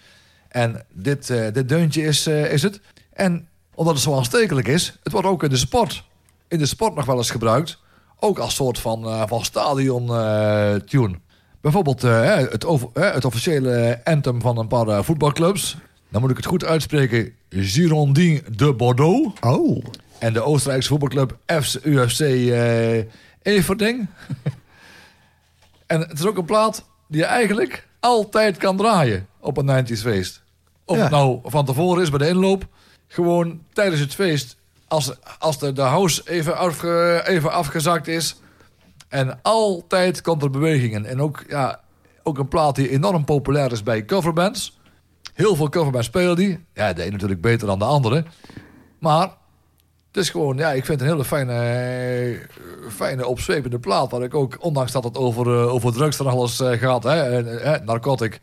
En 0.47 0.85
dit, 0.93 1.27
dit 1.27 1.69
deuntje 1.69 2.03
is, 2.03 2.27
is 2.27 2.61
het. 2.61 2.81
En 3.13 3.47
omdat 3.73 3.93
het 3.93 4.03
zo 4.03 4.15
aanstekelijk 4.15 4.67
is... 4.67 4.99
het 5.03 5.11
wordt 5.11 5.27
ook 5.27 5.43
in 5.43 5.49
de 5.49 5.57
sport, 5.57 6.03
in 6.47 6.57
de 6.57 6.65
sport 6.65 6.95
nog 6.95 7.05
wel 7.05 7.17
eens 7.17 7.31
gebruikt. 7.31 7.79
Ook 8.23 8.39
als 8.39 8.55
soort 8.55 8.79
van, 8.79 9.05
eh, 9.05 9.23
van 9.27 9.43
stadion-tune. 9.45 11.15
Bijvoorbeeld 11.62 12.03
eh, 12.03 12.36
het, 12.36 12.65
over, 12.65 12.89
het 12.93 13.25
officiële 13.25 14.01
anthem 14.03 14.41
van 14.41 14.57
een 14.57 14.67
paar 14.67 14.88
eh, 14.88 15.03
voetbalclubs. 15.03 15.77
Dan 16.10 16.21
moet 16.21 16.29
ik 16.29 16.38
het 16.38 16.45
goed 16.45 16.65
uitspreken. 16.65 17.34
Girondin 17.49 18.43
de 18.55 18.73
Bordeaux. 18.73 19.39
Oh. 19.39 19.86
En 20.19 20.34
de 20.34 20.41
Oostenrijkse 20.41 20.89
voetbalclub 20.89 21.38
FC, 21.45 21.86
UFC 21.86 22.19
eh 22.19 23.03
Everding. 23.41 24.07
en 25.88 25.99
het 25.99 26.19
is 26.19 26.25
ook 26.25 26.38
een 26.38 26.45
plaat 26.45 26.86
die 27.07 27.19
je 27.19 27.25
eigenlijk 27.25 27.88
altijd 27.99 28.57
kan 28.57 28.77
draaien 28.77 29.27
op 29.39 29.57
een 29.57 29.86
90s 29.86 30.01
feest. 30.01 30.41
Of 30.86 30.95
Ja. 30.95 31.01
het 31.01 31.12
nou 31.12 31.39
van 31.43 31.65
tevoren 31.65 32.01
is 32.01 32.10
bij 32.10 32.19
de 32.19 32.27
inloop. 32.27 32.67
Gewoon 33.07 33.62
tijdens 33.73 34.01
het 34.01 34.13
feest. 34.15 34.57
Als, 34.91 35.13
als 35.39 35.60
de, 35.60 35.73
de 35.73 35.82
house 35.82 36.21
even, 36.25 37.25
even 37.25 37.51
afgezakt 37.51 38.08
is. 38.08 38.36
En 39.08 39.39
altijd 39.41 40.21
komt 40.21 40.43
er 40.43 40.49
beweging 40.49 40.93
in. 40.93 41.06
En 41.06 41.21
ook, 41.21 41.43
ja, 41.47 41.80
ook 42.23 42.38
een 42.38 42.47
plaat 42.47 42.75
die 42.75 42.89
enorm 42.89 43.25
populair 43.25 43.71
is 43.71 43.84
bij 43.84 44.06
coverbands. 44.06 44.80
Heel 45.34 45.56
veel 45.56 45.69
coverbands 45.69 46.08
spelen 46.08 46.36
die. 46.36 46.65
Ja, 46.73 46.93
de 46.93 47.06
een 47.06 47.12
natuurlijk 47.12 47.41
beter 47.41 47.67
dan 47.67 47.80
de 47.80 47.86
andere. 47.86 48.23
Maar 48.99 49.30
het 50.08 50.17
is 50.17 50.30
gewoon, 50.30 50.58
ja, 50.58 50.71
ik 50.71 50.86
vind 50.86 50.99
het 50.99 51.10
een 51.10 51.15
hele 51.15 51.25
fijne, 51.25 51.54
eh, 51.54 52.91
fijne 52.91 53.27
opzwepende 53.27 53.80
plaat. 53.80 54.12
Waar 54.12 54.23
ik 54.23 54.36
ook, 54.36 54.58
ondanks 54.60 54.91
dat 54.91 55.04
het 55.04 55.17
over, 55.17 55.47
eh, 55.47 55.73
over 55.73 55.93
drugs 55.93 56.19
en 56.19 56.27
alles 56.27 56.60
eh, 56.60 56.80
gaat, 56.80 57.04
hè, 57.04 57.43
eh, 57.43 57.73
eh, 57.73 57.82
narcotic. 57.82 58.41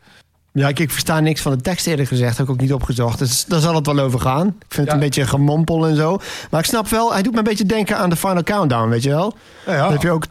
Ja, 0.58 0.68
ik, 0.68 0.78
ik 0.78 0.90
versta 0.90 1.20
niks 1.20 1.40
van 1.40 1.52
de 1.52 1.60
tekst 1.60 1.86
eerlijk 1.86 2.08
gezegd. 2.08 2.36
Heb 2.36 2.46
ik 2.46 2.52
ook 2.52 2.60
niet 2.60 2.72
opgezocht. 2.72 3.18
Dus 3.18 3.44
daar 3.44 3.60
zal 3.60 3.74
het 3.74 3.86
wel 3.86 3.98
over 3.98 4.20
gaan. 4.20 4.46
Ik 4.46 4.54
vind 4.68 4.86
het 4.86 4.94
een 4.94 5.02
beetje 5.02 5.26
gemompel 5.26 5.86
en 5.86 5.96
zo. 5.96 6.18
Maar 6.50 6.60
ik 6.60 6.66
snap 6.66 6.88
wel, 6.88 7.12
hij 7.12 7.22
doet 7.22 7.32
me 7.32 7.38
een 7.38 7.44
beetje 7.44 7.64
denken 7.64 7.96
aan 7.96 8.10
de 8.10 8.16
Final 8.16 8.42
Countdown, 8.42 8.88
weet 8.88 9.02
je 9.02 9.08
wel? 9.08 9.36
Ja, 9.66 9.72
ja. 9.72 9.82
Dan 9.82 9.92
heb 9.92 10.02
je 10.02 10.10
ook... 10.10 10.24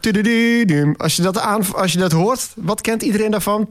Als 0.96 1.16
je 1.16 1.22
dat, 1.22 1.38
aan, 1.38 1.74
als 1.74 1.92
je 1.92 1.98
dat 1.98 2.12
hoort, 2.12 2.48
wat 2.56 2.80
kent 2.80 3.02
iedereen 3.02 3.30
daarvan? 3.30 3.68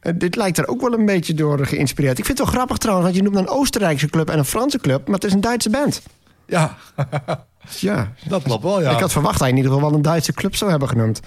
En 0.00 0.18
Dit 0.18 0.36
lijkt 0.36 0.58
er 0.58 0.68
ook 0.68 0.80
wel 0.80 0.92
een 0.92 1.06
beetje 1.06 1.34
door 1.34 1.66
geïnspireerd. 1.66 2.18
Ik 2.18 2.24
vind 2.24 2.38
het 2.38 2.46
wel 2.46 2.56
grappig 2.56 2.78
trouwens, 2.78 3.06
want 3.06 3.18
je 3.18 3.30
noemt 3.30 3.36
een 3.36 3.54
Oostenrijkse 3.54 4.08
club 4.08 4.30
en 4.30 4.38
een 4.38 4.44
Franse 4.44 4.78
club. 4.78 5.06
Maar 5.06 5.14
het 5.14 5.24
is 5.24 5.32
een 5.32 5.40
Duitse 5.40 5.70
band. 5.70 6.02
Ja, 6.46 6.76
ja, 7.78 8.12
dat 8.28 8.42
klopt 8.42 8.62
wel, 8.62 8.80
ja. 8.80 8.90
ik 8.90 9.00
had 9.00 9.12
verwacht 9.12 9.32
dat 9.32 9.40
hij 9.40 9.50
in 9.50 9.56
ieder 9.56 9.72
geval 9.72 9.88
wel 9.88 9.96
een 9.96 10.02
Duitse 10.04 10.32
club 10.32 10.56
zou 10.56 10.70
hebben 10.70 10.88
genoemd. 10.88 11.20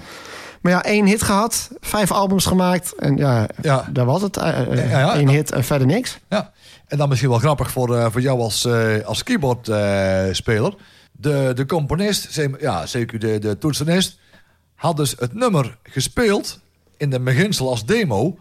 Maar 0.65 0.73
ja, 0.73 0.83
één 0.83 1.05
hit 1.05 1.21
gehad, 1.23 1.69
vijf 1.79 2.11
albums 2.11 2.45
gemaakt. 2.45 2.95
En 2.95 3.17
ja, 3.17 3.47
Ja. 3.61 3.87
daar 3.91 4.05
was 4.05 4.21
het. 4.21 4.37
eh, 4.37 4.59
eh, 4.59 4.89
Ja, 4.89 4.99
ja. 4.99 5.15
Eén 5.15 5.29
hit 5.29 5.51
en 5.51 5.63
verder 5.63 5.87
niks. 5.87 6.19
Ja, 6.29 6.51
en 6.87 6.97
dan 6.97 7.09
misschien 7.09 7.29
wel 7.29 7.39
grappig 7.39 7.71
voor, 7.71 7.95
eh, 7.97 8.05
voor 8.11 8.21
jou 8.21 8.39
als, 8.39 8.65
eh 8.65 9.05
als 9.05 9.23
keyboardspeler. 9.23 10.75
de, 11.11 11.51
de 11.55 11.65
componist, 11.65 12.41
ja, 12.59 12.85
zeker 12.85 13.19
de, 13.19 13.39
de 13.39 13.57
toetsenist, 13.57 14.17
had 14.75 14.97
dus 14.97 15.15
het 15.19 15.33
nummer 15.33 15.77
gespeeld 15.83 16.59
in 16.97 17.09
de 17.09 17.19
beginsel 17.19 17.69
als 17.69 17.85
demo 17.85 18.37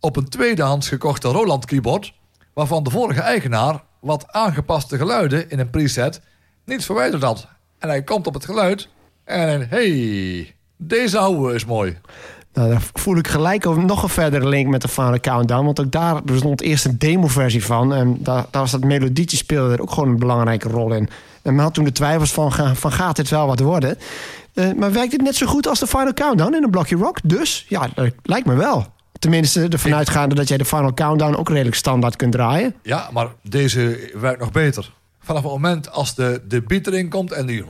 op 0.00 0.16
een 0.16 0.28
tweedehands 0.28 0.88
gekochte 0.88 1.28
Roland 1.28 1.64
keyboard, 1.64 2.14
waarvan 2.54 2.82
de 2.82 2.90
vorige 2.90 3.20
eigenaar 3.20 3.82
wat 4.00 4.24
aangepaste 4.32 4.96
geluiden 4.96 5.50
in 5.50 5.58
een 5.58 5.70
preset 5.70 6.20
niet 6.64 6.84
verwijderd 6.84 7.22
had. 7.22 7.48
En 7.78 7.88
hij 7.88 8.02
komt 8.02 8.26
op 8.26 8.34
het 8.34 8.44
geluid 8.44 8.88
en 9.24 9.68
hey, 9.68 10.56
deze 10.78 11.18
ouwe 11.18 11.54
is 11.54 11.64
mooi. 11.64 11.96
Nou, 12.52 12.70
daar 12.70 12.82
voel 12.94 13.16
ik 13.16 13.28
gelijk 13.28 13.66
ook 13.66 13.82
nog 13.82 14.02
een 14.02 14.08
verdere 14.08 14.48
link 14.48 14.68
met 14.68 14.82
de 14.82 14.88
Final 14.88 15.20
Countdown. 15.20 15.64
Want 15.64 15.80
ook 15.80 15.92
daar 15.92 16.24
bestond 16.24 16.60
eerst 16.60 16.84
een 16.84 16.98
demo-versie 16.98 17.64
van. 17.64 17.94
En 17.94 18.16
daar, 18.20 18.46
daar 18.50 18.62
was 18.62 18.70
dat 18.70 18.84
melodietje 18.84 19.36
speelde 19.36 19.74
er 19.74 19.80
ook 19.80 19.92
gewoon 19.92 20.08
een 20.08 20.18
belangrijke 20.18 20.68
rol 20.68 20.92
in. 20.92 21.08
En 21.42 21.54
men 21.54 21.64
had 21.64 21.74
toen 21.74 21.84
de 21.84 21.92
twijfels 21.92 22.32
van, 22.32 22.52
van 22.76 22.92
gaat 22.92 23.16
dit 23.16 23.28
wel 23.28 23.46
wat 23.46 23.60
worden? 23.60 23.98
Eh, 24.54 24.72
maar 24.72 24.92
werkt 24.92 25.10
dit 25.10 25.22
net 25.22 25.36
zo 25.36 25.46
goed 25.46 25.68
als 25.68 25.78
de 25.78 25.86
Final 25.86 26.14
Countdown 26.14 26.54
in 26.54 26.62
een 26.62 26.70
blokje 26.70 26.96
rock? 26.96 27.18
Dus 27.22 27.66
ja, 27.68 27.88
dat 27.94 28.12
lijkt 28.22 28.46
me 28.46 28.54
wel. 28.54 28.86
Tenminste, 29.18 29.68
ervan 29.68 29.94
uitgaande 29.94 30.34
dat 30.34 30.48
jij 30.48 30.58
de 30.58 30.64
Final 30.64 30.94
Countdown 30.94 31.34
ook 31.34 31.48
redelijk 31.48 31.76
standaard 31.76 32.16
kunt 32.16 32.32
draaien. 32.32 32.74
Ja, 32.82 33.08
maar 33.12 33.28
deze 33.42 34.10
werkt 34.14 34.40
nog 34.40 34.52
beter. 34.52 34.92
Vanaf 35.20 35.42
het 35.42 35.52
moment 35.52 35.90
als 35.90 36.14
de, 36.14 36.42
de 36.48 36.62
beat 36.62 36.86
erin 36.86 37.08
komt 37.08 37.32
en 37.32 37.46
die, 37.46 37.64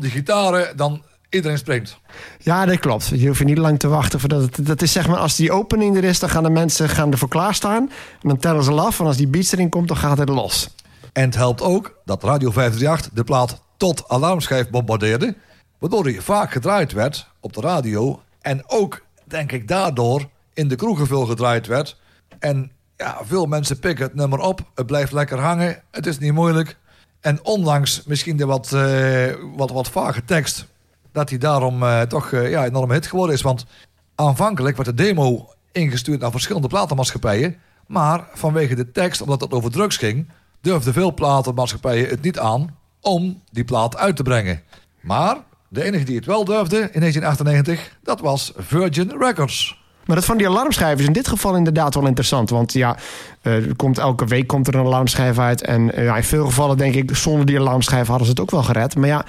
die 0.00 0.10
gitaren, 0.10 0.76
dan 0.76 1.02
iedereen 1.34 1.58
springt. 1.58 1.98
Ja, 2.38 2.66
dat 2.66 2.78
klopt. 2.78 3.08
Je 3.08 3.26
hoeft 3.26 3.44
niet 3.44 3.58
lang 3.58 3.78
te 3.78 3.88
wachten. 3.88 4.20
Voordat 4.20 4.42
het, 4.42 4.66
dat 4.66 4.82
is 4.82 4.92
zeg 4.92 5.08
maar, 5.08 5.18
als 5.18 5.36
die 5.36 5.52
opening 5.52 5.96
er 5.96 6.04
is, 6.04 6.18
dan 6.18 6.28
gaan 6.28 6.42
de 6.42 6.50
mensen 6.50 6.88
gaan 6.88 7.12
ervoor 7.12 7.28
klaarstaan. 7.28 7.90
En 8.22 8.28
dan 8.28 8.38
tellen 8.38 8.64
ze 8.64 8.72
af. 8.72 9.00
En 9.00 9.06
als 9.06 9.16
die 9.16 9.28
beats 9.28 9.52
erin 9.52 9.68
komt, 9.68 9.88
dan 9.88 9.96
gaat 9.96 10.18
het 10.18 10.28
los. 10.28 10.74
En 11.12 11.24
het 11.24 11.34
helpt 11.34 11.62
ook 11.62 11.98
dat 12.04 12.22
Radio 12.22 12.50
538 12.50 13.12
de 13.12 13.24
plaat 13.24 13.62
tot 13.76 14.08
alarmschijf 14.08 14.70
bombardeerde. 14.70 15.36
Waardoor 15.78 16.04
hij 16.04 16.20
vaak 16.20 16.52
gedraaid 16.52 16.92
werd 16.92 17.28
op 17.40 17.52
de 17.52 17.60
radio. 17.60 18.22
En 18.40 18.62
ook, 18.66 19.04
denk 19.24 19.52
ik, 19.52 19.68
daardoor 19.68 20.28
in 20.54 20.68
de 20.68 20.76
kroegen 20.76 21.06
veel 21.06 21.26
gedraaid 21.26 21.66
werd. 21.66 21.96
En 22.38 22.70
ja, 22.96 23.18
veel 23.22 23.46
mensen 23.46 23.78
pikken 23.78 24.04
het 24.04 24.14
nummer 24.14 24.38
op. 24.38 24.60
Het 24.74 24.86
blijft 24.86 25.12
lekker 25.12 25.38
hangen. 25.38 25.82
Het 25.90 26.06
is 26.06 26.18
niet 26.18 26.32
moeilijk. 26.32 26.76
En 27.20 27.44
ondanks 27.44 28.02
misschien 28.06 28.36
de 28.36 28.46
wat, 28.46 28.72
eh, 28.72 29.34
wat, 29.56 29.70
wat 29.70 29.88
vage 29.88 30.24
tekst... 30.24 30.66
dat 31.14 31.28
hij 31.28 31.38
daarom 31.38 31.82
eh, 31.82 32.00
toch 32.00 32.32
eh, 32.32 32.50
ja, 32.50 32.64
enorm 32.64 32.90
hit 32.90 33.06
geworden 33.06 33.34
is. 33.34 33.42
Want 33.42 33.66
aanvankelijk 34.14 34.76
werd 34.76 34.88
de 34.88 35.04
demo 35.04 35.48
ingestuurd 35.72 36.20
naar 36.20 36.30
verschillende 36.30 36.68
platenmaatschappijen. 36.68 37.56
Maar 37.86 38.24
vanwege 38.32 38.74
de 38.74 38.90
tekst, 38.90 39.20
omdat 39.20 39.40
het 39.40 39.52
over 39.52 39.70
drugs 39.70 39.96
ging... 39.96 40.28
durfden 40.60 40.92
veel 40.92 41.14
platenmaatschappijen 41.14 42.08
het 42.08 42.22
niet 42.22 42.38
aan 42.38 42.76
om 43.00 43.42
die 43.50 43.64
plaat 43.64 43.96
uit 43.96 44.16
te 44.16 44.22
brengen. 44.22 44.62
Maar 45.00 45.36
de 45.68 45.82
enige 45.82 46.04
die 46.04 46.16
het 46.16 46.26
wel 46.26 46.44
durfde 46.44 46.76
in 46.76 47.00
1998, 47.00 47.96
dat 48.02 48.20
was 48.20 48.52
Virgin 48.56 49.14
Records. 49.18 49.82
Maar 50.04 50.16
dat 50.16 50.24
van 50.24 50.36
die 50.36 50.48
alarmschijf 50.48 50.98
is 50.98 51.06
in 51.06 51.12
dit 51.12 51.28
geval 51.28 51.56
inderdaad 51.56 51.94
wel 51.94 52.06
interessant. 52.06 52.50
Want 52.50 52.72
ja, 52.72 52.96
eh, 53.42 53.66
er 53.66 53.76
komt, 53.76 53.98
elke 53.98 54.26
week 54.26 54.46
komt 54.46 54.66
er 54.66 54.74
een 54.74 54.86
alarmschijf 54.86 55.38
uit. 55.38 55.62
En 55.62 55.90
ja, 55.96 56.16
in 56.16 56.24
veel 56.24 56.44
gevallen 56.44 56.76
denk 56.76 56.94
ik, 56.94 57.16
zonder 57.16 57.46
die 57.46 57.60
alarmschijf 57.60 58.06
hadden 58.06 58.26
ze 58.26 58.32
het 58.32 58.40
ook 58.40 58.50
wel 58.50 58.62
gered. 58.62 58.96
Maar 58.96 59.08
ja, 59.08 59.24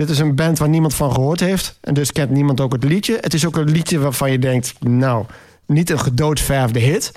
dit 0.00 0.10
is 0.10 0.18
een 0.18 0.34
band 0.34 0.58
waar 0.58 0.68
niemand 0.68 0.94
van 0.94 1.12
gehoord 1.12 1.40
heeft. 1.40 1.78
En 1.80 1.94
dus 1.94 2.12
kent 2.12 2.30
niemand 2.30 2.60
ook 2.60 2.72
het 2.72 2.84
liedje. 2.84 3.18
Het 3.20 3.34
is 3.34 3.46
ook 3.46 3.56
een 3.56 3.70
liedje 3.70 3.98
waarvan 3.98 4.30
je 4.30 4.38
denkt, 4.38 4.74
nou, 4.80 5.24
niet 5.66 5.90
een 5.90 5.98
gedoodverfde 5.98 6.78
hit. 6.78 7.12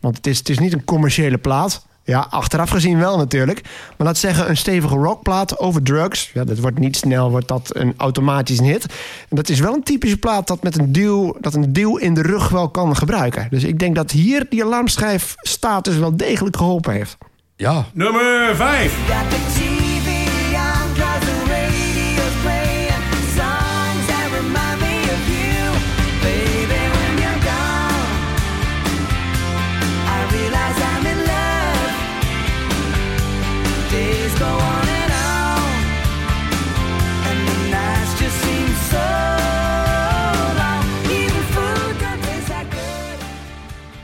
Want 0.00 0.16
het 0.16 0.26
is, 0.26 0.38
het 0.38 0.48
is 0.48 0.58
niet 0.58 0.72
een 0.72 0.84
commerciële 0.84 1.38
plaat. 1.38 1.86
Ja, 2.04 2.26
achteraf 2.30 2.70
gezien 2.70 2.98
wel 2.98 3.16
natuurlijk. 3.16 3.62
Maar 3.96 4.06
laat 4.06 4.18
zeggen, 4.18 4.48
een 4.48 4.56
stevige 4.56 4.94
rockplaat 4.94 5.58
over 5.58 5.82
drugs. 5.82 6.30
Ja, 6.34 6.44
dat 6.44 6.58
wordt 6.58 6.78
niet 6.78 6.96
snel, 6.96 7.30
wordt 7.30 7.48
dat 7.48 7.70
een 7.72 7.94
automatisch 7.96 8.58
een 8.58 8.64
hit. 8.64 8.86
En 9.28 9.36
dat 9.36 9.48
is 9.48 9.60
wel 9.60 9.74
een 9.74 9.82
typische 9.82 10.18
plaat 10.18 10.46
dat 10.46 10.62
met 10.62 10.78
een 10.78 10.92
duw, 10.92 11.36
dat 11.40 11.54
een 11.54 11.72
duw 11.72 11.96
in 11.96 12.14
de 12.14 12.22
rug 12.22 12.48
wel 12.48 12.68
kan 12.68 12.96
gebruiken. 12.96 13.46
Dus 13.50 13.64
ik 13.64 13.78
denk 13.78 13.94
dat 13.94 14.10
hier 14.10 14.46
die 14.48 14.64
alarmschijf 14.64 15.34
status 15.36 15.96
wel 15.96 16.16
degelijk 16.16 16.56
geholpen 16.56 16.92
heeft. 16.92 17.16
Ja, 17.56 17.84
Nummer 17.92 18.56
5. 18.56 19.55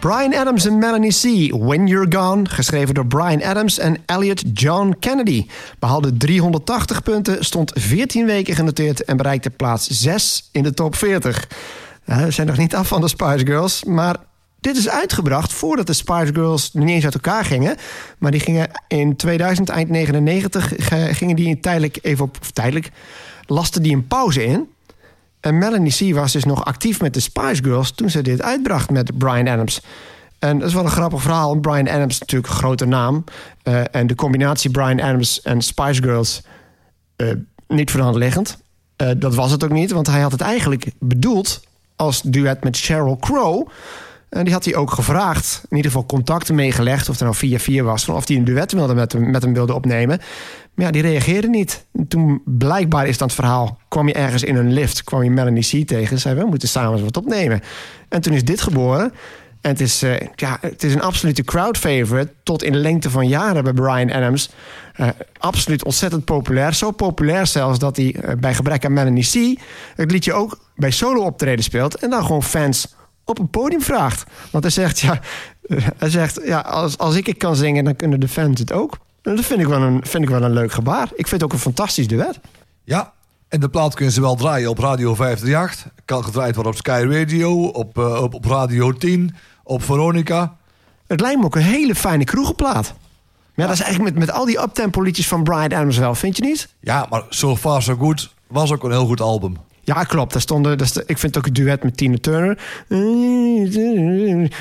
Brian 0.03 0.35
Adams 0.35 0.67
en 0.67 0.79
Melanie 0.79 1.13
C. 1.13 1.53
When 1.55 1.87
You're 1.87 2.17
Gone, 2.17 2.49
geschreven 2.49 2.95
door 2.95 3.07
Brian 3.07 3.43
Adams 3.43 3.79
en 3.79 3.97
Elliot 4.07 4.43
John 4.55 4.97
Kennedy. 5.01 5.47
Behaalde 5.79 6.17
380 6.17 7.03
punten, 7.03 7.45
stond 7.45 7.73
14 7.75 8.27
weken 8.27 8.55
genoteerd 8.55 9.05
en 9.05 9.17
bereikte 9.17 9.51
plaats 9.51 9.87
6 9.89 10.49
in 10.53 10.63
de 10.63 10.75
top 10.75 10.95
40. 10.97 11.49
Ja, 12.05 12.25
we 12.25 12.31
zijn 12.31 12.47
nog 12.47 12.57
niet 12.57 12.75
af 12.75 12.89
van 12.89 13.01
de 13.01 13.09
Spice 13.09 13.47
Girls, 13.47 13.85
maar 13.85 14.17
dit 14.61 14.77
is 14.77 14.89
uitgebracht 14.89 15.53
voordat 15.53 15.87
de 15.87 15.93
Spice 15.93 16.35
Girls 16.35 16.71
niet 16.73 16.89
eens 16.89 17.05
uit 17.05 17.15
elkaar 17.15 17.45
gingen. 17.45 17.77
Maar 18.19 18.31
die 18.31 18.41
gingen 18.41 18.71
in 18.89 19.17
2000, 19.17 19.69
eind 19.69 19.89
99, 19.89 20.73
ge- 20.77 21.09
gingen 21.15 21.37
die 21.37 21.61
tijdelijk 21.61 21.99
even 22.03 22.25
op, 22.25 22.37
tijdelijk, 22.53 22.91
lasten 23.47 23.83
die 23.83 23.95
een 23.95 24.07
pauze 24.07 24.45
in. 24.45 24.69
En 25.43 25.59
Melanie 25.59 26.13
C. 26.13 26.15
was 26.15 26.33
dus 26.33 26.45
nog 26.45 26.65
actief 26.65 27.01
met 27.01 27.15
de 27.15 27.21
Spice 27.21 27.63
Girls 27.63 27.91
toen 27.91 28.11
ze 28.11 28.23
dit 28.23 28.43
uitbracht 28.43 28.91
met 28.91 29.19
Brian 29.19 29.49
Adams. 29.49 29.81
En 30.39 30.59
dat 30.59 30.69
is 30.69 30.75
wel 30.75 30.85
een 30.85 30.91
grappig 30.91 31.23
verhaal. 31.23 31.59
Brian 31.59 31.89
Adams 31.89 32.15
is 32.15 32.21
natuurlijk 32.21 32.53
een 32.53 32.59
grote 32.59 32.85
naam. 32.85 33.25
Eh, 33.63 33.83
en 33.91 34.07
de 34.07 34.15
combinatie 34.15 34.71
Brian 34.71 35.01
Adams 35.01 35.43
en 35.43 35.63
Spice 35.63 36.03
Girls 36.03 36.43
eh, 37.17 37.29
niet 37.69 37.91
voor 37.91 38.01
de 38.01 38.07
hand 38.07 38.19
liggend. 38.19 38.59
Eh, 38.97 39.09
dat 39.17 39.35
was 39.35 39.51
het 39.51 39.65
ook 39.65 39.71
niet, 39.71 39.91
want 39.91 40.07
hij 40.07 40.21
had 40.21 40.33
het 40.33 40.41
eigenlijk 40.41 40.87
bedoeld 40.99 41.63
als 41.97 42.23
duet 42.23 42.65
met 42.65 42.77
Sheryl 42.77 43.17
Crow. 43.17 43.69
En 44.33 44.45
die 44.45 44.53
had 44.53 44.65
hij 44.65 44.75
ook 44.75 44.91
gevraagd, 44.91 45.61
in 45.69 45.77
ieder 45.77 45.91
geval 45.91 46.07
contacten 46.07 46.55
meegelegd, 46.55 47.09
of 47.09 47.17
er 47.17 47.25
nou 47.25 47.37
via 47.37 47.59
via 47.59 47.83
was, 47.83 48.05
van 48.05 48.15
of 48.15 48.29
hij 48.29 48.37
een 48.37 48.45
duet 48.45 48.73
wilde 48.73 48.95
met, 48.95 49.13
hem, 49.13 49.31
met 49.31 49.43
hem 49.43 49.53
wilde 49.53 49.75
opnemen. 49.75 50.21
Maar 50.75 50.87
ja, 50.87 50.93
die 50.93 51.03
reageerde 51.03 51.49
niet. 51.49 51.87
En 51.93 52.09
toen 52.09 52.43
blijkbaar 52.45 53.07
is 53.07 53.19
dat 53.19 53.31
het 53.31 53.39
verhaal, 53.39 53.79
kwam 53.89 54.09
je 54.09 54.15
ergens 54.15 54.43
in 54.43 54.57
een 54.57 54.73
lift, 54.73 55.05
kwam 55.05 55.23
je 55.23 55.31
Melanie 55.31 55.85
C 55.85 55.87
tegen, 55.87 56.19
zei 56.19 56.35
we 56.35 56.47
moeten 56.47 56.69
samen 56.69 57.05
wat 57.05 57.17
opnemen. 57.17 57.61
En 58.09 58.21
toen 58.21 58.33
is 58.33 58.45
dit 58.45 58.61
geboren. 58.61 59.13
En 59.61 59.71
het 59.71 59.81
is, 59.81 60.03
eh, 60.03 60.21
ja, 60.35 60.59
het 60.61 60.83
is 60.83 60.95
een 60.95 61.03
absolute 61.03 61.43
crowd 61.43 61.79
favorite. 61.79 62.33
Tot 62.43 62.63
in 62.63 62.73
de 62.73 62.79
lengte 62.79 63.11
van 63.11 63.29
jaren 63.29 63.65
bij 63.65 63.73
Brian 63.73 64.13
Adams. 64.13 64.51
Eh, 64.95 65.09
absoluut 65.39 65.85
ontzettend 65.85 66.25
populair. 66.25 66.75
Zo 66.75 66.91
populair 66.91 67.47
zelfs 67.47 67.79
dat 67.79 67.97
hij 67.97 68.15
eh, 68.15 68.37
bij 68.37 68.55
gebrek 68.55 68.85
aan 68.85 68.93
Melanie 68.93 69.55
C. 69.55 69.61
het 69.97 70.11
liedje 70.11 70.33
ook 70.33 70.59
bij 70.77 70.91
solo 70.91 71.23
optreden 71.23 71.65
speelt. 71.65 71.95
En 71.95 72.11
dan 72.11 72.23
gewoon 72.23 72.43
fans 72.43 72.95
op 73.25 73.39
een 73.39 73.51
podium 73.51 73.83
vraagt. 73.83 74.31
Want 74.51 74.65
hij 74.65 74.73
zegt, 74.73 75.01
ja, 75.01 75.21
hij 75.97 76.11
zegt, 76.11 76.41
ja 76.45 76.61
als, 76.61 76.99
als 76.99 77.15
ik 77.15 77.27
het 77.27 77.37
kan 77.37 77.57
zingen, 77.57 77.85
dan 77.85 77.97
kunnen 77.97 78.21
de 78.21 78.29
fans 78.29 78.61
het 78.61 78.73
ook. 78.73 78.99
En 79.23 79.37
dat 79.37 79.45
vind 79.45 79.61
ik, 79.61 79.67
wel 79.67 79.83
een, 79.83 80.01
vind 80.07 80.23
ik 80.25 80.31
wel 80.31 80.43
een 80.43 80.53
leuk 80.53 80.73
gebaar. 80.73 81.05
Ik 81.15 81.29
vind 81.29 81.31
het 81.31 81.43
ook 81.43 81.53
een 81.53 81.59
fantastisch 81.59 82.09
duet. 82.09 82.41
ja. 82.85 83.13
En 83.49 83.61
de 83.61 83.69
plaat 83.69 83.95
kun 83.95 84.11
je 84.13 84.21
wel 84.21 84.35
draaien 84.35 84.71
op 84.71 84.79
Radio 84.79 85.15
538. 85.15 85.93
Kan 86.05 86.25
gedraaid 86.25 86.55
worden 86.55 86.73
op 86.73 86.79
Sky 86.79 87.07
Radio, 87.09 87.65
op, 87.67 87.99
eh, 87.99 88.23
op, 88.23 88.35
op 88.35 88.45
Radio 88.45 88.93
10, 88.93 89.35
op 89.63 89.83
Veronica. 89.83 90.57
Het 91.07 91.21
lijkt 91.21 91.39
me 91.39 91.45
ook 91.45 91.57
een 91.57 91.63
hele 91.63 91.95
fijne 91.95 92.25
kroegenplaat. 92.25 92.95
Maar 92.95 93.53
ja, 93.55 93.67
dat 93.67 93.73
is 93.75 93.81
eigenlijk 93.81 94.15
met, 94.15 94.27
met 94.27 94.37
al 94.37 94.45
die 94.45 94.61
uptempo 94.63 95.01
liedjes 95.03 95.29
van 95.29 95.43
Brian 95.43 95.63
Adams 95.73 95.99
wel, 95.99 96.15
vind 96.15 96.37
je 96.37 96.43
niet? 96.43 96.69
Ja, 96.81 97.07
maar 97.11 97.23
So 97.29 97.57
Far 97.57 97.83
So 97.83 97.97
Good 97.97 98.35
was 98.47 98.73
ook 98.73 98.85
een 98.85 98.91
heel 98.91 99.07
goed 99.07 99.21
album. 99.21 99.57
Ja, 99.85 100.05
klopt. 100.05 100.33
Daar 100.33 100.41
stonden, 100.43 100.79
daar 100.79 100.89
ik 101.07 101.19
vind 101.19 101.37
ook 101.39 101.45
het 101.45 101.55
duet 101.55 101.83
met 101.83 101.97
Tina 101.97 102.17
Turner. 102.21 102.59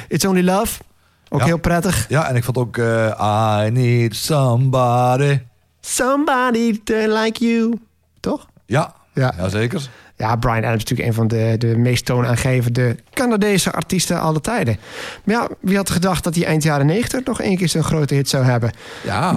It's 0.08 0.26
Only 0.26 0.44
Love. 0.44 0.82
Ook 1.30 1.40
Ja. 1.40 1.46
heel 1.46 1.58
prettig. 1.60 2.06
Ja, 2.10 2.28
en 2.30 2.36
ik 2.36 2.44
vond 2.44 2.58
ook 2.58 2.78
eh, 2.78 3.66
I 3.66 3.70
Need 3.72 4.16
Somebody. 4.16 5.40
Somebody 5.82 6.80
to 6.84 6.96
like 6.96 7.46
you. 7.46 7.74
Toch? 8.20 8.48
Ja, 8.66 8.94
Ja. 9.14 9.34
ja. 9.38 9.50
zeker. 9.50 9.82
Ja, 10.18 10.36
Brian 10.36 10.58
Adams 10.64 10.84
is 10.84 10.90
natuurlijk 10.90 11.10
een 11.10 11.14
van 11.16 11.28
de, 11.28 11.56
de 11.58 11.78
meest 11.78 12.06
toonaangevende 12.06 12.96
Canadese 13.14 13.72
artiesten 13.72 14.20
aller 14.22 14.42
tijden. 14.42 14.78
Maar 15.24 15.36
ja, 15.36 15.48
wie 15.60 15.76
had 15.78 15.90
gedacht 15.90 16.24
dat 16.24 16.36
hij 16.36 16.46
eind 16.46 16.64
jaren 16.64 16.86
90 16.86 17.24
nog 17.26 17.42
één 17.42 17.58
keer 17.58 17.70
zo'n 17.70 17.84
grote 17.84 18.14
hit 18.14 18.30
zou 18.30 18.44
hebben? 18.44 18.72
Ja, 19.04 19.32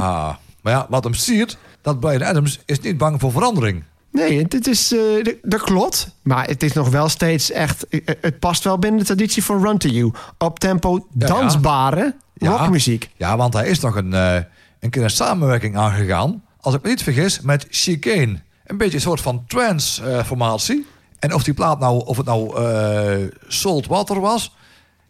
maar 0.63 0.73
ja, 0.73 0.87
wat 0.89 1.05
hem 1.05 1.15
siert, 1.15 1.57
dat 1.83 2.01
Brian 2.01 2.23
Adams 2.25 2.61
is 2.65 2.81
niet 2.81 2.99
bang 2.99 3.21
voor 3.21 3.33
verandering. 3.33 3.83
Nee, 4.15 4.47
dit 4.49 4.67
is, 4.67 4.93
eh, 4.93 4.99
d- 5.23 5.35
dat 5.43 5.61
klopt. 5.61 6.09
Maar 6.23 6.47
het 6.47 6.63
is 6.63 6.73
nog 6.73 6.89
wel 6.89 7.09
steeds 7.09 7.51
echt... 7.51 7.89
eh, 7.89 8.01
Het 8.21 8.39
past 8.39 8.65
wel 8.65 8.79
binnen 8.79 9.01
de 9.01 9.07
traditie 9.07 9.45
van 9.45 9.63
Run 9.65 9.79
To 9.79 9.89
You. 9.89 10.13
Op 10.39 10.59
tempo 10.59 11.07
ja. 11.19 11.27
dansbare 11.27 12.15
Ja. 12.35 12.51
rockmuziek. 12.51 13.11
Ja, 13.17 13.37
want 13.37 13.55
hij 13.55 13.69
is 13.69 13.81
nog 13.81 13.97
een, 13.97 14.15
eh, 14.15 14.37
een 14.81 14.91
keer 14.91 15.03
een 15.03 15.11
samenwerking 15.11 15.77
aangegaan, 15.77 16.43
als 16.61 16.75
ik 16.75 16.83
me 16.83 16.89
niet 16.89 17.03
vergis, 17.03 17.41
met 17.41 17.67
Chicane. 17.71 18.41
Een 18.67 18.77
beetje 18.77 18.95
een 18.95 19.01
soort 19.01 19.21
van 19.21 19.45
trance-formatie. 19.47 20.87
en 21.19 21.35
of 21.35 21.43
die 21.45 21.55
plaat 21.55 21.79
nou, 21.79 22.05
of 22.05 22.17
het 22.17 22.27
nou 22.27 22.65
eh, 22.67 23.27
Salt 23.49 23.87
Water 23.87 24.21
was, 24.21 24.55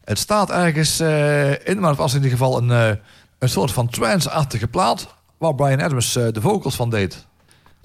het 0.04 0.18
staat 0.18 0.50
ergens 0.50 1.00
eh, 1.00 1.50
in, 1.68 1.78
maar 1.80 1.88
het 1.90 1.98
was 1.98 2.10
in 2.14 2.22
ieder 2.22 2.38
geval 2.38 2.58
een, 2.58 2.70
eh, 2.70 2.96
een 3.38 3.48
soort 3.48 3.72
van 3.72 3.88
trance-achtige 3.88 4.66
plaat, 4.66 5.06
waar 5.38 5.54
Brian 5.54 5.80
Adams 5.82 6.16
eh, 6.16 6.26
de 6.32 6.40
vocals 6.40 6.74
van 6.76 6.90
deed. 6.90 7.26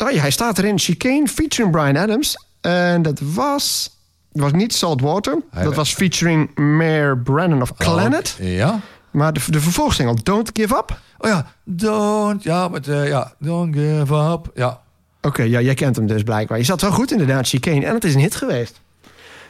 Oh 0.03 0.12
ja, 0.12 0.19
hij 0.21 0.31
staat 0.31 0.57
erin. 0.57 0.79
Chicane 0.79 1.27
featuring 1.27 1.71
Brian 1.71 1.97
Adams. 1.97 2.35
En 2.62 3.01
dat 3.01 3.19
was... 3.23 3.97
Het 4.31 4.41
was 4.41 4.51
niet 4.51 4.73
Saltwater. 4.73 5.38
Hij- 5.51 5.63
dat 5.63 5.75
was 5.75 5.93
featuring 5.93 6.55
Mayor 6.57 7.17
Brennan 7.17 7.62
of 7.62 7.73
Planet. 7.75 8.38
Oh, 8.41 8.47
ja. 8.47 8.79
Maar 9.12 9.33
de, 9.33 9.39
de 9.47 9.59
vervolgsingle 9.62 10.15
Don't 10.23 10.49
Give 10.53 10.75
Up... 10.75 10.99
Oh 11.17 11.29
ja, 11.29 11.45
don't, 11.63 12.43
ja, 12.43 12.67
met, 12.67 12.88
eh, 12.88 13.07
ja, 13.07 13.33
don't 13.39 13.75
give 13.75 14.15
up. 14.15 14.51
Ja, 14.53 14.81
Oké, 15.21 15.43
ja, 15.43 15.62
jij 15.62 15.73
kent 15.73 15.95
hem 15.95 16.07
dus 16.07 16.23
blijkbaar. 16.23 16.57
Je 16.57 16.63
zat 16.63 16.81
wel 16.81 16.91
goed 16.91 17.12
inderdaad, 17.12 17.47
Chicane. 17.47 17.85
En 17.85 17.93
het 17.93 18.03
is 18.03 18.13
een 18.13 18.19
hit 18.19 18.35
geweest. 18.35 18.79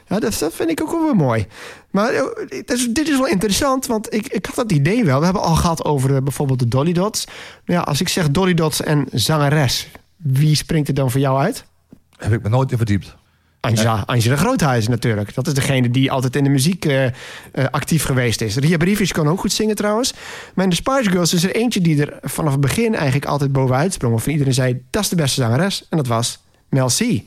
Ja, 0.08 0.20
dat, 0.20 0.38
dat 0.40 0.54
vind 0.54 0.70
ik 0.70 0.82
ook 0.82 0.92
wel 0.92 1.04
weer 1.04 1.16
mooi. 1.16 1.48
Maar 1.92 2.10
eh, 2.10 2.24
dit 2.48 2.72
is, 2.72 2.88
dit 2.88 3.08
is 3.08 3.18
wel 3.18 3.28
interessant, 3.28 3.86
want 3.86 4.14
ik, 4.14 4.28
ik 4.28 4.46
had 4.46 4.56
dat 4.56 4.72
idee 4.72 5.06
wel. 5.06 5.18
We 5.20 5.24
hebben 5.26 5.44
al 5.44 5.56
gehad 5.56 5.86
over 5.86 6.16
eh, 6.16 6.22
bijvoorbeeld 6.22 6.60
de 6.60 6.68
Dolly 6.68 6.94
Dots. 6.94 7.26
Nou 7.66 7.80
ja, 7.80 7.86
als 7.86 8.02
ik 8.02 8.08
zeg 8.10 8.30
Dolly 8.30 8.54
Dots 8.54 8.82
en 8.82 9.06
zangeres, 9.12 9.88
wie 10.24 10.56
springt 10.56 10.88
er 10.88 10.94
dan 10.94 11.12
voor 11.12 11.20
jou 11.20 11.40
uit? 11.40 11.66
heb 12.20 12.34
ik 12.34 12.42
me 12.44 12.50
nooit 12.50 12.72
in 12.72 12.78
verdiept. 12.78 13.18
Angela, 13.60 14.04
Angela 14.06 14.36
Groothuizen 14.36 14.92
natuurlijk. 14.92 15.34
Dat 15.34 15.48
is 15.48 15.54
degene 15.54 15.90
die 15.90 16.12
altijd 16.12 16.36
in 16.36 16.44
de 16.44 16.50
muziek 16.50 16.86
eh, 16.86 17.06
eh, 17.06 17.12
actief 17.72 18.04
geweest 18.04 18.42
is. 18.42 18.56
Ria 18.56 18.78
Briefjes 18.78 19.12
kan 19.12 19.28
ook 19.28 19.40
goed 19.40 19.52
zingen 19.52 19.76
trouwens. 19.76 20.14
Maar 20.54 20.64
in 20.64 20.70
de 20.70 20.76
Spice 20.76 21.10
Girls 21.10 21.34
is 21.34 21.44
er 21.44 21.56
eentje 21.56 21.82
die 21.82 22.06
er 22.06 22.18
vanaf 22.22 22.52
het 22.52 22.62
begin 22.62 22.96
eigenlijk 22.96 23.26
altijd 23.26 23.52
bovenuit 23.52 23.94
sprong. 23.94 24.14
Of 24.14 24.28
iedereen 24.28 24.54
zei, 24.54 24.82
dat 24.90 25.04
is 25.04 25.10
de 25.10 25.16
beste 25.16 25.42
zangeres. 25.42 25.86
En 25.90 25.98
dat 25.98 26.08
was 26.08 26.40
Mel 26.70 26.88
C. 26.88 27.22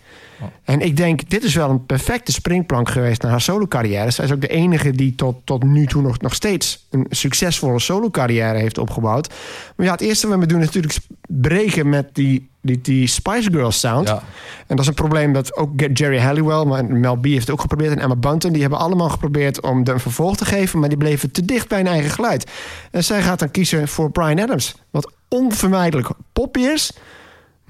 En 0.64 0.80
ik 0.80 0.96
denk, 0.96 1.30
dit 1.30 1.44
is 1.44 1.54
wel 1.54 1.70
een 1.70 1.86
perfecte 1.86 2.32
springplank 2.32 2.88
geweest 2.88 3.22
naar 3.22 3.30
haar 3.30 3.40
solo-carrière. 3.40 4.10
Zij 4.10 4.24
is 4.24 4.32
ook 4.32 4.40
de 4.40 4.48
enige 4.48 4.90
die 4.90 5.14
tot, 5.14 5.36
tot 5.44 5.62
nu 5.62 5.86
toe 5.86 6.02
nog, 6.02 6.20
nog 6.20 6.34
steeds 6.34 6.86
een 6.90 7.06
succesvolle 7.10 7.80
solo-carrière 7.80 8.58
heeft 8.58 8.78
opgebouwd. 8.78 9.34
Maar 9.76 9.86
ja, 9.86 9.92
het 9.92 10.00
eerste 10.00 10.28
wat 10.28 10.38
we 10.38 10.46
doen 10.46 10.60
is 10.60 10.66
natuurlijk 10.66 10.98
breken 11.26 11.88
met 11.88 12.14
die, 12.14 12.50
die, 12.60 12.80
die 12.80 13.06
Spice 13.06 13.50
Girls 13.50 13.80
sound. 13.80 14.08
Ja. 14.08 14.22
En 14.66 14.76
dat 14.76 14.80
is 14.80 14.86
een 14.86 14.94
probleem 14.94 15.32
dat 15.32 15.56
ook 15.56 15.70
Jerry 15.92 16.18
Halliwell, 16.18 16.64
maar 16.64 16.84
Mel 16.84 17.16
B 17.16 17.24
heeft 17.24 17.40
het 17.40 17.50
ook 17.50 17.60
geprobeerd 17.60 17.92
en 17.92 17.98
Emma 17.98 18.16
Bunton, 18.16 18.52
die 18.52 18.60
hebben 18.60 18.78
allemaal 18.78 19.08
geprobeerd 19.08 19.60
om 19.60 19.80
een 19.84 20.00
vervolg 20.00 20.36
te 20.36 20.44
geven, 20.44 20.78
maar 20.78 20.88
die 20.88 20.98
bleven 20.98 21.30
te 21.30 21.44
dicht 21.44 21.68
bij 21.68 21.78
hun 21.78 21.86
eigen 21.86 22.10
geluid. 22.10 22.50
En 22.90 23.04
zij 23.04 23.22
gaat 23.22 23.38
dan 23.38 23.50
kiezen 23.50 23.88
voor 23.88 24.10
Brian 24.10 24.40
Adams, 24.40 24.74
wat 24.90 25.12
onvermijdelijk 25.28 26.08
poppy 26.32 26.60
is, 26.60 26.92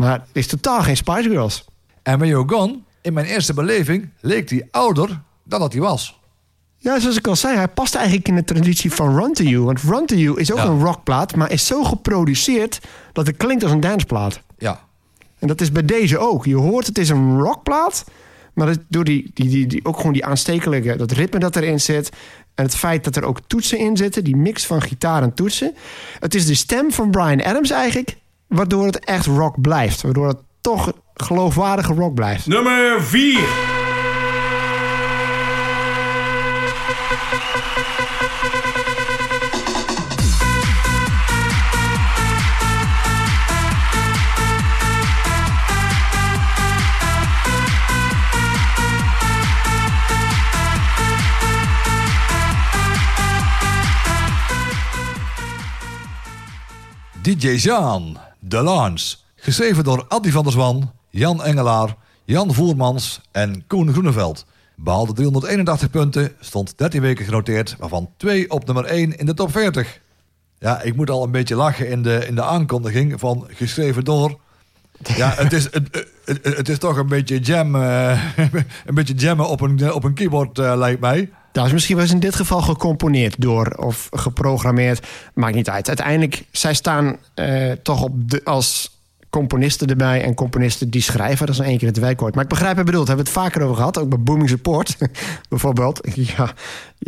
maar 0.03 0.19
het 0.19 0.29
is 0.33 0.47
totaal 0.47 0.81
geen 0.83 0.97
Spice 0.97 1.29
Girls. 1.29 1.65
En 2.03 2.17
When 2.19 2.29
You're 2.29 2.49
Gone, 2.49 2.79
in 3.01 3.13
mijn 3.13 3.27
eerste 3.27 3.55
beleving, 3.55 4.09
leek 4.21 4.51
hij 4.51 4.69
ouder 4.71 5.21
dan 5.45 5.61
dat 5.61 5.73
hij 5.73 5.81
was. 5.83 6.21
Ja, 6.79 6.99
zoals 7.01 7.17
ik 7.17 7.27
al 7.27 7.37
zei, 7.37 7.57
hij 7.57 7.69
past 7.69 7.95
eigenlijk 7.95 8.29
in 8.29 8.35
de 8.35 8.45
traditie 8.45 8.93
van 8.93 9.17
Run 9.19 9.33
to 9.33 9.45
You. 9.45 9.65
Want 9.65 9.81
Run 9.83 10.07
to 10.07 10.17
You 10.17 10.41
is 10.41 10.53
ook 10.53 10.59
Ja. 10.59 10.65
een 10.65 10.81
rockplaat, 10.85 11.37
maar 11.37 11.51
is 11.51 11.67
zo 11.67 11.85
geproduceerd 11.85 12.81
dat 13.13 13.27
het 13.27 13.37
klinkt 13.37 13.63
als 13.63 13.73
een 13.73 13.81
danceplaat. 13.81 14.41
Ja, 14.59 14.81
En 15.39 15.49
dat 15.49 15.61
is 15.61 15.73
bij 15.73 15.85
deze 15.85 16.19
ook. 16.19 16.45
Je 16.45 16.57
hoort 16.57 16.87
het 16.87 16.99
is 16.99 17.09
een 17.09 17.39
rockplaat, 17.41 18.05
maar 18.55 18.67
dat, 18.67 18.79
door 18.89 19.05
die, 19.05 19.31
die, 19.35 19.49
die, 19.49 19.67
die, 19.67 19.85
ook 19.85 19.97
gewoon 19.97 20.13
die 20.13 20.25
aanstekelijke, 20.25 20.97
dat 20.97 21.11
ritme 21.13 21.39
dat 21.39 21.57
erin 21.57 21.81
zit. 21.81 22.11
En 22.55 22.65
het 22.65 22.75
feit 22.77 23.05
dat 23.05 23.17
er 23.17 23.25
ook 23.25 23.41
toetsen 23.47 23.79
in 23.79 23.97
zitten, 23.97 24.25
die 24.25 24.37
mix 24.37 24.67
van 24.67 24.83
gitaar 24.83 25.23
en 25.23 25.35
toetsen. 25.35 25.75
Het 26.21 26.35
is 26.35 26.47
de 26.47 26.55
stem 26.55 26.93
van 26.93 27.11
Brian 27.11 27.43
Adams 27.45 27.71
eigenlijk, 27.71 28.17
waardoor 28.53 28.87
het 28.87 29.05
echt 29.05 29.27
rock 29.27 29.61
blijft. 29.61 30.03
Waardoor 30.03 30.29
het 30.29 30.39
toch 30.61 30.93
geloofwaardige 31.15 31.95
rock 31.95 32.15
blijft. 32.15 32.47
Nummer 32.47 33.03
4. 33.03 33.71
DJ 57.23 57.49
Jean, 57.49 58.19
De 58.53 58.63
Lance. 58.63 59.17
Geschreven 59.37 59.85
door 59.85 60.05
Addy 60.09 60.31
van 60.31 60.43
der 60.43 60.53
Zwan, 60.53 60.93
Jan 61.11 61.43
Engelaar, 61.43 61.97
Jan 62.25 62.55
Voermans 62.55 63.21
en 63.31 63.65
Koen 63.67 63.93
Groeneveld. 63.93 64.47
Behaalde 64.77 65.13
381 65.13 65.91
punten, 65.91 66.33
stond 66.41 66.79
13 66.79 67.01
weken 67.01 67.25
genoteerd, 67.25 67.77
waarvan 67.79 68.11
2 68.17 68.51
op 68.51 68.67
nummer 68.67 68.85
1 68.85 69.19
in 69.19 69.27
de 69.27 69.35
top 69.35 69.51
40. 69.51 70.01
Ja, 70.59 70.81
ik 70.83 70.97
moet 70.97 71.11
al 71.11 71.25
een 71.25 71.31
beetje 71.31 71.55
lachen 71.55 71.89
in 71.89 72.03
de, 72.03 72.27
in 72.27 72.35
de 72.35 72.43
aankondiging 72.43 73.21
van 73.21 73.47
geschreven 73.51 74.05
door. 74.05 74.39
Ja, 75.17 75.33
het 75.37 75.53
is, 75.53 75.65
het, 75.65 76.07
het, 76.25 76.57
het 76.57 76.69
is 76.69 76.79
toch 76.79 76.97
een 76.97 77.09
beetje 77.09 77.39
jam, 77.39 77.75
een 78.85 78.95
beetje 78.95 79.15
jammen 79.15 79.49
op 79.49 79.61
een, 79.61 79.93
op 79.93 80.05
een 80.05 80.15
keyboard, 80.15 80.59
eh, 80.59 80.73
lijkt 80.77 81.01
mij. 81.01 81.31
Dat 81.53 81.67
is 81.67 81.73
misschien 81.73 81.95
wel 81.95 82.05
eens 82.05 82.15
in 82.15 82.21
dit 82.21 82.37
geval 82.37 82.61
gecomponeerd 82.61 83.41
door 83.41 83.67
of 83.67 84.09
geprogrammeerd. 84.11 85.07
Maakt 85.35 85.55
niet 85.55 85.71
uit. 85.71 85.89
Uiteindelijk, 85.89 86.45
zij 86.51 86.75
staan 86.75 87.17
eh, 87.35 87.73
toch 87.73 88.03
op 88.03 88.31
de, 88.31 88.41
als 88.45 89.01
componisten 89.31 89.87
erbij. 89.87 90.23
En 90.23 90.35
componisten 90.35 90.91
die 90.91 91.03
schrijven, 91.03 91.47
dat 91.47 91.55
is 91.55 91.61
een 91.61 91.67
één 91.67 91.79
keer 91.79 91.89
het 91.89 91.99
werkwoord. 91.99 92.35
Maar 92.35 92.43
ik 92.45 92.51
begrijp 92.51 92.77
wat. 92.77 92.87
Daar 92.87 92.97
hebben 92.97 93.17
we 93.17 93.23
het 93.23 93.41
vaker 93.41 93.63
over 93.63 93.77
gehad. 93.77 93.99
Ook 93.99 94.09
bij 94.09 94.19
Booming 94.19 94.49
Support 94.49 94.97
bijvoorbeeld. 95.49 96.01
Ja, 96.15 96.53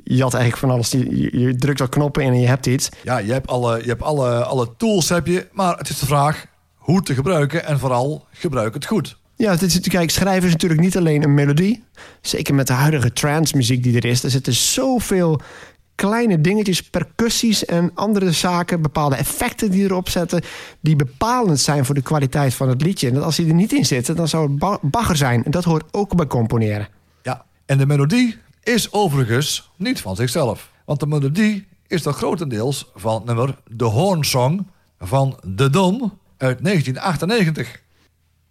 je 0.05 0.23
had 0.23 0.35
eigenlijk 0.35 0.57
van 0.57 0.71
alles. 0.71 0.91
Je, 0.91 1.39
je 1.41 1.57
drukt 1.57 1.81
al 1.81 1.89
knoppen 1.89 2.23
in 2.23 2.33
en 2.33 2.41
je 2.41 2.47
hebt 2.47 2.67
iets. 2.67 2.89
Ja, 3.03 3.19
je 3.19 3.33
hebt, 3.33 3.47
alle, 3.47 3.81
je 3.83 3.89
hebt 3.89 4.03
alle, 4.03 4.45
alle 4.45 4.69
tools, 4.77 5.09
heb 5.09 5.27
je, 5.27 5.49
maar 5.53 5.77
het 5.77 5.89
is 5.89 5.99
de 5.99 6.07
vraag 6.07 6.47
hoe 6.75 7.03
te 7.03 7.15
gebruiken 7.15 7.65
en 7.65 7.79
vooral 7.79 8.27
gebruik 8.31 8.75
het 8.75 8.87
goed. 8.87 9.17
Ja, 9.45 9.51
het 9.51 9.63
is, 9.63 9.81
kijk, 9.81 10.11
schrijven 10.11 10.47
is 10.47 10.53
natuurlijk 10.53 10.81
niet 10.81 10.97
alleen 10.97 11.23
een 11.23 11.35
melodie. 11.35 11.85
Zeker 12.21 12.55
met 12.55 12.67
de 12.67 12.73
huidige 12.73 13.13
trance 13.13 13.57
muziek 13.57 13.83
die 13.83 13.97
er 13.97 14.05
is. 14.05 14.23
Er 14.23 14.31
zitten 14.31 14.53
zoveel 14.53 15.41
kleine 15.95 16.41
dingetjes, 16.41 16.83
percussies 16.83 17.65
en 17.65 17.91
andere 17.95 18.33
zaken, 18.33 18.83
bepaalde 18.83 19.17
effecten 19.17 19.71
die 19.71 19.85
erop 19.85 20.09
zetten, 20.09 20.43
die 20.81 20.97
bepalend 20.97 21.61
zijn 21.61 21.85
voor 21.85 21.95
de 21.95 22.03
kwaliteit 22.03 22.55
van 22.55 22.69
het 22.69 22.83
liedje. 22.83 23.11
En 23.11 23.23
als 23.23 23.37
die 23.37 23.49
er 23.49 23.55
niet 23.55 23.73
in 23.73 23.85
zitten, 23.85 24.17
dan 24.17 24.29
zou 24.29 24.49
het 24.51 24.59
ba- 24.59 24.79
bagger 24.83 25.17
zijn. 25.17 25.45
En 25.45 25.51
dat 25.51 25.65
hoort 25.65 25.85
ook 25.91 26.17
bij 26.17 26.27
componeren. 26.27 26.89
Ja, 27.23 27.45
en 27.67 27.79
de 27.79 27.87
melodie 27.87 28.37
is 28.63 28.93
overigens 28.93 29.71
niet 29.77 30.01
van 30.01 30.17
zichzelf. 30.17 30.71
Want 30.85 31.01
de 31.01 31.07
melodie 31.07 31.67
is 31.87 32.03
toch 32.03 32.17
grotendeels 32.17 32.91
van 32.95 33.23
nummer 33.25 33.59
De 33.71 33.85
Horn 33.85 34.25
Song 34.25 34.67
van 34.99 35.39
The 35.57 35.71
Don 35.71 36.13
uit 36.37 36.65
1998. 36.65 37.83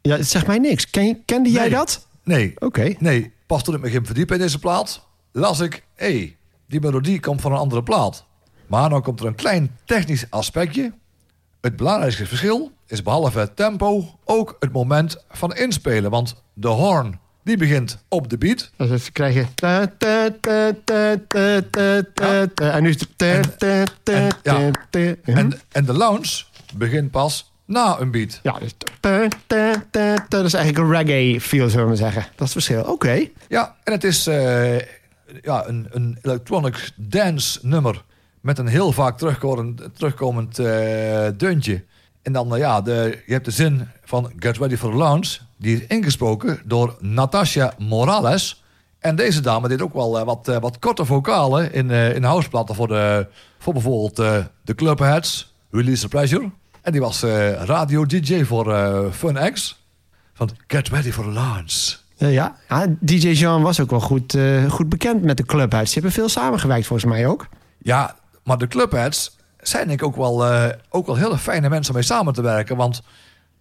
Ja, 0.09 0.17
het 0.17 0.27
zegt 0.27 0.47
mij 0.47 0.57
niks. 0.57 0.89
Ken 0.89 1.25
kende 1.25 1.51
jij 1.51 1.61
Nee. 1.61 1.69
dat? 1.71 2.07
Nee, 2.23 2.53
Oké. 2.59 2.93
nee, 2.99 3.33
pas 3.47 3.63
toen 3.63 3.75
ik 3.75 3.81
me 3.81 3.89
ging 3.89 4.05
verdiepen 4.05 4.35
in 4.35 4.41
deze 4.41 4.59
plaat, 4.59 5.05
las 5.31 5.59
ik, 5.59 5.83
hé, 5.95 6.05
hey, 6.17 6.37
die 6.67 6.79
melodie 6.81 7.19
komt 7.19 7.41
van 7.41 7.51
een 7.51 7.57
andere 7.57 7.83
plaat. 7.83 8.25
Maar 8.67 8.89
dan 8.89 9.01
komt 9.01 9.19
er 9.19 9.25
een 9.25 9.35
klein 9.35 9.77
technisch 9.85 10.25
aspectje. 10.29 10.93
Het 11.61 11.75
belangrijkste 11.75 12.25
verschil 12.25 12.71
is 12.87 13.03
behalve 13.03 13.39
het 13.39 13.55
tempo 13.55 14.05
ook 14.25 14.55
het 14.59 14.71
moment 14.71 15.23
van 15.29 15.55
inspelen. 15.55 16.11
Want 16.11 16.43
de 16.53 16.67
horn, 16.67 17.19
die 17.43 17.57
begint 17.57 18.03
op 18.09 18.29
de 18.29 18.37
beat. 18.37 18.71
Dus 18.77 19.11
krijg 19.11 19.33
je... 19.33 19.45
En 22.55 22.83
nu 22.83 22.89
is 22.89 22.99
het... 22.99 23.17
ta, 23.17 23.25
en- 23.25 23.53
ja. 23.57 23.83
ta, 24.41 24.71
ta. 24.89 24.99
Hm? 25.23 25.37
En, 25.37 25.59
en 25.71 25.85
de 25.85 25.93
lounge 25.93 26.43
begint 26.75 27.11
pas 27.11 27.51
na 27.65 27.99
een 27.99 28.11
beat. 28.11 28.39
Ja, 28.43 28.59
dus... 28.59 28.75
Dat 30.29 30.45
is 30.45 30.53
eigenlijk 30.53 30.77
een 30.77 30.91
reggae 30.91 31.41
feel, 31.41 31.69
zullen 31.69 31.83
we 31.83 31.87
maar 31.87 32.11
zeggen. 32.11 32.21
Dat 32.21 32.47
is 32.47 32.53
het 32.53 32.63
verschil. 32.63 32.83
Oké. 32.83 33.27
Ja, 33.47 33.75
en 33.83 33.91
het 33.91 34.03
is 34.03 34.27
eh, 34.27 34.79
ja, 35.41 35.67
een, 35.67 35.87
een 35.91 36.17
electronic 36.21 36.91
dance 36.95 37.59
nummer. 37.61 38.03
Met 38.41 38.57
een 38.57 38.67
heel 38.67 38.91
vaak 38.91 39.17
terugkomend, 39.17 39.81
terugkomend 39.93 40.55
deuntje. 41.37 41.83
En 42.21 42.33
dan, 42.33 42.53
eh, 42.53 42.59
ja, 42.59 42.81
de, 42.81 43.21
je 43.25 43.33
hebt 43.33 43.45
de 43.45 43.51
zin 43.51 43.87
van 44.03 44.31
Get 44.39 44.57
Ready 44.57 44.75
for 44.75 44.91
the 44.91 44.97
Lounge. 44.97 45.37
Die 45.57 45.75
is 45.75 45.87
ingesproken 45.87 46.61
door 46.65 46.95
Natasha 46.99 47.73
Morales. 47.77 48.63
En 48.99 49.15
deze 49.15 49.41
dame 49.41 49.67
deed 49.67 49.81
ook 49.81 49.93
wel 49.93 50.19
eh, 50.19 50.25
wat, 50.25 50.57
wat 50.59 50.79
korte 50.79 51.05
vocalen 51.05 51.73
in, 51.73 51.91
in 51.91 52.23
houseplaten 52.23 52.75
voor, 52.75 52.87
de, 52.87 53.27
voor 53.59 53.73
bijvoorbeeld 53.73 54.15
de 54.63 54.75
Clubheads, 54.75 55.53
Release 55.71 56.01
the 56.01 56.07
Pleasure. 56.07 56.51
En 56.83 56.91
die 56.91 57.01
was 57.01 57.23
eh, 57.23 57.51
radio-dj 57.63 58.43
voor 58.43 58.73
eh 58.73 59.11
Fun 59.11 59.51
X. 59.53 59.81
Van 60.33 60.49
Get 60.67 60.89
Ready 60.89 61.11
for 61.11 61.23
the 61.23 61.29
Lounge. 61.29 62.01
Ja, 62.17 62.55
DJ 62.99 63.27
Jean 63.27 63.61
was 63.61 63.79
ook 63.79 63.89
wel 63.89 63.99
goed, 63.99 64.33
eh, 64.33 64.71
goed 64.71 64.89
bekend 64.89 65.23
met 65.23 65.37
de 65.37 65.45
clubhuis. 65.45 65.87
Ze 65.87 65.93
hebben 65.93 66.11
veel 66.11 66.29
samengewerkt 66.29 66.85
volgens 66.87 67.11
mij 67.11 67.27
ook. 67.27 67.47
Ja, 67.77 68.15
maar 68.43 68.57
de 68.57 68.67
clubheads 68.67 69.37
zijn 69.57 69.87
denk 69.87 70.01
ik 70.01 70.07
ook 70.07 70.15
wel, 70.15 70.45
eh, 70.45 70.69
ook 70.89 71.05
wel 71.05 71.15
hele 71.15 71.37
fijne 71.37 71.69
mensen 71.69 71.93
om 71.93 71.99
mee 71.99 72.07
samen 72.07 72.33
te 72.33 72.41
werken. 72.41 72.75
Want 72.75 73.01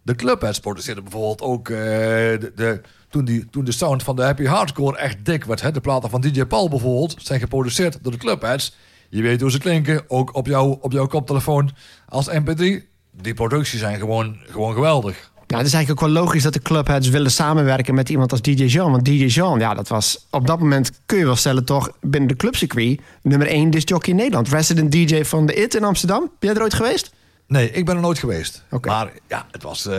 de 0.02 0.14
clubheads 0.14 0.58
produceerden 0.58 1.02
bijvoorbeeld 1.04 1.42
ook... 1.42 1.68
eh, 1.68 1.76
de, 1.76 2.52
de, 2.54 2.80
toen, 3.08 3.24
die, 3.24 3.50
toen 3.50 3.64
de 3.64 3.72
sound 3.72 4.02
van 4.02 4.16
de 4.16 4.22
happy 4.22 4.44
hardcore 4.44 4.98
echt 4.98 5.24
dik 5.24 5.44
werd... 5.44 5.60
Hè, 5.60 5.70
de 5.70 5.80
platen 5.80 6.10
van 6.10 6.20
DJ 6.20 6.44
Paul 6.44 6.68
bijvoorbeeld 6.68 7.14
zijn 7.18 7.40
geproduceerd 7.40 7.98
door 8.02 8.12
de 8.12 8.18
clubheads. 8.18 8.76
Je 9.08 9.22
weet 9.22 9.40
hoe 9.40 9.50
ze 9.50 9.58
klinken, 9.58 10.02
ook 10.08 10.34
op, 10.34 10.46
jou, 10.46 10.76
op 10.80 10.92
jouw 10.92 11.06
koptelefoon 11.06 11.70
als 12.08 12.28
mp3. 12.30 12.90
Die 13.20 13.34
producties 13.34 13.80
zijn 13.80 13.98
gewoon, 13.98 14.36
gewoon 14.50 14.74
geweldig. 14.74 15.30
Ja, 15.46 15.58
het 15.58 15.66
is 15.66 15.72
eigenlijk 15.72 16.04
ook 16.04 16.12
wel 16.12 16.22
logisch 16.22 16.42
dat 16.42 16.52
de 16.52 16.62
clubheads 16.62 17.08
willen 17.08 17.30
samenwerken 17.30 17.94
met 17.94 18.08
iemand 18.08 18.30
als 18.30 18.42
DJ 18.42 18.64
Jean. 18.64 18.90
Want 18.90 19.04
DJ 19.04 19.24
Jean, 19.24 19.58
ja, 19.58 19.74
dat 19.74 19.88
was 19.88 20.26
op 20.30 20.46
dat 20.46 20.58
moment, 20.58 20.90
kun 21.06 21.18
je 21.18 21.24
wel 21.24 21.36
stellen, 21.36 21.64
toch 21.64 21.90
binnen 22.00 22.28
de 22.28 22.36
clubcircuit 22.36 23.00
nummer 23.22 23.48
1 23.48 23.70
discjockey 23.70 24.10
in 24.10 24.16
Nederland. 24.16 24.48
Resident 24.48 24.92
DJ 24.92 25.22
van 25.22 25.46
de 25.46 25.54
IT 25.54 25.74
in 25.74 25.84
Amsterdam. 25.84 26.20
Ben 26.20 26.30
jij 26.38 26.54
er 26.54 26.62
ooit 26.62 26.74
geweest? 26.74 27.12
Nee, 27.46 27.70
ik 27.70 27.84
ben 27.84 27.94
er 27.94 28.00
nooit 28.00 28.18
geweest. 28.18 28.64
Maar 28.80 29.12
ja, 29.28 29.46
het 29.50 29.62
was, 29.62 29.86
eh, 29.86 29.96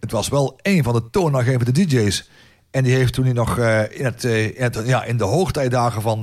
het 0.00 0.10
was 0.10 0.28
wel 0.28 0.58
een 0.62 0.82
van 0.82 0.92
de 0.92 1.10
toonaangevende 1.10 1.72
DJ's. 1.72 2.30
En 2.70 2.84
die 2.84 2.94
heeft 2.94 3.12
toen 3.12 3.24
hij 3.24 3.32
nog 3.32 3.58
eh, 3.58 3.98
in, 3.98 4.04
het, 4.04 4.24
eh, 4.24 4.44
in, 4.44 4.62
het, 4.62 4.82
ja, 4.84 5.04
in 5.04 5.16
de 5.16 5.24
hoogtijdagen 5.24 6.02
van, 6.02 6.22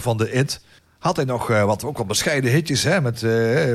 van 0.00 0.16
de 0.16 0.32
IT... 0.32 0.60
had 0.98 1.16
hij 1.16 1.24
nog 1.24 1.46
wat, 1.46 1.84
ook 1.84 1.98
wat 1.98 2.06
bescheiden 2.06 2.52
hitjes, 2.52 2.82
hè, 2.82 3.00
met, 3.00 3.24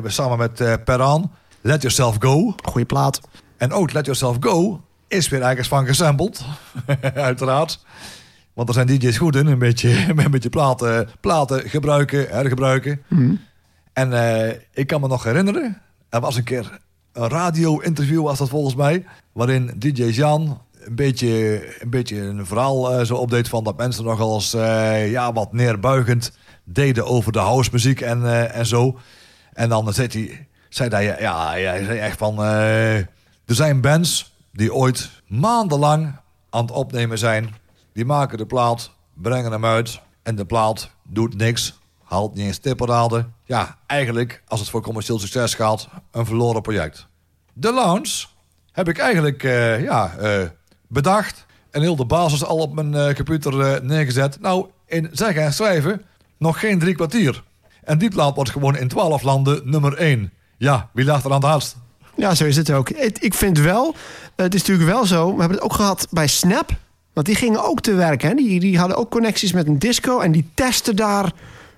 samen 0.05 0.37
met 0.37 0.83
Peran. 0.83 1.31
Let 1.65 1.81
Yourself 1.81 2.15
Go. 2.19 2.55
Goeie 2.63 2.85
plaat. 2.85 3.21
En 3.57 3.71
ook 3.71 3.91
Let 3.91 4.05
Yourself 4.05 4.37
Go 4.39 4.81
is 5.07 5.29
weer 5.29 5.41
ergens 5.41 5.67
van 5.67 5.85
gesampled. 5.85 6.45
Uiteraard. 7.13 7.85
Want 8.53 8.67
er 8.67 8.73
zijn 8.73 8.87
DJ's 8.87 9.17
goed 9.17 9.35
in, 9.35 9.47
een 9.47 9.59
beetje, 9.59 10.05
een 10.15 10.31
beetje 10.31 10.49
platen, 10.49 11.09
platen 11.19 11.69
gebruiken, 11.69 12.27
hergebruiken. 12.29 13.01
En 13.93 14.13
eh, 14.13 14.55
ik 14.73 14.87
kan 14.87 15.01
me 15.01 15.07
nog 15.07 15.23
herinneren, 15.23 15.81
er 16.09 16.19
was 16.19 16.35
een 16.35 16.43
keer 16.43 16.79
een 17.13 17.29
radio-interview, 17.29 18.23
was 18.23 18.37
dat 18.37 18.49
volgens 18.49 18.75
mij, 18.75 19.05
waarin 19.31 19.71
DJ 19.77 20.03
Jan 20.03 20.61
een 20.79 20.95
beetje 20.95 21.61
een, 21.79 21.89
beetje 21.89 22.21
een 22.21 22.45
verhaal 22.45 22.91
eh, 22.91 23.05
zo 23.05 23.15
opdeed 23.15 23.49
van 23.49 23.63
dat 23.63 23.77
mensen 23.77 24.03
nogal 24.03 24.35
eens 24.35 24.53
eh, 24.53 25.11
ja, 25.11 25.33
wat 25.33 25.53
neerbuigend 25.53 26.37
deden 26.63 27.05
over 27.05 27.31
de 27.31 27.39
housemuziek 27.39 28.01
en, 28.01 28.51
en 28.53 28.65
zo. 28.65 28.99
En 29.53 29.69
dan 29.69 29.93
zei 29.93 30.07
hij, 30.11 30.47
zei 30.75 30.89
hij, 30.89 31.15
ja, 31.19 31.49
hij 31.49 31.83
zei 31.83 31.99
echt 31.99 32.17
van, 32.17 32.43
eh, 32.43 32.97
er 32.97 33.07
zijn 33.45 33.81
bands 33.81 34.33
die 34.51 34.73
ooit 34.73 35.09
maandenlang 35.27 36.15
aan 36.49 36.61
het 36.61 36.71
opnemen 36.71 37.17
zijn. 37.17 37.55
Die 37.93 38.05
maken 38.05 38.37
de 38.37 38.45
plaat, 38.45 38.91
brengen 39.13 39.51
hem 39.51 39.65
uit 39.65 39.99
en 40.23 40.35
de 40.35 40.45
plaat 40.45 40.89
doet 41.03 41.37
niks, 41.37 41.79
haalt 42.03 42.35
niet 42.35 42.45
eens 42.45 42.57
tipperaden. 42.57 43.33
Ja, 43.45 43.77
eigenlijk, 43.87 44.43
als 44.47 44.59
het 44.59 44.69
voor 44.69 44.81
commercieel 44.81 45.19
succes 45.19 45.53
gaat, 45.53 45.87
een 46.11 46.25
verloren 46.25 46.61
project. 46.61 47.07
De 47.53 47.73
Lounge 47.73 48.25
heb 48.71 48.89
ik 48.89 48.97
eigenlijk 48.97 49.43
eh, 49.43 49.83
ja, 49.83 50.15
eh, 50.17 50.41
bedacht 50.87 51.45
en 51.71 51.81
heel 51.81 51.95
de 51.95 52.05
basis 52.05 52.45
al 52.45 52.57
op 52.57 52.73
mijn 52.73 53.15
computer 53.15 53.83
neergezet. 53.83 54.39
Nou, 54.41 54.69
in 54.85 55.09
zeggen 55.11 55.43
en 55.43 55.53
schrijven 55.53 56.01
nog 56.37 56.59
geen 56.59 56.79
drie 56.79 56.95
kwartier. 56.95 57.43
En 57.83 57.97
die 57.97 58.09
plaat 58.09 58.35
wordt 58.35 58.49
gewoon 58.49 58.77
in 58.77 58.87
12 58.87 59.21
landen 59.21 59.69
nummer 59.69 59.97
1. 59.97 60.31
Ja, 60.57 60.89
wie 60.93 61.05
lacht 61.05 61.23
er 61.23 61.31
aan 61.31 61.41
het 61.41 61.49
hardst? 61.49 61.75
Ja, 62.15 62.35
zo 62.35 62.45
is 62.45 62.55
het 62.55 62.71
ook. 62.71 62.89
Ik 62.89 63.33
vind 63.33 63.59
wel, 63.59 63.95
het 64.35 64.53
is 64.53 64.59
natuurlijk 64.59 64.89
wel 64.89 65.05
zo. 65.05 65.33
We 65.33 65.39
hebben 65.39 65.57
het 65.57 65.61
ook 65.61 65.73
gehad 65.73 66.07
bij 66.11 66.27
Snap. 66.27 66.69
Want 67.13 67.27
die 67.27 67.35
gingen 67.35 67.63
ook 67.63 67.81
te 67.81 67.93
werk. 67.93 68.21
Hè? 68.21 68.33
Die, 68.33 68.59
die 68.59 68.77
hadden 68.77 68.97
ook 68.97 69.11
connecties 69.11 69.53
met 69.53 69.67
een 69.67 69.79
disco. 69.79 70.19
En 70.19 70.31
die 70.31 70.49
testen 70.53 70.95
daar 70.95 71.31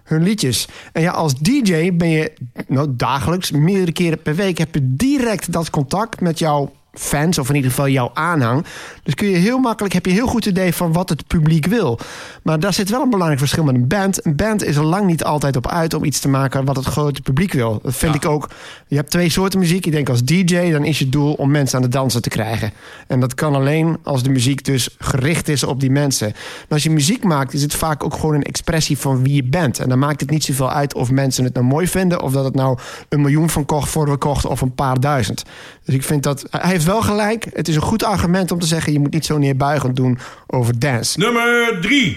hun 0.04 0.24
liedjes. 0.24 0.68
En 0.92 1.02
ja, 1.02 1.12
als 1.12 1.36
DJ 1.40 1.94
ben 1.94 2.10
je 2.10 2.34
nou, 2.68 2.88
dagelijks, 2.92 3.52
meerdere 3.52 3.92
keren 3.92 4.22
per 4.22 4.36
week... 4.36 4.58
heb 4.58 4.74
je 4.74 4.96
direct 4.96 5.52
dat 5.52 5.70
contact 5.70 6.22
met 6.22 6.40
jouw 6.40 6.74
fans. 7.00 7.38
Of 7.38 7.50
in 7.50 7.56
ieder 7.56 7.70
geval 7.70 7.88
jouw 7.88 8.12
aanhang. 8.14 8.66
Dus 9.04 9.14
kun 9.14 9.28
je 9.28 9.38
heel 9.38 9.60
makkelijk, 9.60 9.94
heb 9.94 10.06
je 10.06 10.12
heel 10.12 10.28
goed 10.28 10.46
idee 10.46 10.74
van 10.74 10.94
wat 10.94 11.10
het 11.10 11.28
publiek 11.28 11.66
wil. 11.66 12.00
Maar 12.44 12.60
daar 12.60 12.74
zit 12.74 12.90
wel 12.90 13.02
een 13.02 13.10
belangrijk 13.10 13.40
verschil 13.40 13.64
met 13.64 13.76
een 13.76 13.88
band. 13.88 14.26
Een 14.26 14.36
band 14.36 14.64
is 14.64 14.76
er 14.76 14.84
lang 14.84 15.06
niet 15.06 15.24
altijd 15.24 15.56
op 15.56 15.68
uit 15.68 15.94
om 15.94 16.04
iets 16.04 16.20
te 16.20 16.30
maken 16.30 16.66
wat 16.66 16.76
het 16.76 16.86
grote 16.86 17.22
publiek 17.22 17.54
wil. 17.54 17.80
Dat 17.84 17.96
vind 17.96 18.16
ik 18.16 18.26
ook. 18.26 18.50
Je 18.88 18.96
hebt 18.96 19.10
twee 19.10 19.30
soorten 19.30 19.60
muziek. 19.60 19.86
Ik 19.86 19.92
denk 19.92 20.10
als 20.10 20.24
DJ, 20.24 20.72
dan 20.72 20.84
is 20.86 21.00
je 21.00 21.10
doel 21.10 21.34
om 21.34 21.52
mensen 21.52 21.78
aan 21.78 21.84
het 21.84 21.92
dansen 21.92 22.22
te 22.22 22.30
krijgen. 22.30 22.72
En 23.08 23.20
dat 23.20 23.34
kan 23.34 23.56
alleen 23.56 23.98
als 24.04 24.24
de 24.24 24.30
muziek 24.30 24.66
dus 24.66 24.96
gericht 25.00 25.48
is 25.48 25.64
op 25.64 25.80
die 25.80 25.92
mensen. 25.92 26.32
Maar 26.34 26.66
als 26.70 26.84
je 26.84 26.90
muziek 26.90 27.24
maakt, 27.24 27.54
is 27.54 27.62
het 27.62 27.74
vaak 27.74 28.04
ook 28.04 28.14
gewoon 28.14 28.36
een 28.36 28.44
expressie 28.44 28.98
van 28.98 29.24
wie 29.24 29.34
je 29.34 29.44
bent. 29.44 29.80
En 29.80 29.90
dan 29.90 30.00
maakt 30.00 30.22
het 30.22 30.30
niet 30.30 30.44
zoveel 30.44 30.72
uit 30.72 30.94
of 30.94 31.12
mensen 31.12 31.44
het 31.44 31.54
nou 31.54 31.66
mooi 31.66 31.88
vinden. 31.88 32.22
Of 32.22 32.32
dat 32.32 32.44
het 32.44 32.56
nou 32.56 32.78
een 33.10 33.22
miljoen 33.22 33.50
van 33.50 33.66
kocht 33.66 33.90
voor 33.90 34.10
we 34.10 34.18
kochten 34.18 34.50
of 34.50 34.62
een 34.62 34.76
paar 34.76 35.00
duizend. 35.00 35.44
Dus 35.88 35.96
ik 35.96 36.04
vind 36.04 36.24
dat. 36.24 36.46
Hij 36.50 36.72
heeft 36.72 36.86
wel 36.86 37.02
gelijk. 37.02 37.46
Het 37.54 37.68
is 37.68 37.76
een 37.76 37.82
goed 37.82 38.04
argument 38.04 38.52
om 38.52 38.60
te 38.60 38.68
zeggen: 38.68 38.94
je 38.94 39.00
moet 39.00 39.14
niet 39.14 39.26
zo 39.26 39.38
neerbuigend 39.38 39.96
doen 39.96 40.18
over 40.48 40.80
dance. 40.80 41.20
Nummer 41.20 41.78
3. 41.82 42.14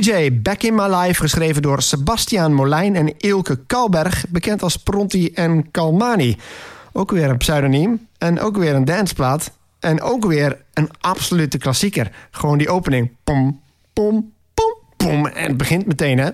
DJ, 0.00 0.32
Back 0.32 0.62
in 0.62 0.74
My 0.74 0.86
Life, 0.86 1.20
geschreven 1.20 1.62
door 1.62 1.82
Sebastiaan 1.82 2.52
Molijn 2.52 2.96
en 2.96 3.18
Ilke 3.18 3.58
Kalberg, 3.66 4.24
bekend 4.28 4.62
als 4.62 4.76
Pronti 4.76 5.30
en 5.32 5.70
Kalmani. 5.70 6.36
Ook 6.92 7.10
weer 7.10 7.28
een 7.28 7.36
pseudoniem 7.36 8.06
en 8.18 8.40
ook 8.40 8.56
weer 8.56 8.74
een 8.74 8.84
danceplaat. 8.84 9.52
En 9.78 10.02
ook 10.02 10.24
weer 10.24 10.62
een 10.74 10.90
absolute 11.00 11.58
klassieker. 11.58 12.10
Gewoon 12.30 12.58
die 12.58 12.68
opening. 12.68 13.10
Pom, 13.24 13.60
pom, 13.92 14.32
pom, 14.54 14.74
pom. 14.96 15.26
En 15.26 15.46
het 15.46 15.56
begint 15.56 15.86
meteen, 15.86 16.18
hè. 16.18 16.30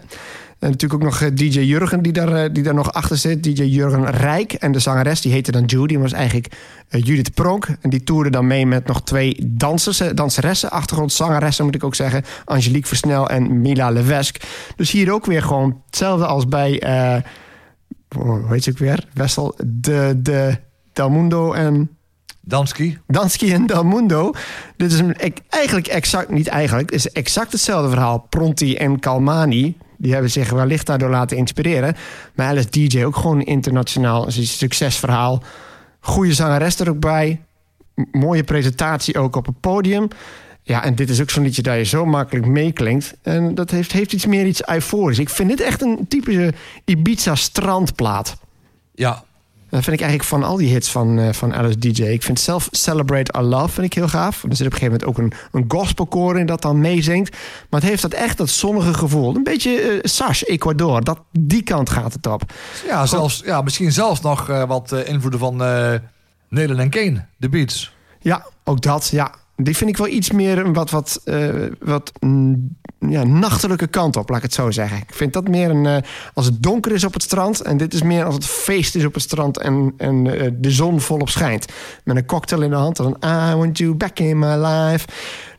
En 0.58 0.70
natuurlijk 0.70 1.02
ook 1.02 1.08
nog 1.10 1.20
eh, 1.20 1.28
DJ 1.34 1.60
Jurgen 1.60 2.02
die 2.02 2.12
daar, 2.12 2.32
eh, 2.44 2.52
die 2.52 2.62
daar 2.62 2.74
nog 2.74 2.92
achter 2.92 3.16
zit. 3.16 3.42
DJ 3.42 3.62
Jurgen 3.62 4.10
Rijk. 4.10 4.52
En 4.52 4.72
de 4.72 4.78
zangeres 4.78 5.20
die 5.20 5.32
heette 5.32 5.52
dan 5.52 5.64
Judy. 5.64 5.86
Die 5.86 5.98
was 5.98 6.12
eigenlijk 6.12 6.54
eh, 6.88 7.02
Judith 7.02 7.34
Pronk. 7.34 7.68
En 7.80 7.90
die 7.90 8.04
toerde 8.04 8.30
dan 8.30 8.46
mee 8.46 8.66
met 8.66 8.86
nog 8.86 9.02
twee 9.02 9.36
dansers, 9.46 10.02
danseressen. 10.14 10.70
Achtergrondzangeressen 10.70 11.64
moet 11.64 11.74
ik 11.74 11.84
ook 11.84 11.94
zeggen. 11.94 12.24
Angelique 12.44 12.88
Versnel 12.88 13.28
en 13.28 13.60
Mila 13.60 13.90
Levesque. 13.90 14.40
Dus 14.76 14.90
hier 14.90 15.12
ook 15.12 15.26
weer 15.26 15.42
gewoon 15.42 15.82
hetzelfde 15.86 16.26
als 16.26 16.48
bij... 16.48 16.80
eh, 16.80 17.22
hoe 18.16 18.46
heet 18.48 18.64
ze 18.64 18.70
ook 18.70 18.78
weer? 18.78 19.06
Wessel. 19.14 19.54
De, 19.66 20.18
de 20.22 20.56
Del 20.92 21.10
Mundo 21.10 21.52
en... 21.52 21.90
Danski. 22.40 22.98
Dansky 23.06 23.52
en 23.52 23.66
Del 23.66 23.84
Mundo. 23.84 24.32
Dit 24.76 24.92
is 24.92 24.98
een, 24.98 25.16
eigenlijk 25.48 25.86
exact, 25.86 26.30
niet 26.30 26.48
eigenlijk, 26.48 26.90
is 26.90 27.08
exact 27.08 27.52
hetzelfde 27.52 27.90
verhaal. 27.90 28.18
Pronti 28.18 28.74
en 28.74 28.98
Kalmani, 28.98 29.76
die 29.98 30.12
hebben 30.12 30.30
zich 30.30 30.50
wellicht 30.50 30.86
daardoor 30.86 31.10
laten 31.10 31.36
inspireren. 31.36 31.96
Maar 32.34 32.46
Alice 32.46 32.70
DJ 32.70 33.04
ook 33.04 33.16
gewoon 33.16 33.42
internationaal 33.42 34.26
een 34.26 34.46
succesverhaal. 34.46 35.42
Goede 36.00 36.32
zangeres 36.32 36.78
er 36.78 36.88
ook 36.88 37.00
bij. 37.00 37.40
Mooie 38.12 38.44
presentatie 38.44 39.18
ook 39.18 39.36
op 39.36 39.46
het 39.46 39.60
podium. 39.60 40.08
Ja, 40.62 40.84
en 40.84 40.94
dit 40.94 41.10
is 41.10 41.20
ook 41.20 41.30
zo'n 41.30 41.42
liedje 41.42 41.62
dat 41.62 41.76
je 41.76 41.84
zo 41.84 42.04
makkelijk 42.04 42.46
meeklinkt. 42.46 43.16
En 43.22 43.54
dat 43.54 43.70
heeft, 43.70 43.92
heeft 43.92 44.12
iets 44.12 44.26
meer 44.26 44.46
iets 44.46 44.68
euforisch. 44.68 45.18
Ik 45.18 45.28
vind 45.28 45.48
dit 45.48 45.60
echt 45.60 45.82
een 45.82 46.06
typische 46.08 46.54
Ibiza 46.84 47.34
strandplaat. 47.34 48.36
Ja, 48.94 49.24
Dat 49.76 49.84
vind 49.84 49.96
ik 49.96 50.06
eigenlijk 50.06 50.30
van 50.30 50.50
al 50.50 50.56
die 50.56 50.68
hits 50.68 50.90
van, 50.90 51.18
eh, 51.18 51.32
van 51.32 51.54
Alice 51.54 51.78
DJ. 51.78 52.02
Ik 52.02 52.22
vind 52.22 52.40
zelf 52.40 52.68
Celebrate 52.70 53.32
Our 53.32 53.46
Love 53.46 53.68
vind 53.68 53.86
ik 53.86 53.94
heel 53.94 54.08
gaaf. 54.08 54.42
Er 54.42 54.56
zit 54.56 54.66
op 54.66 54.72
een 54.72 54.78
gegeven 54.78 55.00
moment 55.00 55.04
ook 55.04 55.18
een, 55.18 55.32
een 55.60 55.64
gospelkoor 55.68 56.38
in 56.38 56.46
dat 56.46 56.62
dan 56.62 56.80
meezingt. 56.80 57.36
Maar 57.70 57.80
het 57.80 57.88
heeft 57.88 58.02
dat 58.02 58.12
echt 58.12 58.36
dat 58.36 58.48
zonnige 58.48 58.94
gevoel. 58.94 59.36
Een 59.36 59.42
beetje 59.42 59.80
eh 59.80 59.98
Sash, 60.02 60.42
Ecuador. 60.42 61.04
Dat, 61.04 61.20
die 61.32 61.62
kant 61.62 61.90
gaat 61.90 62.12
het 62.12 62.26
op. 62.26 62.42
ja, 62.86 63.06
zelfs, 63.06 63.42
ja 63.44 63.62
misschien 63.62 63.92
zelfs 63.92 64.20
nog 64.20 64.48
eh, 64.48 64.64
wat 64.64 64.92
eh, 64.92 65.08
invloeden 65.08 65.40
van 65.40 65.62
eh 65.62 65.94
Nederland 66.48 66.80
en 66.80 66.90
Kane, 66.90 67.26
de 67.36 67.48
Beats. 67.48 67.94
Ja, 68.20 68.46
ook 68.64 68.80
dat. 68.80 69.08
Ja. 69.08 69.34
Die 69.56 69.76
vind 69.76 69.90
ik 69.90 69.96
wel 69.96 70.08
iets 70.08 70.30
meer 70.30 70.58
een 70.58 70.72
wat, 70.72 70.90
wat, 70.90 71.20
eh, 71.24 71.48
wat 71.80 72.12
ja, 72.98 73.24
nachtelijke 73.24 73.86
kant 73.86 74.16
op, 74.16 74.28
laat 74.28 74.38
ik 74.38 74.44
het 74.44 74.54
zo 74.54 74.70
zeggen. 74.70 74.98
Ik 74.98 75.14
vind 75.14 75.32
dat 75.32 75.48
meer 75.48 75.70
een. 75.70 75.86
eh, 75.86 75.96
als 76.34 76.46
het 76.46 76.62
donker 76.62 76.92
is 76.92 77.04
op 77.04 77.12
het 77.12 77.22
strand. 77.22 77.60
En 77.60 77.76
dit 77.76 77.94
is 77.94 78.02
meer 78.02 78.24
als 78.24 78.34
het 78.34 78.46
feest 78.46 78.94
is 78.94 79.04
op 79.04 79.14
het 79.14 79.22
strand. 79.22 79.58
En, 79.58 79.94
en 79.96 80.40
eh, 80.40 80.50
de 80.54 80.70
zon 80.70 81.00
volop 81.00 81.28
schijnt. 81.28 81.66
Met 82.04 82.16
een 82.16 82.26
cocktail 82.26 82.62
in 82.62 82.70
de 82.70 82.76
hand. 82.76 82.98
En 82.98 83.16
I 83.24 83.54
want 83.54 83.78
you 83.78 83.94
back 83.94 84.18
in 84.18 84.38
my 84.38 84.54
life. 84.54 85.06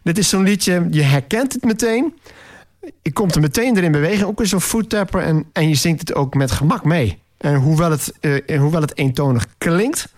Dit 0.04 0.18
is 0.18 0.30
zo'n 0.30 0.44
liedje. 0.44 0.88
Je 0.92 1.02
herkent 1.02 1.54
het 1.54 1.64
meteen. 1.64 2.14
Je 3.02 3.14
komt 3.14 3.36
er 3.36 3.42
meteen 3.42 3.78
erin 3.78 3.92
bewegen. 3.92 4.28
Ook 4.28 4.38
weer 4.38 4.48
zo'n 4.48 4.62
foodtapper. 4.62 5.22
En, 5.22 5.46
en 5.54 5.70
je 5.70 5.76
zingt 5.76 6.00
het 6.00 6.14
ook 6.14 6.34
met 6.34 6.52
gemak 6.52 6.84
mee. 6.84 7.22
En 7.38 7.56
hoewel 7.56 7.92
het, 7.92 8.14
hoewel 8.58 8.82
het 8.82 8.98
eentonig 8.98 9.46
klinkt. 9.58 10.16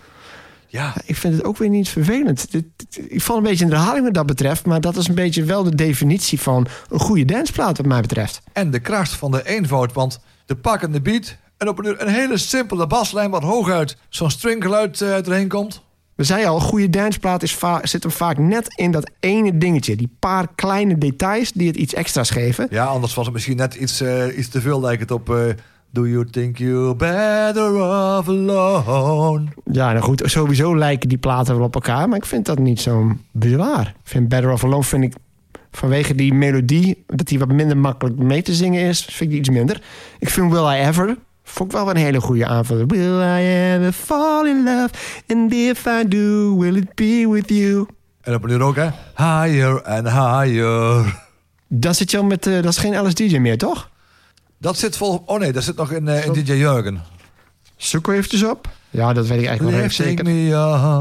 Ja, 0.72 0.94
Ik 1.06 1.16
vind 1.16 1.34
het 1.34 1.44
ook 1.44 1.58
weer 1.58 1.70
niet 1.70 1.90
vervelend. 1.90 2.52
Dit- 2.52 2.66
dit- 2.76 3.12
Ik 3.12 3.22
val 3.22 3.38
een 3.38 3.44
beetje 3.44 3.64
in 3.64 3.70
de 3.70 3.76
herhaling 3.76 4.06
wat 4.06 4.14
dat 4.14 4.26
betreft. 4.26 4.66
Maar 4.66 4.82
dat 4.82 4.96
is 4.96 5.08
een 5.08 5.16
beetje 5.16 5.44
wel 5.44 5.64
de 5.64 5.76
definitie 5.76 6.40
van 6.42 6.68
een 6.90 7.00
goede 7.00 7.26
danceplaat 7.26 7.78
wat 7.78 7.86
mij 7.86 8.02
betreft. 8.02 8.42
en 8.54 8.72
de 8.72 8.80
kracht 8.80 9.12
van 9.12 9.32
de 9.32 9.48
eenvoud, 9.48 9.94
want 9.94 10.20
de 10.46 10.56
pakkende 10.56 11.02
beat 11.02 11.36
en 11.58 11.68
op 11.68 11.80
een, 11.80 12.02
een 12.02 12.14
hele 12.14 12.38
simpele 12.38 12.88
baslijn 12.88 13.30
wat 13.30 13.44
hooguit 13.44 13.98
zo'n 14.10 14.32
stringgeluid 14.32 15.02
eh 15.02 15.16
erheen 15.28 15.48
komt. 15.48 15.82
We 16.16 16.24
zeiden 16.26 16.50
al, 16.50 16.56
een 16.56 16.62
goede 16.62 16.90
danceplaat 16.90 17.44
is 17.44 17.58
zit 17.84 18.04
hem 18.04 18.12
vaak 18.12 18.38
net 18.38 18.74
in 18.76 18.92
dat 18.92 19.12
ene 19.20 19.58
dingetje. 19.58 19.96
Die 19.96 20.16
paar 20.20 20.48
kleine 20.56 20.98
details 20.98 21.52
die 21.52 21.68
het 21.68 21.76
iets 21.76 21.94
extra's 21.94 22.30
geven. 22.30 22.68
Ja, 22.70 22.86
anders 22.86 23.14
was 23.14 23.26
het 23.26 23.34
misschien 23.34 23.58
net 23.58 23.74
iets, 23.76 24.02
eh, 24.02 24.38
iets 24.38 24.48
te 24.50 24.62
veel 24.62 24.82
lijkt 24.82 25.02
het 25.02 25.12
op... 25.12 25.30
eh, 25.30 25.44
Do 25.92 26.08
you 26.08 26.26
think 26.30 26.58
you're 26.58 26.96
better 26.96 27.74
off 27.74 28.28
alone? 28.28 29.44
Ja, 29.72 29.92
nou 29.92 30.04
goed, 30.04 30.22
sowieso 30.26 30.78
lijken 30.78 31.10
die 31.10 31.18
platen 31.18 31.56
wel 31.56 31.66
op 31.66 31.76
elkaar. 31.76 32.10
Maar 32.10 32.18
ik 32.18 32.26
vind 32.26 32.46
dat 32.46 32.60
niet 32.60 32.82
zo'n 32.82 33.22
bezwaar. 33.32 33.88
Ik 33.88 34.10
vind 34.12 34.30
Better 34.30 34.52
Off 34.52 34.64
Alone 34.64 34.84
vind 34.84 35.04
ik 35.04 35.14
vanwege 35.72 36.16
die 36.16 36.34
melodie... 36.34 37.04
dat 37.08 37.28
die 37.28 37.40
wat 37.40 37.48
minder 37.48 37.78
makkelijk 37.78 38.18
mee 38.18 38.42
te 38.42 38.54
zingen 38.54 38.82
is, 38.82 39.02
vind 39.02 39.22
ik 39.22 39.30
die 39.30 39.40
iets 39.40 39.50
minder. 39.50 39.82
Ik 40.20 40.30
vind 40.30 40.52
Will 40.52 40.66
I 40.66 40.88
Ever... 40.88 41.18
Vond 41.44 41.72
ik 41.74 41.78
wel 41.78 41.90
een 41.90 41.96
hele 41.96 42.22
goede 42.22 42.46
aanvulling. 42.46 42.92
Will 42.92 43.22
I 43.22 43.74
ever 43.76 43.92
fall 43.92 44.48
in 44.48 44.64
love? 44.64 44.90
And 45.28 45.54
if 45.54 45.86
I 45.86 46.08
do, 46.08 46.58
will 46.58 46.76
it 46.76 46.96
be 46.96 47.28
with 47.32 47.50
you? 47.50 47.86
En 48.22 48.36
op 48.36 48.44
een 48.44 48.62
ook, 48.62 48.76
hè? 48.76 48.90
Higher 49.16 49.84
and 49.84 50.10
higher. 50.10 51.20
Dan 51.68 51.96
zit 51.96 52.12
je 52.12 52.18
al 52.18 52.24
met... 52.24 52.48
eh, 52.48 52.54
dat 52.54 52.66
is 52.66 52.78
geen 52.78 53.10
DJ 53.14 53.38
meer, 53.38 53.58
toch? 53.58 53.89
Dat 54.60 54.78
zit 54.78 54.98
vol... 54.98 55.24
Oh 55.26 55.40
nee, 55.40 55.52
dat 55.52 55.64
zit 55.64 55.76
nog 55.76 55.92
in, 55.92 56.08
eh, 56.08 56.26
in 56.26 56.34
DJ 56.34 56.54
Jurgen. 56.54 57.04
Zoek 57.76 58.08
er 58.08 58.14
eventjes 58.14 58.44
op. 58.44 58.68
Ja, 58.90 59.14
dat 59.14 59.28
weet 59.28 59.40
ik 59.40 59.48
eigenlijk 59.48 59.78
wel 59.78 59.86
even 59.86 60.06
zeker. 60.06 60.26
me 60.26 60.54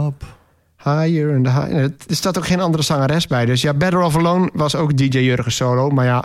up. 0.06 0.36
Higher 0.84 1.34
and 1.34 1.46
higher. 1.46 1.94
Er 2.08 2.16
staat 2.16 2.38
ook 2.38 2.46
geen 2.46 2.60
andere 2.60 2.82
zangeres 2.82 3.26
bij. 3.26 3.44
Dus 3.44 3.62
ja, 3.62 3.74
Better 3.74 4.00
Off 4.00 4.16
Alone 4.16 4.50
was 4.52 4.74
ook 4.74 4.96
DJ 4.96 5.18
Jurgen 5.18 5.52
solo. 5.52 5.90
Maar 5.90 6.04
ja, 6.04 6.20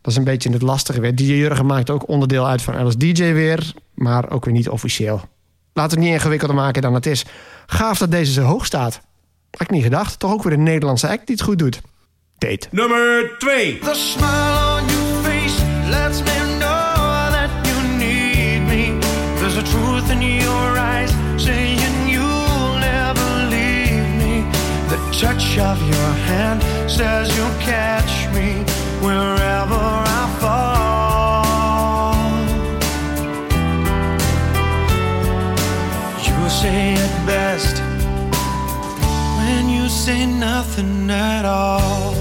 dat 0.00 0.12
is 0.12 0.16
een 0.16 0.24
beetje 0.24 0.50
het 0.50 0.62
lastige 0.62 1.00
weer. 1.00 1.14
DJ 1.14 1.32
Jurgen 1.32 1.66
maakt 1.66 1.90
ook 1.90 2.08
onderdeel 2.08 2.46
uit 2.46 2.62
van 2.62 2.74
Alice 2.74 2.96
DJ 2.96 3.32
weer. 3.32 3.72
Maar 3.94 4.30
ook 4.30 4.44
weer 4.44 4.54
niet 4.54 4.68
officieel. 4.68 5.20
Laten 5.72 5.98
we 5.98 6.04
het 6.04 6.10
niet 6.10 6.20
ingewikkelder 6.20 6.56
maken 6.56 6.82
dan 6.82 6.94
het 6.94 7.06
is. 7.06 7.24
Gaaf 7.66 7.98
dat 7.98 8.10
deze 8.10 8.32
zo 8.32 8.42
hoog 8.42 8.66
staat. 8.66 9.00
Had 9.50 9.60
ik 9.60 9.70
niet 9.70 9.82
gedacht. 9.82 10.18
Toch 10.18 10.32
ook 10.32 10.42
weer 10.42 10.52
een 10.52 10.62
Nederlandse 10.62 11.08
act 11.08 11.26
die 11.26 11.36
het 11.36 11.44
goed 11.44 11.58
doet. 11.58 11.80
Date. 12.38 12.68
Nummer 12.70 13.34
2. 13.38 13.78
saying 21.38 22.08
you'll 22.08 22.78
never 22.78 23.28
leave 23.54 24.08
me. 24.20 24.34
The 24.92 24.98
touch 25.20 25.58
of 25.58 25.78
your 25.92 26.10
hand 26.28 26.62
says 26.90 27.24
you'll 27.36 27.58
catch 27.60 28.28
me 28.34 28.64
wherever 29.00 29.82
I 30.20 30.22
fall. 30.40 32.14
You 36.26 36.38
say 36.48 36.94
it 36.94 37.14
best 37.26 37.76
when 39.38 39.68
you 39.68 39.88
say 39.88 40.26
nothing 40.26 41.10
at 41.10 41.44
all. 41.44 42.14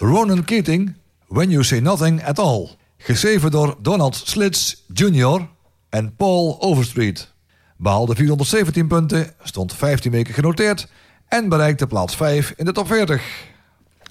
Ronan 0.00 0.44
Keating, 0.44 0.94
When 1.28 1.50
You 1.50 1.62
Say 1.62 1.80
Nothing 1.80 2.20
At 2.20 2.38
All. 2.38 2.68
Geschreven 3.06 3.50
door 3.50 3.76
Donald 3.82 4.14
Slits 4.14 4.84
Jr., 4.92 5.53
en 5.94 6.14
Paul 6.16 6.56
Overstreet. 6.60 7.32
Behaalde 7.76 8.14
417 8.14 8.86
punten, 8.86 9.32
stond 9.42 9.74
15 9.74 10.10
weken 10.10 10.34
genoteerd 10.34 10.88
en 11.28 11.48
bereikte 11.48 11.86
plaats 11.86 12.16
5 12.16 12.52
in 12.56 12.64
de 12.64 12.72
top 12.72 12.86
40. 12.86 13.22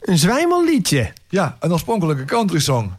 Een 0.01 0.17
zwijmelliedje. 0.17 1.13
Ja, 1.27 1.57
een 1.59 1.71
oorspronkelijke 1.71 2.25
country 2.25 2.59
song. 2.59 2.91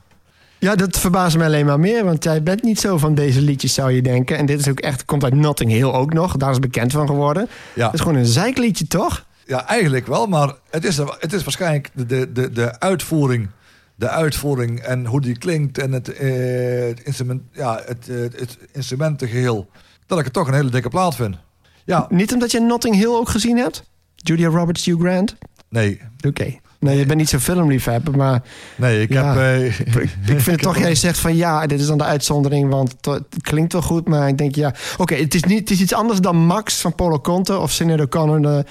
Ja, 0.59 0.75
dat 0.75 0.99
verbaast 0.99 1.37
me 1.37 1.45
alleen 1.45 1.67
maar 1.67 1.81
meer, 1.81 2.05
want 2.05 2.25
jij 2.25 2.43
bent 2.43 2.63
niet 2.63 2.81
zo 2.81 2.99
van 2.99 3.15
deze 3.15 3.41
liedjes, 3.41 3.75
zou 3.75 3.93
je 3.93 4.03
denken. 4.03 4.37
En 4.37 4.47
dit 4.47 4.61
is 4.61 4.69
ook 4.69 4.81
echt, 4.81 5.05
komt 5.05 5.25
uit 5.25 5.35
Notting 5.35 5.71
Hill 5.71 5.91
ook 5.91 6.13
nog, 6.13 6.37
daar 6.37 6.51
is 6.51 6.59
bekend 6.59 6.93
van 6.93 7.07
geworden. 7.07 7.49
Ja. 7.75 7.85
Het 7.85 7.95
is 7.95 8.01
gewoon 8.01 8.17
een 8.17 8.27
zeikliedje, 8.27 8.87
toch? 8.87 9.25
Ja, 9.47 9.67
eigenlijk 9.67 10.07
wel, 10.07 10.27
maar 10.27 10.55
het 10.71 10.85
is, 10.85 10.97
het 10.97 11.33
is 11.33 11.43
waarschijnlijk 11.43 11.91
de, 11.95 12.07
de, 12.07 12.33
de, 12.33 12.53
de 12.53 12.81
uitvoering. 12.81 13.49
De 13.95 14.09
uitvoering 14.09 14.81
en 14.81 15.07
hoe 15.07 15.21
die 15.21 15.39
klinkt 15.39 15.79
en 15.79 15.93
het, 15.93 16.13
eh, 16.13 16.87
het, 16.87 17.01
instrument, 17.01 17.43
ja, 17.53 17.83
het, 17.87 18.09
eh, 18.09 18.17
het 18.17 18.59
instrumentengeheel. 18.73 19.69
Dat 20.07 20.19
ik 20.19 20.25
het 20.25 20.33
toch 20.33 20.49
een 20.49 20.55
hele 20.55 20.71
dikke 20.71 20.89
plaat 20.89 21.15
vind. 21.15 21.37
Ja, 21.85 22.07
Niet 22.09 22.33
omdat 22.33 22.51
je 22.51 22.61
Notting 22.61 22.95
Hill 22.95 23.07
ook 23.15 23.29
gezien 23.29 23.57
hebt? 23.57 23.83
Julia 24.17 24.49
Roberts, 24.49 24.85
Hugh 24.85 25.01
Grant? 25.01 25.37
nee. 25.69 26.01
Oké. 26.27 26.59
Nee, 26.85 26.99
je 26.99 27.07
bent 27.07 27.19
niet 27.19 27.29
zo'n 27.29 27.41
filmliefhebber, 27.41 28.17
maar 28.17 28.43
Nee, 28.77 29.03
ik 29.03 29.13
Ja. 29.13 29.25
heb... 29.35 29.37
eh, 29.43 29.65
ik, 29.67 30.41
vind 30.41 30.47
het 30.47 30.63
toch, 30.69 30.79
jij 30.79 30.95
zegt 30.95 31.19
van 31.19 31.37
ja, 31.37 31.67
dit 31.67 31.81
is 31.81 31.87
dan 31.87 31.99
de 31.99 32.05
uitzondering, 32.05 32.71
want 32.71 32.91
het, 33.01 33.07
het 33.07 33.43
klinkt 33.43 33.73
wel 33.73 33.83
goed, 33.83 34.09
maar 34.09 34.29
ik 34.29 34.39
denk 34.39 34.55
ja, 34.55 34.75
oké, 34.97 35.15
het, 35.15 35.35
is 35.35 35.45
niet, 35.45 35.59
het 35.59 35.71
is 35.71 35.81
iets 35.81 35.95
anders 35.95 36.21
dan 36.21 36.37
Max 36.37 36.81
van 36.81 36.95
Polo 36.95 37.21
Conte 37.21 37.59
of 37.59 37.71
Sinead 37.71 38.01
O'Connor. 38.01 38.65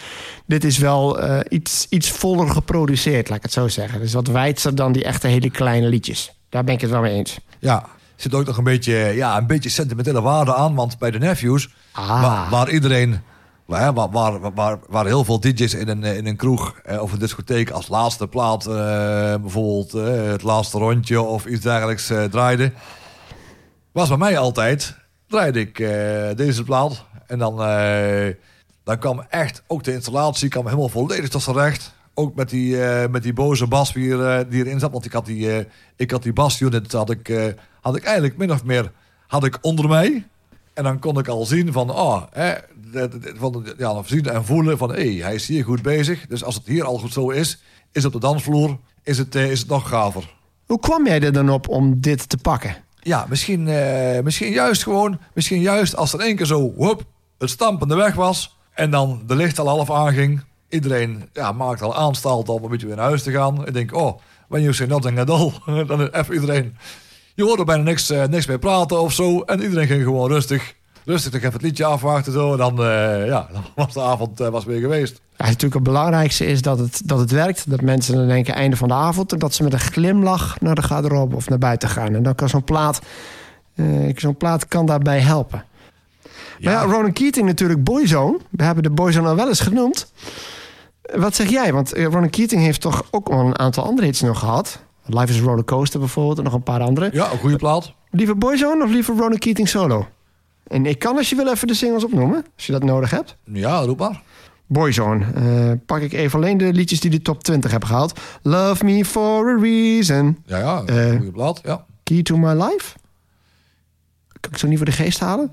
Dit 0.46 0.64
is 0.64 0.78
wel 0.78 1.20
eh, 1.20 1.40
iets, 1.50 1.86
iets 1.90 2.12
voller 2.12 2.50
geproduceerd, 2.50 3.28
laat 3.30 3.38
ik 3.38 3.44
het 3.44 3.54
zo 3.54 3.68
zeggen. 3.68 4.00
Dus 4.00 4.14
wat 4.14 4.28
wijdser 4.28 4.76
dan 4.76 4.92
die 4.92 5.04
echte 5.04 5.28
hele 5.28 5.50
kleine 5.50 5.88
liedjes. 5.88 6.32
Daar 6.50 6.64
ben 6.64 6.74
ik 6.74 6.82
het 6.82 6.90
wel 6.90 7.02
mee 7.02 7.14
eens. 7.14 7.38
Ja, 7.60 7.86
zit 8.16 8.34
ook 8.34 8.46
nog 8.46 8.58
een 8.58 8.64
beetje, 8.64 8.94
ja, 8.94 9.38
een 9.38 9.48
beetje 9.48 9.70
sentimentele 9.70 10.22
waarde 10.22 10.56
aan. 10.56 10.76
Want 10.76 10.98
bij 10.98 11.12
de 11.12 11.20
Nephews, 11.20 11.70
Ah. 11.92 12.22
waar, 12.22 12.50
waar 12.50 12.70
iedereen... 12.70 13.22
Waar, 13.66 13.94
waar, 14.54 14.80
waar, 14.90 15.06
heel 15.06 15.24
veel 15.24 15.40
DJ's 15.40 15.74
in 15.74 15.88
een, 15.88 16.04
in 16.04 16.26
een 16.28 16.36
kroeg 16.36 16.80
eh, 16.84 17.02
of 17.02 17.12
een 17.12 17.20
discotheek 17.20 17.70
als 17.70 17.88
laatste 17.88 18.28
plaat, 18.28 18.66
eh, 18.66 18.74
bijvoorbeeld 19.42 19.94
eh, 19.94 20.32
het 20.32 20.44
laatste 20.44 20.78
rondje 20.78 21.22
of 21.22 21.46
iets 21.46 21.62
dergelijks 21.62 22.10
eh, 22.10 22.24
draaiden, 22.24 22.74
was 23.92 24.08
bij 24.08 24.18
mij 24.18 24.38
altijd, 24.38 24.96
draaide 25.28 25.60
ik 25.60 25.80
eh, 25.80 26.36
deze 26.36 26.64
plaat. 26.64 27.06
En 27.28 27.40
dan, 27.40 27.64
eh, 27.64 28.34
dan 28.84 28.98
kwam 29.00 29.26
echt, 29.30 29.64
ook 29.68 29.84
de 29.84 29.94
installatie 29.94 30.50
kwam 30.50 30.66
helemaal 30.66 30.90
volledig 30.90 31.30
tot 31.30 31.42
zijn 31.44 31.56
recht. 31.56 31.94
Ook 32.14 32.36
met 32.36 32.50
die, 32.50 32.84
eh, 32.84 33.10
met 33.10 33.24
die 33.24 33.34
boze 33.34 33.68
bas 33.68 33.94
die, 33.94 34.24
eh, 34.26 34.40
die 34.50 34.66
erin 34.66 34.80
zat. 34.80 34.92
Want 34.92 35.06
ik 35.06 35.12
had 35.12 35.26
die, 35.26 35.52
eh, 35.56 35.66
ik 35.96 36.12
had 36.12 36.24
die 36.24 36.34
basunit 36.34 36.92
had 36.92 37.10
ik, 37.10 37.30
eh, 37.30 37.46
had 37.82 37.96
ik 37.96 38.04
eigenlijk 38.04 38.38
min 38.38 38.52
of 38.52 38.64
meer 38.64 38.92
had 39.28 39.44
ik 39.44 39.58
onder 39.62 39.88
mij. 39.88 40.28
En 40.74 40.84
dan 40.84 41.00
kon 41.00 41.18
ik 41.18 41.28
al 41.28 41.46
zien 41.46 41.72
van, 41.72 41.90
oh, 41.92 42.24
van, 43.40 43.66
ja, 43.78 44.04
zien 44.06 44.26
en 44.26 44.46
voelen 44.46 44.78
van, 44.78 44.94
hé, 44.94 45.22
hij 45.22 45.36
is 45.36 45.48
hier 45.48 45.64
goed 45.64 45.82
bezig. 45.82 46.26
Dus 46.28 46.44
als 46.44 46.56
het 46.56 46.68
hier 46.68 46.84
al 46.84 46.98
goed 46.98 47.14
zo 47.14 47.30
is, 47.30 47.62
is 47.92 48.06
op 48.06 48.12
de 48.12 48.20
dansvloer, 48.20 48.78
is 49.04 49.18
het, 49.18 49.36
eh, 49.36 49.52
is 49.52 49.60
het 49.60 49.70
nog 49.70 49.90
gaver. 49.90 50.34
Hoe 50.66 50.80
kwam 50.80 51.06
jij 51.08 51.22
er 51.22 51.34
dan 51.34 51.50
op 51.50 51.68
om 51.68 52.02
dit 52.02 52.30
te 52.30 52.38
pakken? 52.38 52.76
Ja, 53.00 53.26
misschien, 53.30 53.68
eh, 53.68 54.22
misschien 54.24 54.52
juist 54.52 54.84
gewoon, 54.84 55.20
misschien 55.34 55.62
juist 55.62 55.96
als 55.96 56.14
er 56.14 56.20
één 56.20 56.36
keer 56.36 56.46
zo, 56.46 56.74
hup, 56.78 57.04
het 57.38 57.50
stampende 57.50 57.96
weg 57.96 58.16
was. 58.16 58.58
En 58.74 58.92
dan 58.92 59.24
de 59.28 59.36
licht 59.36 59.60
al 59.60 59.68
half 59.68 59.92
aanging. 59.92 60.44
Iedereen 60.70 61.30
ja, 61.34 61.52
maakt 61.52 61.82
al 61.82 61.96
aanstalt 61.96 62.50
om 62.50 62.64
een 62.64 62.70
beetje 62.70 62.88
weer 62.88 62.96
naar 62.96 63.06
huis 63.06 63.24
te 63.24 63.32
gaan. 63.32 63.68
Ik 63.68 63.74
denk, 63.74 63.96
oh, 63.96 64.20
when 64.48 64.62
you 64.62 64.74
say 64.74 64.88
nothing 64.88 65.20
at 65.20 65.30
all. 65.30 65.52
dan 65.88 66.02
is 66.02 66.10
even 66.12 66.34
iedereen. 66.34 66.78
Je 67.36 67.44
hoorde 67.44 67.64
bijna 67.64 67.84
niks, 67.84 68.10
eh, 68.10 68.26
niks 68.26 68.46
meer 68.46 68.60
praten 68.60 69.02
of 69.02 69.14
zo. 69.14 69.42
En 69.42 69.62
iedereen 69.62 69.88
ging 69.88 70.04
gewoon 70.04 70.32
rustig. 70.32 70.76
Rustig 71.06 71.34
even 71.34 71.54
het 71.54 71.62
liedje 71.62 71.86
afwachten 71.86 72.34
zo. 72.34 72.52
En 72.52 72.58
dan, 72.58 72.84
eh, 72.84 73.26
ja, 73.26 73.48
dan 73.52 73.64
was 73.76 73.94
de 73.94 74.02
avond 74.02 74.40
eh, 74.40 74.48
was 74.48 74.66
weer 74.66 74.80
geweest. 74.80 75.22
Ja, 75.38 75.46
natuurlijk 75.46 75.74
het 75.74 75.84
belangrijkste 75.84 76.46
is 76.46 76.62
dat 76.62 76.80
het, 76.80 77.02
dat 77.06 77.20
het 77.20 77.32
werkt. 77.32 77.70
Dat 77.70 77.82
mensen 77.82 78.16
dan 78.16 78.28
denken 78.28 78.54
einde 78.54 78.76
van 78.76 78.88
de 78.88 78.94
avond. 78.94 79.32
En 79.32 79.40
dat 79.40 79.54
ze 79.54 79.64
met 79.64 79.74
een 79.74 79.80
glimlach 79.80 80.60
naar 80.60 80.76
de 80.76 80.82
garderobe 80.82 81.36
of 81.36 81.50
naar 81.50 81.58
buiten 81.58 81.90
gaan. 81.90 82.16
En 82.16 82.24
dan 82.24 82.36
kan 82.36 82.50
zo'n 82.50 82.64
plaat, 82.64 83.02
eh, 83.76 83.86
zo'n 84.16 84.38
plaat 84.38 84.68
kan 84.68 84.86
daarbij 84.86 85.20
helpen. 85.20 85.66
Maar 86.60 86.74
ja, 86.74 86.84
Ronan 86.84 87.14
Keating 87.14 87.46
natuurlijk 87.46 87.84
Boyzone. 87.84 88.38
We 88.50 88.64
hebben 88.64 88.84
de 88.84 88.90
Boyzone 88.90 89.28
al 89.28 89.36
wel 89.36 89.48
eens 89.48 89.60
genoemd. 89.60 90.12
Wat 91.16 91.36
zeg 91.36 91.50
jij? 91.50 91.74
Want 91.74 91.92
Ronan 91.92 92.30
Keating 92.30 92.62
heeft 92.62 92.82
toch 92.82 93.04
ook 93.12 93.30
al 93.30 93.40
een 93.40 93.60
aantal 93.60 93.86
andere 93.86 94.08
hits 94.08 94.22
nog 94.22 94.40
gehad. 94.40 94.80
Life 95.06 95.34
is 95.34 95.40
a 95.40 95.44
Rollercoaster 95.44 96.00
bijvoorbeeld 96.00 96.38
en 96.38 96.44
nog 96.44 96.54
een 96.54 96.64
paar 96.64 96.82
andere. 96.82 97.10
Ja, 97.14 97.32
een 97.32 97.38
goede 97.38 97.56
plaat. 97.56 97.94
Liever 98.12 98.38
Boyzone 98.38 98.84
of 98.84 98.92
liever 98.92 99.16
Ronan 99.16 99.38
Keating 99.38 99.68
solo? 99.70 100.08
En 100.68 100.86
ik 100.86 101.00
kan 101.00 101.18
als 101.18 101.30
je 101.30 101.36
wil 101.36 101.48
even 101.48 101.68
de 101.68 101.74
singles 101.74 102.04
opnoemen, 102.04 102.46
als 102.56 102.66
je 102.66 102.72
dat 102.72 102.84
nodig 102.84 103.10
hebt. 103.10 103.36
Ja, 103.44 103.80
roep 103.80 104.00
maar. 104.00 104.22
Boyzone. 104.68 105.26
Eh, 105.36 105.72
pak 105.86 106.02
ik 106.02 106.14
even 106.14 106.40
alleen 106.40 106.58
de 106.58 106.74
liedjes 106.74 107.00
die 107.00 107.10
de 107.12 107.22
top 107.22 107.44
20 107.44 107.72
hebben 107.72 107.90
gehaald. 107.90 108.20
Love 108.42 108.86
Me 108.86 109.06
For 109.06 109.50
A 109.50 109.62
Reason. 109.62 110.38
Ja, 110.46 110.58
ja, 110.58 110.80
een 110.86 110.88
Eh. 111.12 111.16
goede 111.16 111.32
plaat. 111.32 111.62
Ja. 111.64 111.86
Key 112.04 112.24
To 112.24 112.38
My 112.38 112.52
Life. 112.64 112.96
Kan 114.40 114.52
ik 114.52 114.58
zo 114.58 114.68
niet 114.68 114.78
voor 114.78 114.86
de 114.86 114.92
geest 114.92 115.20
halen. 115.20 115.52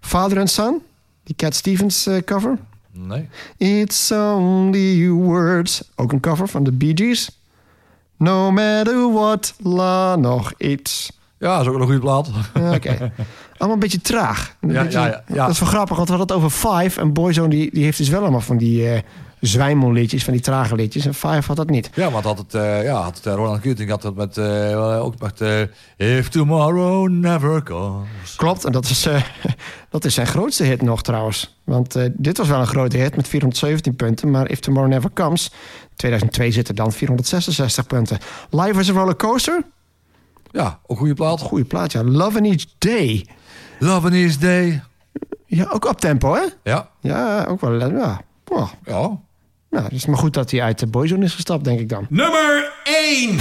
Father 0.00 0.38
and 0.38 0.50
Son. 0.50 0.82
Die 1.24 1.36
Cat 1.36 1.54
Stevens 1.54 2.06
eh, 2.06 2.16
cover. 2.24 2.58
Nee. 2.92 3.28
It's 3.56 4.10
only 4.10 5.08
words. 5.08 5.82
Ook 5.96 6.12
een 6.12 6.20
cover 6.20 6.48
van 6.48 6.64
de 6.64 6.72
Bee 6.72 6.92
Gees. 6.94 7.40
No 8.16 8.50
matter 8.50 9.12
what. 9.12 9.54
La 9.62 10.16
nog 10.16 10.52
iets. 10.56 11.12
Ja, 11.38 11.56
dat 11.56 11.60
is 11.66 11.72
ook 11.72 11.74
een 11.78 11.84
goede 11.84 11.98
plaat. 12.00 12.30
Oké. 12.74 13.12
Allemaal 13.58 13.74
een 13.76 13.82
beetje 13.82 14.00
traag. 14.00 14.56
Een 14.60 14.70
Ja, 14.72 14.82
beetje- 14.82 14.98
ja, 14.98 15.22
ja. 15.34 15.44
Dat 15.44 15.50
is 15.54 15.58
wel 15.60 15.68
grappig, 15.68 15.96
want 15.96 16.08
we 16.08 16.14
hadden 16.16 16.36
het 16.36 16.44
over 16.44 16.68
Five. 16.68 17.00
En 17.00 17.12
Boyzone 17.12 17.48
die, 17.48 17.70
die 17.72 17.84
heeft 17.84 17.98
dus 17.98 18.08
wel 18.08 18.20
allemaal 18.20 18.40
van 18.40 18.56
die 18.56 19.02
zwijmelliedjes, 19.40 20.24
van 20.24 20.32
die 20.32 20.42
trage 20.42 20.74
liedjes. 20.74 21.06
En 21.06 21.14
Five 21.14 21.42
had 21.46 21.56
dat 21.56 21.70
niet. 21.70 21.90
Ja, 21.94 22.10
want 22.10 22.24
had 22.24 22.38
het, 22.38 22.54
eh, 22.54 22.82
ja, 22.84 22.94
had 23.00 23.16
het, 23.16 23.26
eh, 23.26 23.34
Roland 23.34 23.60
Keating 23.60 23.90
had 23.90 24.02
het 24.02 24.14
met, 24.14 24.38
ook 25.00 25.14
met 25.18 25.68
If 25.96 26.28
Tomorrow 26.28 27.08
Never 27.08 27.62
Comes. 27.62 28.34
Klopt, 28.36 28.64
en 28.64 28.72
dat 28.72 28.84
is, 28.84 29.08
dat 29.90 30.04
is 30.04 30.14
zijn 30.14 30.26
grootste 30.26 30.64
hit 30.64 30.82
nog 30.82 31.02
trouwens. 31.02 31.58
Want 31.64 31.96
dit 32.12 32.38
was 32.38 32.48
wel 32.48 32.60
een 32.60 32.66
grote 32.66 32.96
hit 32.96 33.16
met 33.16 33.28
417 33.28 33.96
punten. 33.96 34.30
Maar 34.30 34.50
If 34.50 34.58
Tomorrow 34.60 34.90
Never 34.92 35.10
Comes, 35.14 35.50
2002 35.96 36.50
zit 36.52 36.68
er 36.68 36.74
dan 36.74 36.92
466 36.92 37.86
punten. 37.86 38.18
Life 38.50 38.80
is 38.80 38.90
a 38.90 38.92
Rollercoaster, 38.92 39.62
Ja, 40.50 40.78
een 40.86 40.96
goede 40.96 41.14
plaat. 41.14 41.40
goede 41.40 41.64
plaat 41.64 41.92
ja. 41.92 42.02
Love 42.04 42.38
in 42.38 42.44
Each 42.44 42.64
Day. 42.78 43.26
Love 43.78 44.06
in 44.06 44.14
Each 44.14 44.36
Day. 44.36 44.82
Ja, 45.46 45.66
ook 45.72 45.84
op 45.84 46.00
tempo 46.00 46.34
hè? 46.34 46.42
Ja, 46.62 46.88
Ja, 47.00 47.44
ook 47.44 47.60
wel. 47.60 47.90
Ja, 47.90 48.20
oh, 48.48 48.70
ja. 48.84 48.92
nou, 49.70 49.84
het 49.84 49.92
is 49.92 50.06
maar 50.06 50.18
goed 50.18 50.34
dat 50.34 50.50
hij 50.50 50.62
uit 50.62 50.78
de 50.78 50.86
Boyzone 50.86 51.24
is 51.24 51.34
gestapt, 51.34 51.64
denk 51.64 51.80
ik 51.80 51.88
dan. 51.88 52.06
Nummer 52.08 52.72
1. 52.84 53.38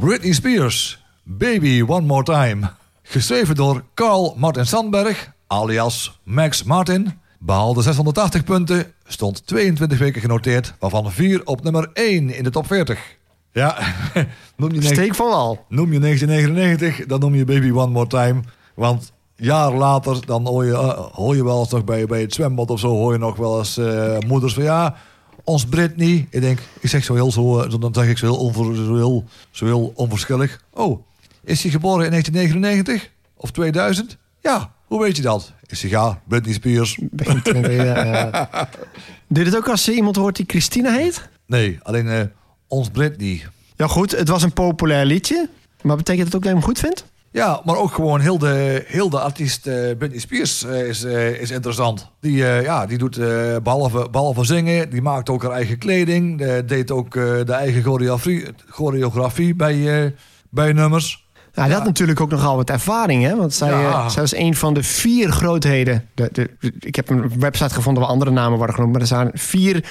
Britney 0.00 0.32
Spears. 0.32 1.02
Baby 1.22 1.82
One 1.86 2.06
More 2.06 2.22
Time. 2.22 2.70
Geschreven 3.02 3.54
door 3.54 3.82
Carl 3.94 4.34
Martin 4.36 4.66
Sandberg, 4.66 5.32
alias 5.46 6.18
Max 6.22 6.62
Martin. 6.62 7.20
Behaalde 7.38 7.82
680 7.82 8.44
punten, 8.44 8.92
stond 9.04 9.46
22 9.46 9.98
weken 9.98 10.20
genoteerd, 10.20 10.74
waarvan 10.78 11.12
4 11.12 11.44
op 11.44 11.62
nummer 11.62 11.90
1 11.92 12.36
in 12.36 12.44
de 12.44 12.50
top 12.50 12.66
40. 12.66 13.16
Ja, 13.52 13.76
noem 14.56 14.72
je, 14.72 14.82
Steek 14.82 15.14
van 15.14 15.32
al. 15.32 15.64
noem 15.68 15.92
je 15.92 15.98
1999, 15.98 17.06
dan 17.06 17.20
noem 17.20 17.34
je 17.34 17.44
Baby 17.44 17.70
One 17.70 17.90
More 17.90 18.06
Time. 18.06 18.40
Want 18.74 19.12
jaar 19.36 19.72
later, 19.72 20.26
dan 20.26 20.46
hoor 20.46 20.64
je, 20.64 20.72
eh, 20.72 21.06
hoor 21.12 21.36
je 21.36 21.44
wel 21.44 21.60
eens 21.60 21.70
nog 21.70 21.84
bij, 21.84 22.06
bij 22.06 22.20
het 22.20 22.34
zwembad 22.34 22.70
of 22.70 22.80
zo, 22.80 22.88
hoor 22.88 23.12
je 23.12 23.18
nog 23.18 23.36
wel 23.36 23.58
eens 23.58 23.76
eh, 23.76 24.18
moeders 24.26 24.54
van 24.54 24.62
ja, 24.62 24.96
ons 25.44 25.66
Britney. 25.66 26.26
Ik 26.30 26.40
denk, 26.40 26.58
ik 26.80 26.88
zeg 26.88 27.04
zo 27.04 27.14
heel 27.14 27.32
zo, 27.32 27.60
eh, 27.60 27.80
dan 27.80 27.94
zeg 27.94 28.08
ik 28.08 28.18
zo 28.18 28.26
heel, 28.26 28.36
onver, 28.36 28.76
zo 28.76 28.96
heel, 28.96 29.24
zo 29.50 29.64
heel 29.64 29.92
onverschillig. 29.94 30.60
Oh, 30.70 31.04
is 31.44 31.62
hij 31.62 31.70
geboren 31.70 32.04
in 32.04 32.10
1999 32.10 33.10
of 33.36 33.50
2000? 33.50 34.16
Ja, 34.40 34.72
hoe 34.84 35.00
weet 35.00 35.16
je 35.16 35.22
dat? 35.22 35.52
Ik 35.66 35.76
zeg 35.76 35.90
ja, 35.90 36.20
Britney 36.28 36.52
Spears. 36.52 36.98
20, 37.42 37.72
ja, 37.72 38.04
ja. 38.04 38.48
Doe 39.28 39.44
je 39.44 39.50
het 39.50 39.56
ook 39.56 39.68
als 39.68 39.84
je 39.84 39.94
iemand 39.94 40.16
hoort 40.16 40.36
die 40.36 40.44
Christina 40.48 40.92
heet? 40.92 41.28
Nee, 41.46 41.78
alleen 41.82 42.08
eh, 42.08 42.20
ons 42.68 42.88
Britney. 42.88 43.42
Ja 43.76 43.86
goed, 43.86 44.10
het 44.10 44.28
was 44.28 44.42
een 44.42 44.52
populair 44.52 45.04
liedje. 45.04 45.48
Maar 45.82 45.96
betekent 45.96 46.26
het 46.26 46.34
ook 46.34 46.42
dat 46.42 46.50
je 46.50 46.56
hem 46.56 46.66
goed 46.66 46.78
vindt? 46.78 47.04
Ja, 47.32 47.60
maar 47.64 47.76
ook 47.76 47.92
gewoon 47.92 48.20
heel 48.20 48.38
de, 48.38 48.84
heel 48.86 49.10
de 49.10 49.20
artiest 49.20 49.66
eh, 49.66 49.74
Britney 49.98 50.18
Spears 50.20 50.64
eh, 50.64 50.88
is, 50.88 51.04
eh, 51.04 51.40
is 51.40 51.50
interessant. 51.50 52.10
Die, 52.20 52.36
ja, 52.44 52.86
die 52.86 52.98
doet 52.98 53.16
eh, 53.16 53.56
behalve, 53.62 54.08
behalve 54.10 54.44
zingen, 54.44 54.90
die 54.90 55.02
maakt 55.02 55.28
ook 55.30 55.42
haar 55.42 55.52
eigen 55.52 55.78
kleding. 55.78 56.44
deed 56.66 56.90
ook 56.90 57.12
de 57.12 57.52
eigen 57.52 57.82
choreografie, 57.82 58.46
choreografie 58.68 59.54
bij, 59.54 60.14
bij 60.50 60.72
nummers. 60.72 61.28
Nou, 61.54 61.68
dat 61.68 61.78
had 61.78 61.86
natuurlijk 61.86 62.20
ook 62.20 62.30
nogal 62.30 62.56
wat 62.56 62.70
ervaring, 62.70 63.22
hè? 63.24 63.36
Want 63.36 63.54
zij, 63.54 63.70
Ja. 63.70 64.08
zij 64.08 64.20
was 64.22 64.34
een 64.34 64.54
van 64.54 64.74
de 64.74 64.82
vier 64.82 65.30
grootheden. 65.30 66.08
De, 66.14 66.28
de, 66.32 66.50
ik 66.78 66.96
heb 66.96 67.08
een 67.10 67.32
website 67.40 67.74
gevonden 67.74 68.02
waar 68.02 68.12
andere 68.12 68.30
namen 68.30 68.56
worden 68.56 68.74
genoemd. 68.74 68.92
Maar 68.92 69.00
er 69.00 69.06
zijn 69.06 69.30
vier 69.34 69.84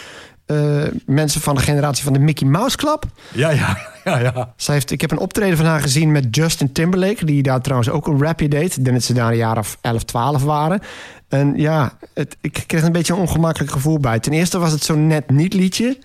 eh, 0.50 0.84
mensen 1.06 1.42
van 1.42 1.56
de 1.56 1.62
generatie 1.62 2.04
van 2.04 2.14
de 2.14 2.20
Mickey 2.20 2.48
Mouse 2.48 2.78
Club. 2.78 3.04
Ja, 3.34 3.50
ja, 3.50 3.78
ja, 4.04 4.20
ja. 4.20 4.54
Zij 4.56 4.74
heeft, 4.74 4.92
ik 4.92 5.02
heb 5.02 5.12
een 5.12 5.18
optreden 5.20 5.58
van 5.58 5.66
haar 5.66 5.82
gezien 5.82 6.12
met 6.12 6.36
Justin 6.36 6.72
Timberlake. 6.72 7.26
Die 7.26 7.44
daar 7.44 7.62
trouwens 7.62 7.90
ook 7.90 8.08
een 8.08 8.22
rapje 8.24 8.48
deed. 8.48 8.78
Ik 8.78 8.84
denk 8.84 8.96
dat 8.96 9.06
ze 9.06 9.14
daar 9.14 9.32
een 9.32 9.38
jaar 9.38 9.58
of 9.58 9.78
11, 9.82 10.04
12 10.04 10.44
waren. 10.44 10.82
En 11.28 11.54
ja, 11.56 11.92
het, 12.14 12.38
ik 12.42 12.64
kreeg 12.68 12.84
een 12.84 12.92
beetje 12.92 13.14
een 13.14 13.20
ongemakkelijk 13.20 13.72
gevoel 13.72 14.00
bij. 14.00 14.20
Ten 14.20 14.32
eerste 14.34 14.60
was 14.60 14.72
het 14.72 14.84
zo'n 14.84 15.08
net 15.08 15.30
niet 15.30 15.54
liedje. 15.54 15.98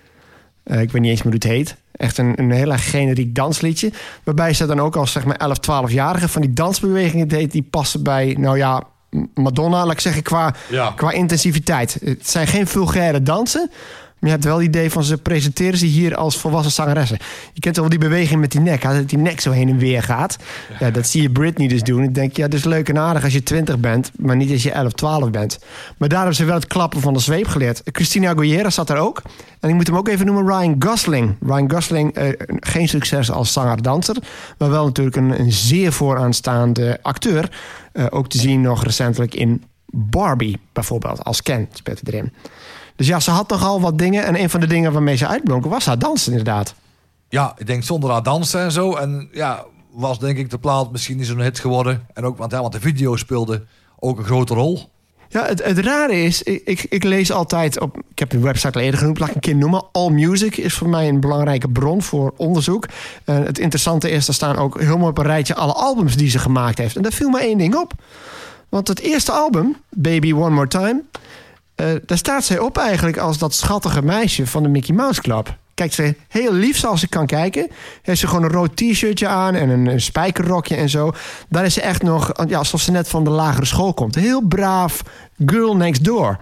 Eh, 0.63 0.81
ik 0.81 0.91
weet 0.91 1.01
niet 1.01 1.11
eens 1.11 1.23
meer 1.23 1.33
hoe 1.33 1.41
het 1.49 1.51
heet. 1.51 1.75
Echt 1.91 2.17
een, 2.17 2.33
een 2.39 2.51
heel 2.51 2.71
erg 2.71 2.89
generiek 2.89 3.35
dansliedje. 3.35 3.91
Waarbij 4.23 4.53
ze 4.53 4.65
dan 4.65 4.79
ook 4.79 4.95
als 4.95 5.11
zeg 5.11 5.25
maar 5.25 5.35
11, 5.35 5.57
12-jarige 5.57 6.27
van 6.27 6.41
die 6.41 6.53
dansbewegingen 6.53 7.27
deed... 7.27 7.51
die 7.51 7.67
passen 7.69 8.03
bij, 8.03 8.35
nou 8.39 8.57
ja, 8.57 8.83
Madonna, 9.33 9.83
laat 9.85 9.93
ik 9.93 9.99
zeggen, 9.99 10.23
qua, 10.23 10.53
Ja. 10.69 10.93
qua 10.95 11.11
intensiviteit. 11.11 11.97
Het 12.03 12.29
zijn 12.29 12.47
geen 12.47 12.67
vulgaire 12.67 13.21
dansen... 13.21 13.71
Je 14.25 14.31
hebt 14.31 14.43
wel 14.43 14.57
het 14.57 14.65
idee 14.65 14.91
van 14.91 15.03
ze 15.03 15.17
presenteren 15.17 15.77
ze 15.77 15.85
hier 15.85 16.15
als 16.15 16.37
volwassen 16.37 16.71
zangeressen. 16.71 17.17
Je 17.53 17.59
kent 17.59 17.75
wel 17.75 17.89
die 17.89 17.99
beweging 17.99 18.39
met 18.39 18.51
die 18.51 18.61
nek, 18.61 18.81
dat 18.81 19.09
die 19.09 19.17
nek 19.17 19.39
zo 19.39 19.51
heen 19.51 19.69
en 19.69 19.77
weer 19.77 20.03
gaat. 20.03 20.37
Ja, 20.79 20.91
dat 20.91 21.07
zie 21.07 21.21
je 21.21 21.29
Britney 21.29 21.67
dus 21.67 21.81
doen. 21.81 22.03
Ik 22.03 22.15
denk, 22.15 22.37
ja, 22.37 22.47
dat 22.47 22.59
is 22.59 22.65
leuk 22.65 22.89
en 22.89 22.97
aardig 22.97 23.23
als 23.23 23.33
je 23.33 23.43
20 23.43 23.79
bent, 23.79 24.11
maar 24.17 24.35
niet 24.35 24.51
als 24.51 24.63
je 24.63 24.71
11, 24.71 24.91
12 24.91 25.31
bent. 25.31 25.59
Maar 25.97 26.09
daar 26.09 26.17
hebben 26.17 26.35
ze 26.35 26.45
wel 26.45 26.55
het 26.55 26.67
klappen 26.67 27.01
van 27.01 27.13
de 27.13 27.19
zweep 27.19 27.47
geleerd. 27.47 27.81
Christina 27.83 28.29
Aguilera 28.29 28.69
zat 28.69 28.89
er 28.89 28.97
ook. 28.97 29.21
En 29.59 29.69
ik 29.69 29.75
moet 29.75 29.87
hem 29.87 29.97
ook 29.97 30.07
even 30.07 30.25
noemen, 30.25 30.57
Ryan 30.57 30.75
Gosling. 30.79 31.35
Ryan 31.41 31.71
Gosling, 31.71 32.13
eh, 32.13 32.27
geen 32.59 32.87
succes 32.87 33.31
als 33.31 33.53
zanger-danser, 33.53 34.15
maar 34.57 34.69
wel 34.69 34.85
natuurlijk 34.85 35.15
een, 35.15 35.39
een 35.39 35.51
zeer 35.51 35.91
vooraanstaande 35.91 36.99
acteur. 37.01 37.51
Eh, 37.91 38.05
ook 38.09 38.29
te 38.29 38.37
zien 38.37 38.61
nog 38.61 38.83
recentelijk 38.83 39.35
in 39.35 39.63
Barbie 39.85 40.59
bijvoorbeeld, 40.73 41.23
als 41.23 41.41
Ken 41.41 41.67
speelt 41.73 42.07
erin. 42.07 42.33
Dus 42.95 43.07
ja, 43.07 43.19
ze 43.19 43.31
had 43.31 43.49
nogal 43.49 43.81
wat 43.81 43.97
dingen. 43.97 44.25
En 44.25 44.39
een 44.39 44.49
van 44.49 44.59
de 44.59 44.67
dingen 44.67 44.93
waarmee 44.93 45.15
ze 45.15 45.27
uitblonken 45.27 45.69
was 45.69 45.85
haar 45.85 45.99
dansen 45.99 46.31
inderdaad. 46.31 46.73
Ja, 47.29 47.53
ik 47.57 47.67
denk 47.67 47.83
zonder 47.83 48.11
haar 48.11 48.23
dansen 48.23 48.61
en 48.61 48.71
zo. 48.71 48.95
En 48.95 49.29
ja, 49.31 49.65
was 49.91 50.19
denk 50.19 50.37
ik 50.37 50.49
de 50.49 50.57
plaat 50.57 50.91
misschien 50.91 51.17
niet 51.17 51.27
zo'n 51.27 51.41
hit 51.41 51.59
geworden. 51.59 52.07
En 52.13 52.23
ook, 52.23 52.37
want, 52.37 52.51
ja, 52.51 52.61
want 52.61 52.73
de 52.73 52.79
video 52.79 53.15
speelde 53.15 53.63
ook 53.99 54.17
een 54.17 54.25
grote 54.25 54.53
rol. 54.53 54.93
Ja, 55.29 55.45
het, 55.45 55.63
het 55.63 55.79
rare 55.79 56.23
is, 56.23 56.43
ik, 56.43 56.61
ik, 56.65 56.85
ik 56.89 57.03
lees 57.03 57.31
altijd 57.31 57.79
op... 57.79 57.97
Ik 58.11 58.19
heb 58.19 58.29
de 58.29 58.39
website 58.39 58.77
al 58.77 58.83
eerder 58.83 58.99
genoemd, 58.99 59.19
laat 59.19 59.29
ik 59.29 59.35
een 59.35 59.41
keer 59.41 59.55
noemen. 59.55 59.83
All 59.91 60.09
Music 60.09 60.57
is 60.57 60.73
voor 60.73 60.89
mij 60.89 61.07
een 61.07 61.19
belangrijke 61.19 61.69
bron 61.69 62.01
voor 62.01 62.33
onderzoek. 62.37 62.85
Eh, 63.25 63.35
het 63.35 63.59
interessante 63.59 64.09
is, 64.09 64.27
er 64.27 64.33
staan 64.33 64.57
ook 64.57 64.79
heel 64.79 64.97
mooi 64.97 65.09
op 65.09 65.17
een 65.17 65.25
rijtje... 65.25 65.55
alle 65.55 65.73
albums 65.73 66.15
die 66.15 66.29
ze 66.29 66.39
gemaakt 66.39 66.77
heeft. 66.77 66.95
En 66.95 67.01
daar 67.01 67.11
viel 67.11 67.29
me 67.29 67.39
één 67.39 67.57
ding 67.57 67.75
op. 67.75 67.93
Want 68.69 68.87
het 68.87 68.99
eerste 68.99 69.31
album, 69.31 69.75
Baby 69.89 70.33
One 70.33 70.49
More 70.49 70.67
Time... 70.67 71.01
eh, 71.75 71.87
daar 72.05 72.17
staat 72.17 72.43
zij 72.43 72.59
op 72.59 72.77
eigenlijk 72.77 73.17
als 73.17 73.37
dat 73.37 73.53
schattige 73.53 74.01
meisje 74.01 74.47
van 74.47 74.63
de 74.63 74.69
Mickey 74.69 74.95
Mouse 74.95 75.21
Club. 75.21 75.57
Kijkt 75.73 75.93
ze 75.93 76.15
heel 76.27 76.53
lief 76.53 76.77
zoals 76.77 76.99
ze 76.99 77.07
kan 77.07 77.25
kijken. 77.25 77.67
Heeft 78.01 78.19
ze 78.19 78.27
gewoon 78.27 78.43
een 78.43 78.51
rood 78.51 78.75
t-shirtje 78.75 79.27
aan 79.27 79.55
en 79.55 79.69
een, 79.69 79.85
een 79.85 80.01
spijkerrokje 80.01 80.75
en 80.75 80.89
zo. 80.89 81.11
Daar 81.49 81.65
is 81.65 81.73
ze 81.73 81.81
echt 81.81 82.01
nog, 82.01 82.31
ja, 82.47 82.57
alsof 82.57 82.81
ze 82.81 82.91
net 82.91 83.07
van 83.07 83.23
de 83.23 83.29
lagere 83.29 83.65
school 83.65 83.93
komt. 83.93 84.15
Heel 84.15 84.41
braaf, 84.41 85.01
girl 85.45 85.75
next 85.75 86.03
door. 86.03 86.39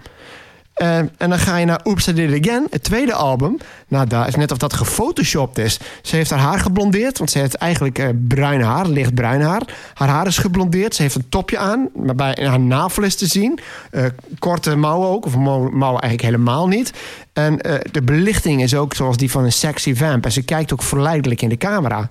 Eh, 0.73 0.97
en 0.97 1.09
dan 1.17 1.39
ga 1.39 1.57
je 1.57 1.65
naar 1.65 1.79
Oops, 1.83 2.07
I 2.07 2.13
Did 2.13 2.31
It 2.31 2.47
Again, 2.47 2.67
het 2.69 2.83
tweede 2.83 3.13
album. 3.13 3.57
Nou, 3.87 4.07
daar 4.07 4.27
is 4.27 4.35
net 4.35 4.51
of 4.51 4.57
dat 4.57 4.73
gefotoshopt 4.73 5.57
is. 5.57 5.79
Ze 6.01 6.15
heeft 6.15 6.29
haar 6.29 6.39
haar 6.39 6.59
geblondeerd, 6.59 7.17
want 7.17 7.31
ze 7.31 7.39
heeft 7.39 7.55
eigenlijk 7.55 7.99
eh, 7.99 8.07
bruin 8.27 8.61
haar, 8.61 8.87
lichtbruin 8.87 9.41
haar. 9.41 9.61
Haar 9.93 10.07
haar 10.07 10.27
is 10.27 10.37
geblondeerd, 10.37 10.95
ze 10.95 11.01
heeft 11.01 11.15
een 11.15 11.29
topje 11.29 11.57
aan, 11.57 11.89
waarbij 11.93 12.37
haar 12.41 12.59
navel 12.59 13.03
is 13.03 13.15
te 13.15 13.25
zien. 13.25 13.59
Eh, 13.91 14.05
korte 14.39 14.75
mouwen 14.75 15.07
ook, 15.09 15.25
of 15.25 15.35
mou- 15.35 15.71
mouwen 15.71 16.01
eigenlijk 16.01 16.33
helemaal 16.33 16.67
niet. 16.67 16.93
En 17.33 17.61
eh, 17.61 17.79
de 17.91 18.01
belichting 18.01 18.61
is 18.61 18.75
ook 18.75 18.93
zoals 18.93 19.17
die 19.17 19.31
van 19.31 19.43
een 19.43 19.51
sexy 19.51 19.95
vamp. 19.95 20.25
En 20.25 20.31
ze 20.31 20.41
kijkt 20.43 20.73
ook 20.73 20.83
verleidelijk 20.83 21.41
in 21.41 21.49
de 21.49 21.57
camera. 21.57 22.09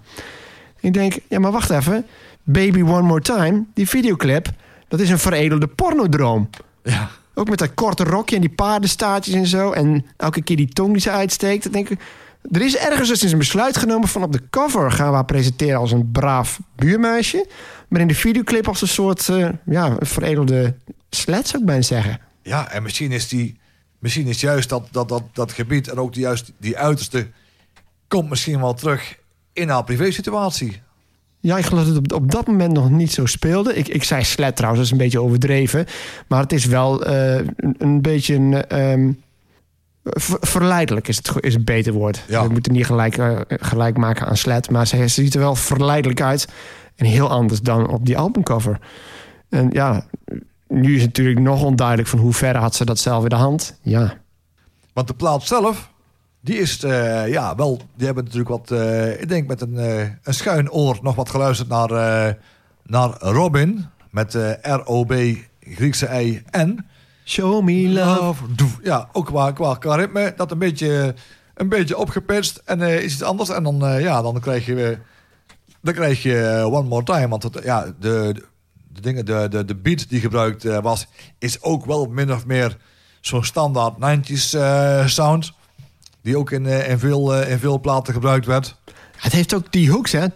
Ik 0.80 0.92
denk, 0.94 1.14
ja, 1.28 1.38
maar 1.38 1.52
wacht 1.52 1.70
even. 1.70 2.06
Baby 2.42 2.80
One 2.82 3.02
More 3.02 3.20
Time, 3.20 3.64
die 3.74 3.88
videoclip, 3.88 4.48
dat 4.88 5.00
is 5.00 5.10
een 5.10 5.18
veredelde 5.18 5.66
pornodroom. 5.66 6.50
Ja. 6.82 7.08
Ook 7.34 7.48
met 7.48 7.58
dat 7.58 7.74
korte 7.74 8.04
rokje 8.04 8.34
en 8.34 8.40
die 8.40 8.50
paardenstaartjes 8.50 9.34
en 9.34 9.46
zo. 9.46 9.70
En 9.70 10.06
elke 10.16 10.42
keer 10.42 10.56
die 10.56 10.68
tong 10.68 10.92
die 10.92 11.00
ze 11.00 11.10
uitsteekt. 11.10 11.62
Dan 11.62 11.72
denk 11.72 11.88
ik, 11.88 12.00
er 12.50 12.62
is 12.62 12.76
ergens 12.76 13.08
dus 13.08 13.32
een 13.32 13.38
besluit 13.38 13.76
genomen 13.76 14.08
van 14.08 14.22
op 14.22 14.32
de 14.32 14.48
cover 14.50 14.90
gaan 14.90 15.08
we 15.08 15.14
haar 15.14 15.24
presenteren 15.24 15.78
als 15.78 15.92
een 15.92 16.10
braaf 16.10 16.60
buurmeisje. 16.76 17.46
Maar 17.88 18.00
in 18.00 18.06
de 18.06 18.14
videoclip 18.14 18.68
als 18.68 18.82
een 18.82 18.88
soort, 18.88 19.28
eh, 19.28 19.48
ja, 19.66 19.96
veredelde 20.00 20.74
slet 21.10 21.48
zou 21.48 21.62
ik 21.62 21.68
bijna 21.68 21.82
zeggen. 21.82 22.20
Ja, 22.42 22.70
en 22.70 22.82
misschien 22.82 23.12
is, 23.12 23.28
die, 23.28 23.58
misschien 23.98 24.26
is 24.26 24.40
juist 24.40 24.68
dat, 24.68 24.88
dat, 24.90 25.08
dat, 25.08 25.22
dat 25.32 25.52
gebied 25.52 25.88
en 25.88 25.98
ook 25.98 26.12
die, 26.12 26.22
juist 26.22 26.52
die 26.58 26.78
uiterste... 26.78 27.30
komt 28.08 28.28
misschien 28.28 28.60
wel 28.60 28.74
terug 28.74 29.18
in 29.52 29.68
haar 29.68 29.84
privésituatie. 29.84 30.81
Ja, 31.42 31.58
ik 31.58 31.64
geloof 31.64 31.84
dat 31.86 31.94
het 31.94 32.12
op, 32.12 32.30
dat 32.30 32.46
moment 32.46 32.72
nog 32.72 32.90
niet 32.90 33.12
zo 33.12 33.26
speelde. 33.26 33.74
Ik, 33.74 33.88
ik 33.88 34.04
zei 34.04 34.24
slet 34.24 34.56
trouwens, 34.56 34.82
dat 34.82 34.92
is 34.92 34.98
een 34.98 35.04
beetje 35.04 35.22
overdreven. 35.22 35.86
Maar 36.28 36.40
het 36.40 36.52
is 36.52 36.64
wel 36.64 37.04
eh, 37.04 37.34
een, 37.56 37.74
een 37.78 38.02
beetje 38.02 38.34
een... 38.34 38.66
ehm, 38.66 39.12
ver- 40.04 40.38
verleidelijk 40.40 41.08
is 41.08 41.16
het, 41.16 41.32
is 41.40 41.54
het 41.54 41.64
beter 41.64 41.92
woord. 41.92 42.24
Ja. 42.28 42.42
We 42.46 42.52
moeten 42.52 42.72
niet 42.72 42.86
gelijk, 42.86 43.16
eh, 43.18 43.38
gelijk 43.48 43.96
maken 43.96 44.26
aan 44.26 44.36
slet. 44.36 44.70
Maar 44.70 44.86
ze, 44.86 44.96
ze 44.96 45.08
ziet 45.22 45.34
er 45.34 45.40
wel 45.40 45.54
verleidelijk 45.54 46.20
uit. 46.20 46.48
En 46.96 47.06
heel 47.06 47.30
anders 47.30 47.60
dan 47.60 47.88
op 47.88 48.06
die 48.06 48.18
albumcover. 48.18 48.78
En 49.48 49.68
ja, 49.72 50.06
nu 50.68 50.94
is 50.94 51.00
het 51.02 51.06
natuurlijk 51.06 51.40
nog 51.40 51.62
onduidelijk... 51.62 52.08
van 52.08 52.18
hoe 52.18 52.32
ver 52.32 52.56
had 52.56 52.74
ze 52.74 52.84
dat 52.84 52.98
zelf 52.98 53.22
in 53.22 53.28
de 53.28 53.34
hand. 53.34 53.78
Ja, 53.82 54.14
Want 54.92 55.06
de 55.08 55.14
plaat 55.14 55.42
zelf, 55.42 55.90
die 56.42 56.58
is 56.58 56.84
eh, 56.84 57.28
ja 57.28 57.54
wel, 57.54 57.80
die 57.96 58.06
hebben 58.06 58.24
natuurlijk 58.24 58.50
wat, 58.50 58.70
eh, 58.70 59.20
ik 59.20 59.28
denk 59.28 59.48
met 59.48 59.60
een, 59.60 59.78
eh, 59.78 60.00
een 60.00 60.34
schuin 60.34 60.70
oor 60.70 60.98
nog 61.02 61.14
wat 61.14 61.30
geluisterd 61.30 61.68
naar, 61.68 61.90
naar 62.82 63.10
Robin 63.18 63.86
met 64.10 64.34
R-O-B, 64.62 65.14
Griekse 65.60 66.22
I 66.22 66.42
N. 66.56 66.86
show 67.24 67.62
me 67.62 67.88
love. 67.88 68.44
Ja, 68.82 69.08
ook 69.12 69.26
qua, 69.26 69.52
qua, 69.52 69.74
qua 69.74 69.94
ritme, 69.94 70.32
dat 70.36 70.50
een 70.50 70.58
beetje, 70.58 71.14
een 71.54 71.68
beetje 71.68 71.96
opgepitst 71.96 72.62
en 72.64 72.80
is 72.80 73.12
iets 73.12 73.22
anders. 73.22 73.48
En 73.48 73.62
dan, 73.62 74.00
ja, 74.00 74.22
dan 74.22 74.40
krijg 74.40 74.66
je, 74.66 74.98
dan 75.80 75.94
krijg 75.94 76.22
je 76.22 76.62
One 76.70 76.88
More 76.88 77.04
Time. 77.04 77.28
Want 77.28 77.42
het, 77.42 77.60
ja, 77.62 77.84
de, 77.84 77.92
de, 78.00 78.44
de 78.92 79.00
dingen, 79.00 79.24
de, 79.24 79.46
de, 79.50 79.64
de 79.64 79.76
beat 79.76 80.08
die 80.08 80.20
gebruikt 80.20 80.80
was, 80.80 81.06
is 81.38 81.62
ook 81.62 81.84
wel 81.84 82.06
min 82.06 82.32
of 82.32 82.46
meer 82.46 82.76
zo'n 83.22 83.44
standaard 83.44 83.94
90s 83.94 84.58
eh, 84.58 85.06
sound. 85.06 85.52
Die 86.22 86.36
ook 86.36 86.50
in, 86.50 86.66
eh, 86.66 86.90
in, 86.90 86.98
veel, 86.98 87.34
eh, 87.34 87.50
in 87.50 87.58
veel 87.58 87.80
platen 87.80 88.14
gebruikt 88.14 88.46
werd. 88.46 88.76
Het 89.16 89.32
heeft 89.32 89.54
ook 89.54 89.72
die 89.72 89.90
hooks, 89.90 90.12
hè? 90.12 90.26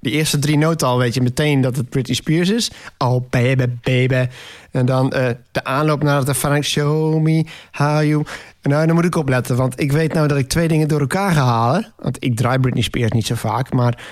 Die 0.00 0.12
eerste 0.12 0.38
drie 0.38 0.58
noten 0.58 0.86
al 0.86 0.98
weet 0.98 1.14
je 1.14 1.20
meteen 1.20 1.60
dat 1.60 1.76
het 1.76 1.88
Britney 1.88 2.16
Spears 2.16 2.48
is. 2.50 2.70
Oh, 2.98 3.24
baby, 3.30 3.66
baby. 3.82 4.26
En 4.70 4.86
dan 4.86 5.12
eh, 5.12 5.28
de 5.52 5.64
aanloop 5.64 6.02
naar 6.02 6.24
de 6.24 6.34
Frank 6.34 6.64
Show 6.64 7.20
Me 7.20 7.44
How 7.72 8.02
You... 8.02 8.24
Nou, 8.62 8.86
dan 8.86 8.94
moet 8.94 9.04
ik 9.04 9.14
opletten, 9.16 9.56
want 9.56 9.80
ik 9.80 9.92
weet 9.92 10.12
nou 10.12 10.28
dat 10.28 10.38
ik 10.38 10.48
twee 10.48 10.68
dingen 10.68 10.88
door 10.88 11.00
elkaar 11.00 11.32
ga 11.32 11.44
halen. 11.44 11.92
Want 11.96 12.24
ik 12.24 12.36
draai 12.36 12.58
Britney 12.58 12.82
Spears 12.82 13.10
niet 13.10 13.26
zo 13.26 13.34
vaak. 13.34 13.72
Maar 13.72 14.04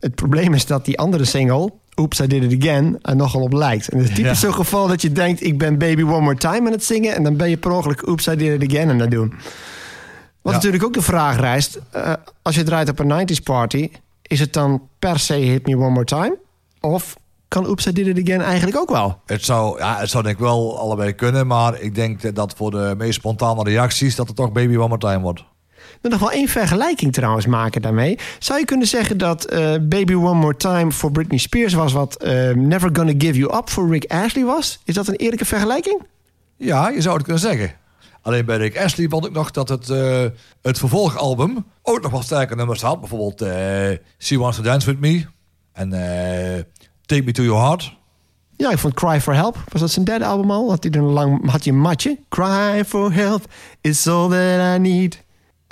het 0.00 0.14
probleem 0.14 0.54
is 0.54 0.66
dat 0.66 0.84
die 0.84 0.98
andere 0.98 1.24
single... 1.24 1.72
Oops, 1.94 2.20
I 2.20 2.26
Did 2.26 2.52
It 2.52 2.62
Again, 2.62 2.98
er 3.02 3.16
nogal 3.16 3.40
op 3.40 3.52
lijkt. 3.52 3.88
En 3.88 3.98
het 3.98 4.08
is 4.08 4.14
typisch 4.14 4.40
Ja. 4.40 4.46
zo'n 4.46 4.54
geval 4.54 4.86
dat 4.88 5.02
je 5.02 5.12
denkt... 5.12 5.42
ik 5.44 5.58
ben 5.58 5.78
Baby 5.78 6.02
One 6.02 6.20
More 6.20 6.36
Time 6.36 6.66
aan 6.66 6.72
het 6.72 6.84
zingen... 6.84 7.14
en 7.14 7.22
dan 7.22 7.36
ben 7.36 7.48
je 7.50 7.56
per 7.56 7.70
ongeluk 7.70 8.08
Oops, 8.08 8.26
I 8.26 8.36
Did 8.36 8.62
It 8.62 8.70
Again 8.70 8.90
aan 8.90 8.98
het 8.98 9.10
doen. 9.10 9.28
Wat 10.42 10.52
Ja. 10.52 10.52
natuurlijk 10.52 10.84
ook 10.84 10.92
de 10.92 11.02
vraag 11.02 11.36
rijst... 11.40 11.78
eh, 11.90 12.12
als 12.42 12.54
je 12.54 12.62
draait 12.62 12.88
op 12.88 12.98
een 12.98 13.28
90s 13.28 13.42
party... 13.44 13.90
is 14.22 14.40
het 14.40 14.52
dan 14.52 14.82
per 14.98 15.18
se 15.18 15.34
Hit 15.34 15.66
Me 15.66 15.76
One 15.76 15.88
More 15.90 16.04
Time? 16.04 16.36
Of 16.80 17.16
kan 17.48 17.66
Oops, 17.66 17.86
I 17.86 17.92
Did 17.92 18.06
It 18.06 18.28
Again 18.28 18.40
eigenlijk 18.40 18.76
ook 18.76 18.90
wel? 18.90 19.20
Het 19.26 19.44
zou, 19.44 19.78
ja, 19.78 19.98
het 19.98 20.10
zou 20.10 20.22
denk 20.22 20.34
ik 20.34 20.40
wel 20.42 20.78
allebei 20.78 21.12
kunnen. 21.12 21.46
Maar 21.46 21.80
ik 21.80 21.94
denk 21.94 22.34
dat 22.34 22.54
voor 22.56 22.70
de 22.70 22.94
meest 22.98 23.14
spontane 23.14 23.62
reacties... 23.62 24.14
dat 24.16 24.26
het 24.26 24.36
toch 24.36 24.52
Baby 24.52 24.76
One 24.76 24.88
More 24.88 24.98
Time 24.98 25.20
wordt. 25.20 25.44
Wil 26.00 26.10
nog 26.10 26.20
wel 26.20 26.30
één 26.30 26.48
vergelijking 26.48 27.12
trouwens 27.12 27.46
maken 27.46 27.82
daarmee. 27.82 28.18
Zou 28.38 28.58
je 28.58 28.64
kunnen 28.64 28.86
zeggen 28.86 29.18
dat 29.18 29.44
eh, 29.44 29.74
Baby 29.80 30.14
One 30.14 30.34
More 30.34 30.56
Time 30.56 30.92
voor 30.92 31.12
Britney 31.12 31.38
Spears 31.38 31.72
was... 31.72 31.92
wat 31.92 32.16
eh, 32.16 32.50
Never 32.50 32.90
Gonna 32.92 33.12
Give 33.18 33.38
You 33.38 33.56
Up 33.56 33.70
voor 33.70 33.90
Rick 33.90 34.10
Ashley 34.10 34.44
was? 34.44 34.80
Is 34.84 34.94
dat 34.94 35.08
een 35.08 35.14
eerlijke 35.14 35.44
vergelijking? 35.44 36.02
Ja, 36.56 36.88
je 36.88 37.00
zou 37.00 37.14
het 37.14 37.24
kunnen 37.24 37.42
zeggen. 37.42 37.72
Alleen 38.22 38.44
bij 38.44 38.56
Rick 38.56 38.78
Astley 38.78 39.08
vond 39.08 39.26
ik 39.26 39.32
nog 39.32 39.50
dat 39.50 39.68
het, 39.68 39.90
eh, 39.90 40.24
het 40.62 40.78
vervolgalbum 40.78 41.64
ook 41.82 42.02
nog 42.02 42.10
wel 42.10 42.22
sterke 42.22 42.56
nummers 42.56 42.82
had. 42.82 43.00
Bijvoorbeeld 43.00 43.44
She 44.18 44.38
Wants 44.38 44.56
to 44.56 44.62
Dance 44.62 44.86
With 44.86 45.00
Me. 45.00 45.24
En 45.72 45.90
Take 47.06 47.22
Me 47.22 47.32
To 47.32 47.42
Your 47.42 47.60
Heart. 47.66 47.98
Ja, 48.56 48.70
ik 48.70 48.78
vond 48.78 48.94
Cry 48.94 49.20
for 49.20 49.34
Help. 49.34 49.56
Was 49.68 49.80
dat 49.80 49.90
zijn 49.90 50.04
derde 50.04 50.24
album 50.24 50.50
al? 50.50 50.70
Had 50.70 50.82
hij 50.82 50.92
een 50.92 51.02
lang 51.02 51.50
had 51.50 51.64
hij 51.64 51.72
een 51.72 51.80
matje? 51.80 52.18
Cry 52.28 52.84
for 52.86 53.12
help 53.12 53.44
is 53.80 54.06
all 54.06 54.28
that 54.28 54.76
I 54.76 54.78
need. 54.78 55.22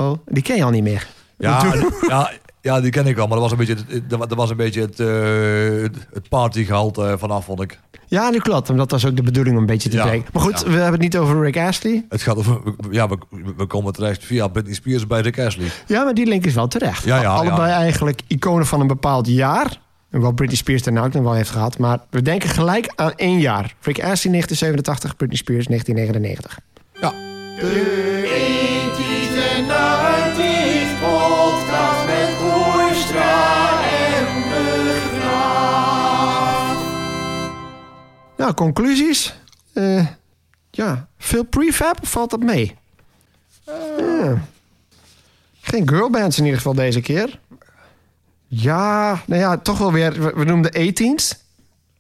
Oh, 0.03 0.19
die 0.27 0.43
ken 0.43 0.57
je 0.57 0.65
al 0.65 0.71
niet 0.71 0.83
meer. 0.83 1.07
Ja, 1.39 1.75
ja, 2.09 2.31
ja, 2.61 2.81
die 2.81 2.91
ken 2.91 3.07
ik 3.07 3.19
al, 3.19 3.27
maar 3.27 3.39
dat 3.39 3.51
was 3.51 3.51
een 3.51 3.67
beetje 3.67 3.77
het, 3.89 4.11
dat 4.11 4.35
was 4.35 4.51
een 4.51 4.57
beetje 4.57 4.81
het, 4.81 5.01
eh, 5.01 6.01
het 6.13 6.29
partygehalte 6.29 7.17
vanaf, 7.19 7.45
vond 7.45 7.61
ik. 7.61 7.79
Ja, 8.07 8.31
nu 8.31 8.39
klopt. 8.39 8.67
Want 8.67 8.79
dat 8.79 8.91
was 8.91 9.07
ook 9.07 9.17
de 9.17 9.23
bedoeling 9.23 9.55
om 9.55 9.61
een 9.61 9.67
beetje 9.67 9.89
te 9.89 9.97
Ja, 9.97 10.07
breken. 10.07 10.31
Maar 10.33 10.43
goed, 10.43 10.61
ja. 10.61 10.65
we 10.67 10.73
hebben 10.73 10.93
het 10.93 11.01
niet 11.01 11.17
over 11.17 11.41
Rick 11.43 11.57
Astley. 11.59 12.05
Het 12.09 12.23
gaat 12.23 12.37
over, 12.37 12.61
ja, 12.91 13.09
we, 13.09 13.19
we 13.57 13.67
komen 13.67 13.93
terecht 13.93 14.25
via 14.25 14.49
Britney 14.49 14.75
Spears 14.75 15.07
bij 15.07 15.21
Rick 15.21 15.39
Astley. 15.39 15.69
Ja, 15.87 16.05
maar 16.05 16.15
die 16.15 16.27
link 16.27 16.45
is 16.45 16.55
wel 16.55 16.69
terecht. 16.69 17.05
Ja, 17.05 17.25
Allebei 17.25 17.73
eigenlijk 17.73 18.21
iconen 18.27 18.67
van 18.67 18.81
een 18.81 18.87
bepaald 18.87 19.27
jaar. 19.27 19.81
En 20.11 20.21
Wat 20.21 20.35
Britney 20.35 20.57
Spears 20.57 20.83
daarna 20.83 21.05
ook 21.05 21.13
nog 21.13 21.23
wel 21.23 21.33
heeft 21.35 21.51
gehad. 21.51 21.79
Maar 21.79 21.99
we 22.11 22.23
denken 22.23 22.49
gelijk 22.49 22.93
aan 22.95 23.13
één 23.17 23.41
jaar. 23.41 23.75
Rick 23.81 23.97
Astley 24.05 24.33
1987, 24.33 25.17
Britney 25.17 25.39
Spears 25.39 25.67
1999. 25.67 26.59
Ja. 27.01 27.13
Nou, 38.37 38.55
conclusies. 38.55 39.35
Eh, 39.73 40.07
ja, 40.71 41.09
veel 41.19 41.45
prefab 41.45 42.07
valt 42.07 42.31
dat 42.31 42.43
mee? 42.43 42.77
Ja. 43.99 44.43
Geen 45.61 45.89
girlbands 45.89 46.39
in 46.39 46.45
ieder 46.45 46.59
geval 46.59 46.75
deze 46.75 47.01
keer. 47.01 47.41
Ja, 48.47 49.23
nou 49.27 49.41
ja, 49.41 49.57
toch 49.59 49.79
wel 49.79 49.93
weer. 49.93 50.13
We, 50.23 50.33
we 50.35 50.45
noemden 50.45 50.73
18's. 50.73 51.35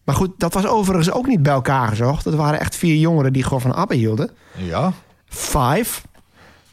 Maar 0.04 0.14
goed, 0.14 0.30
dat 0.40 0.54
was 0.54 0.66
overigens 0.66 1.10
ook 1.10 1.26
niet 1.26 1.42
bij 1.42 1.52
elkaar 1.52 1.88
gezocht. 1.88 2.24
Dat 2.24 2.34
waren 2.34 2.60
echt 2.60 2.76
vier 2.76 2.96
jongeren 2.96 3.32
die 3.32 3.42
gewoon 3.42 3.60
van 3.60 3.74
ABBA 3.74 3.94
hielden. 3.94 4.30
Ja. 4.56 4.92
Five. 5.28 6.00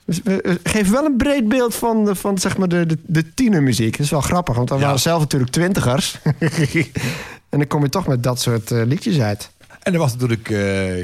Dus 0.06 0.22
we 0.24 0.40
we 0.44 0.60
geven 0.70 0.92
wel 0.94 1.06
een 1.06 1.18
breed 1.18 1.48
beeld 1.48 1.76
van, 1.76 2.06
de, 2.06 2.16
van 2.16 2.38
zeg 2.38 2.58
maar 2.58 2.68
de, 2.68 2.86
de, 2.86 2.98
de 3.06 3.34
tienermuziek. 3.34 3.92
Dat 3.92 4.00
is 4.06 4.10
wel 4.12 4.22
grappig, 4.22 4.56
want 4.56 4.68
dan 4.68 4.78
Ja. 4.80 4.84
waren 4.86 5.00
zelf 5.00 5.20
natuurlijk 5.20 5.52
twintigers. 5.52 6.20
en 7.50 7.58
dan 7.60 7.68
kom 7.68 7.82
je 7.84 7.90
toch 7.90 8.08
met 8.08 8.24
dat 8.24 8.42
soort 8.42 8.72
eh, 8.72 8.86
liedjes 8.86 9.20
uit. 9.20 9.50
En 9.84 9.94
er 9.94 10.00
was 10.00 10.12
natuurlijk 10.12 10.50
eh, 10.50 10.98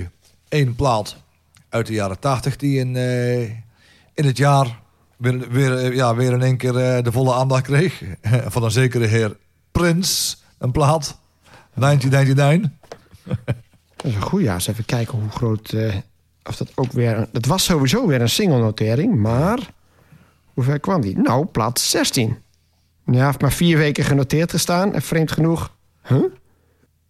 één 0.49 0.75
plaat 0.75 1.17
uit 1.69 1.87
de 1.87 1.93
jaren 1.93 2.19
tachtig 2.19 2.55
die 2.55 2.79
in, 2.79 2.95
eh, 2.95 3.41
in 4.13 4.25
het 4.25 4.37
jaar 4.37 4.79
weer, 5.17 5.49
weer, 5.51 5.77
eh, 5.77 5.95
ja, 5.95 6.15
weer 6.15 6.31
in 6.31 6.41
één 6.41 6.57
keer 6.57 6.77
eh, 6.77 7.03
de 7.03 7.11
volle 7.11 7.33
aandacht 7.33 7.63
kreeg. 7.63 8.01
Van 8.53 8.63
een 8.63 8.71
zekere 8.71 9.05
heer 9.05 9.37
Prins, 9.71 10.41
een 10.57 10.71
plaat. 10.71 11.19
1999. 11.73 12.69
Dat 13.95 14.05
is 14.05 14.15
een 14.15 14.21
goeie. 14.21 14.45
Ja, 14.45 14.53
eens 14.53 14.67
even 14.67 14.85
kijken 14.85 15.17
hoe 15.19 15.29
groot... 15.29 15.73
of 16.43 16.55
dat 16.57 16.71
ook 16.75 16.91
weer... 16.91 17.27
Dat 17.31 17.45
was 17.45 17.63
sowieso 17.63 18.07
weer 18.07 18.21
een 18.21 18.29
single-notering, 18.29 19.15
maar... 19.15 19.59
Hoe 20.53 20.63
ver 20.63 20.79
kwam 20.79 21.01
die? 21.01 21.17
Nou, 21.17 21.45
plaats 21.45 21.89
16. 21.89 22.37
Ja, 23.05 23.25
heeft 23.25 23.41
maar 23.41 23.51
vier 23.51 23.77
weken 23.77 24.03
genoteerd 24.03 24.51
gestaan. 24.51 24.93
En 24.93 25.01
vreemd 25.01 25.31
genoeg... 25.31 25.75
Huh? 26.07 26.23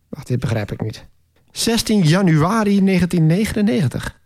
Wacht, 0.09 0.27
dit 0.27 0.39
begrijp 0.39 0.71
ik 0.71 0.81
niet. 0.81 1.05
16 1.51 2.01
januari 2.01 2.83
1999. 2.83 4.19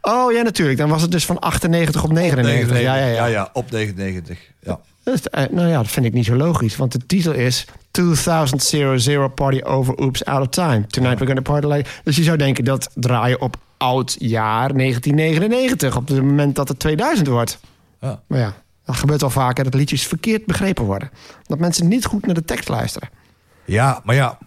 Oh 0.00 0.32
ja, 0.32 0.42
natuurlijk. 0.42 0.78
Dan 0.78 0.88
was 0.88 1.02
het 1.02 1.10
dus 1.10 1.26
van 1.26 1.38
98 1.38 2.04
op 2.04 2.12
99. 2.12 2.80
Ja, 2.80 2.96
ja, 2.96 3.06
ja. 3.06 3.14
ja, 3.14 3.26
ja, 3.26 3.50
op 3.52 3.70
99. 3.70 4.38
Ja. 4.60 4.80
Dat 5.02 5.14
is, 5.14 5.28
eh, 5.28 5.44
nou 5.50 5.68
ja, 5.68 5.76
dat 5.76 5.90
vind 5.90 6.06
ik 6.06 6.12
niet 6.12 6.24
zo 6.24 6.36
logisch. 6.36 6.76
Want 6.76 6.92
de 6.92 7.06
titel 7.06 7.32
is 7.32 7.66
2000 7.90 9.34
Party 9.34 9.60
Over 9.62 9.96
Oops 9.96 10.24
Out 10.24 10.40
of 10.40 10.48
Time. 10.48 10.86
Tonight 10.86 11.18
we're 11.18 11.26
gonna 11.26 11.40
party 11.40 11.66
like... 11.66 11.90
Dus 12.04 12.16
je 12.16 12.22
zou 12.22 12.36
denken 12.36 12.64
dat 12.64 12.90
draaien 12.94 13.40
op 13.40 13.56
oud 13.76 14.16
jaar 14.18 14.74
1999. 14.74 15.96
Op 15.96 16.08
het 16.08 16.22
moment 16.22 16.54
dat 16.54 16.68
het 16.68 16.78
2000 16.78 17.28
wordt. 17.28 17.58
Ja. 18.00 18.22
Maar 18.26 18.38
ja, 18.38 18.54
dat 18.84 18.96
gebeurt 18.96 19.20
wel 19.20 19.30
vaker 19.30 19.64
dat 19.64 19.74
liedjes 19.74 20.06
verkeerd 20.06 20.46
begrepen 20.46 20.84
worden. 20.84 21.10
Dat 21.42 21.58
mensen 21.58 21.88
niet 21.88 22.04
goed 22.04 22.26
naar 22.26 22.34
de 22.34 22.44
tekst 22.44 22.68
luisteren. 22.68 23.08
ja, 23.64 24.00
maar 24.04 24.14
ja, 24.14 24.38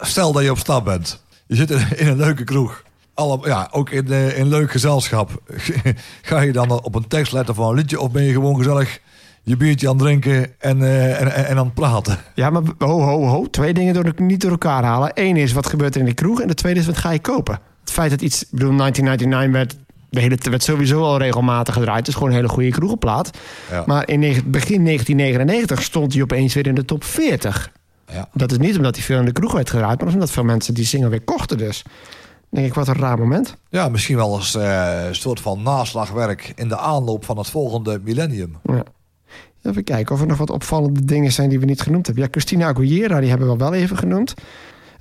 stel 0.00 0.32
dat 0.32 0.42
je 0.42 0.50
op 0.50 0.58
stap 0.58 0.84
bent. 0.84 1.24
Je 1.46 1.54
zit 1.54 1.70
in, 1.70 2.06
een 2.06 2.16
leuke 2.16 2.44
kroeg. 2.44 2.84
Alle, 3.14 3.38
ja, 3.42 3.68
ook 3.70 3.90
in, 3.90 4.06
eh, 4.12 4.38
in 4.38 4.48
leuk 4.48 4.70
gezelschap. 4.70 5.42
Ga 6.22 6.40
je 6.40 6.52
dan 6.52 6.70
op 6.70 6.94
een 6.94 7.08
tekst 7.08 7.32
letten 7.32 7.54
van 7.54 7.68
een 7.68 7.74
liedje... 7.74 8.00
of 8.00 8.10
ben 8.10 8.22
je 8.22 8.32
gewoon 8.32 8.56
gezellig 8.56 9.00
je 9.42 9.56
biertje 9.56 9.88
aan 9.88 9.94
het 9.94 10.02
drinken 10.02 10.60
en, 10.60 10.82
eh, 10.82 11.20
en, 11.20 11.34
en, 11.34 11.46
en 11.46 11.58
aan 11.58 11.64
het 11.64 11.74
praten? 11.74 12.18
Ja, 12.34 12.50
maar 12.50 12.62
ho, 12.78 13.00
ho, 13.00 13.26
ho. 13.26 13.50
Twee 13.50 13.74
dingen 13.74 13.94
door, 13.94 14.12
niet 14.16 14.40
door 14.40 14.50
elkaar 14.50 14.84
halen. 14.84 15.10
Eén 15.14 15.36
is 15.36 15.52
wat 15.52 15.66
gebeurt 15.66 15.94
er 15.94 16.00
in 16.00 16.06
de 16.06 16.14
kroeg. 16.14 16.40
En 16.40 16.48
de 16.48 16.54
tweede 16.54 16.80
is 16.80 16.86
wat 16.86 16.98
ga 16.98 17.10
je 17.10 17.20
kopen. 17.20 17.58
Het 17.86 17.94
feit 17.94 18.10
dat 18.10 18.20
iets... 18.20 18.42
Ik 18.42 18.48
bedoel, 18.50 18.76
1999 18.76 19.52
werd, 19.52 19.86
de 20.10 20.20
hele, 20.20 20.50
werd 20.50 20.62
sowieso 20.62 21.02
al 21.02 21.18
regelmatig 21.18 21.74
gedraaid. 21.74 21.98
Het 21.98 22.08
is 22.08 22.14
gewoon 22.14 22.28
een 22.28 22.34
hele 22.34 22.48
goede 22.48 22.70
kroegenplaat. 22.70 23.30
Ja. 23.70 23.82
Maar 23.86 24.08
in 24.08 24.20
begin 24.20 24.84
1999 24.84 25.82
stond 25.82 26.12
hij 26.12 26.22
opeens 26.22 26.54
weer 26.54 26.66
in 26.66 26.74
de 26.74 26.84
top 26.84 27.04
40. 27.04 27.72
Ja. 28.12 28.28
Dat 28.32 28.50
is 28.50 28.58
niet 28.58 28.76
omdat 28.76 28.96
hij 28.96 29.04
veel 29.04 29.18
in 29.18 29.24
de 29.24 29.32
kroeg 29.32 29.52
werd 29.52 29.70
gedraaid... 29.70 30.00
maar 30.00 30.12
omdat 30.12 30.30
veel 30.30 30.44
mensen 30.44 30.74
die 30.74 30.84
single 30.84 31.08
weer 31.08 31.20
kochten 31.20 31.58
dus. 31.58 31.82
Denk 32.48 32.66
ik, 32.66 32.74
wat 32.74 32.88
een 32.88 32.94
raar 32.94 33.18
moment. 33.18 33.56
Ja, 33.68 33.88
misschien 33.88 34.16
wel 34.16 34.36
eens 34.36 34.54
eh, 34.54 35.06
een 35.06 35.14
soort 35.14 35.40
van 35.40 35.62
naslagwerk 35.62 36.52
in 36.56 36.68
de 36.68 36.78
aanloop 36.78 37.24
van 37.24 37.38
het 37.38 37.46
volgende 37.46 38.00
millennium. 38.04 38.56
Ja. 38.64 38.82
Even 39.62 39.84
kijken 39.84 40.14
of 40.14 40.20
er 40.20 40.26
nog 40.26 40.38
wat 40.38 40.50
opvallende 40.50 41.04
dingen 41.04 41.32
zijn 41.32 41.48
die 41.48 41.60
we 41.60 41.64
niet 41.64 41.80
genoemd 41.80 42.06
hebben. 42.06 42.24
Ja, 42.24 42.30
Christina 42.30 42.66
Aguilera, 42.66 43.20
die 43.20 43.28
hebben 43.28 43.48
we 43.48 43.56
wel 43.56 43.74
even 43.74 43.96
genoemd. 43.96 44.34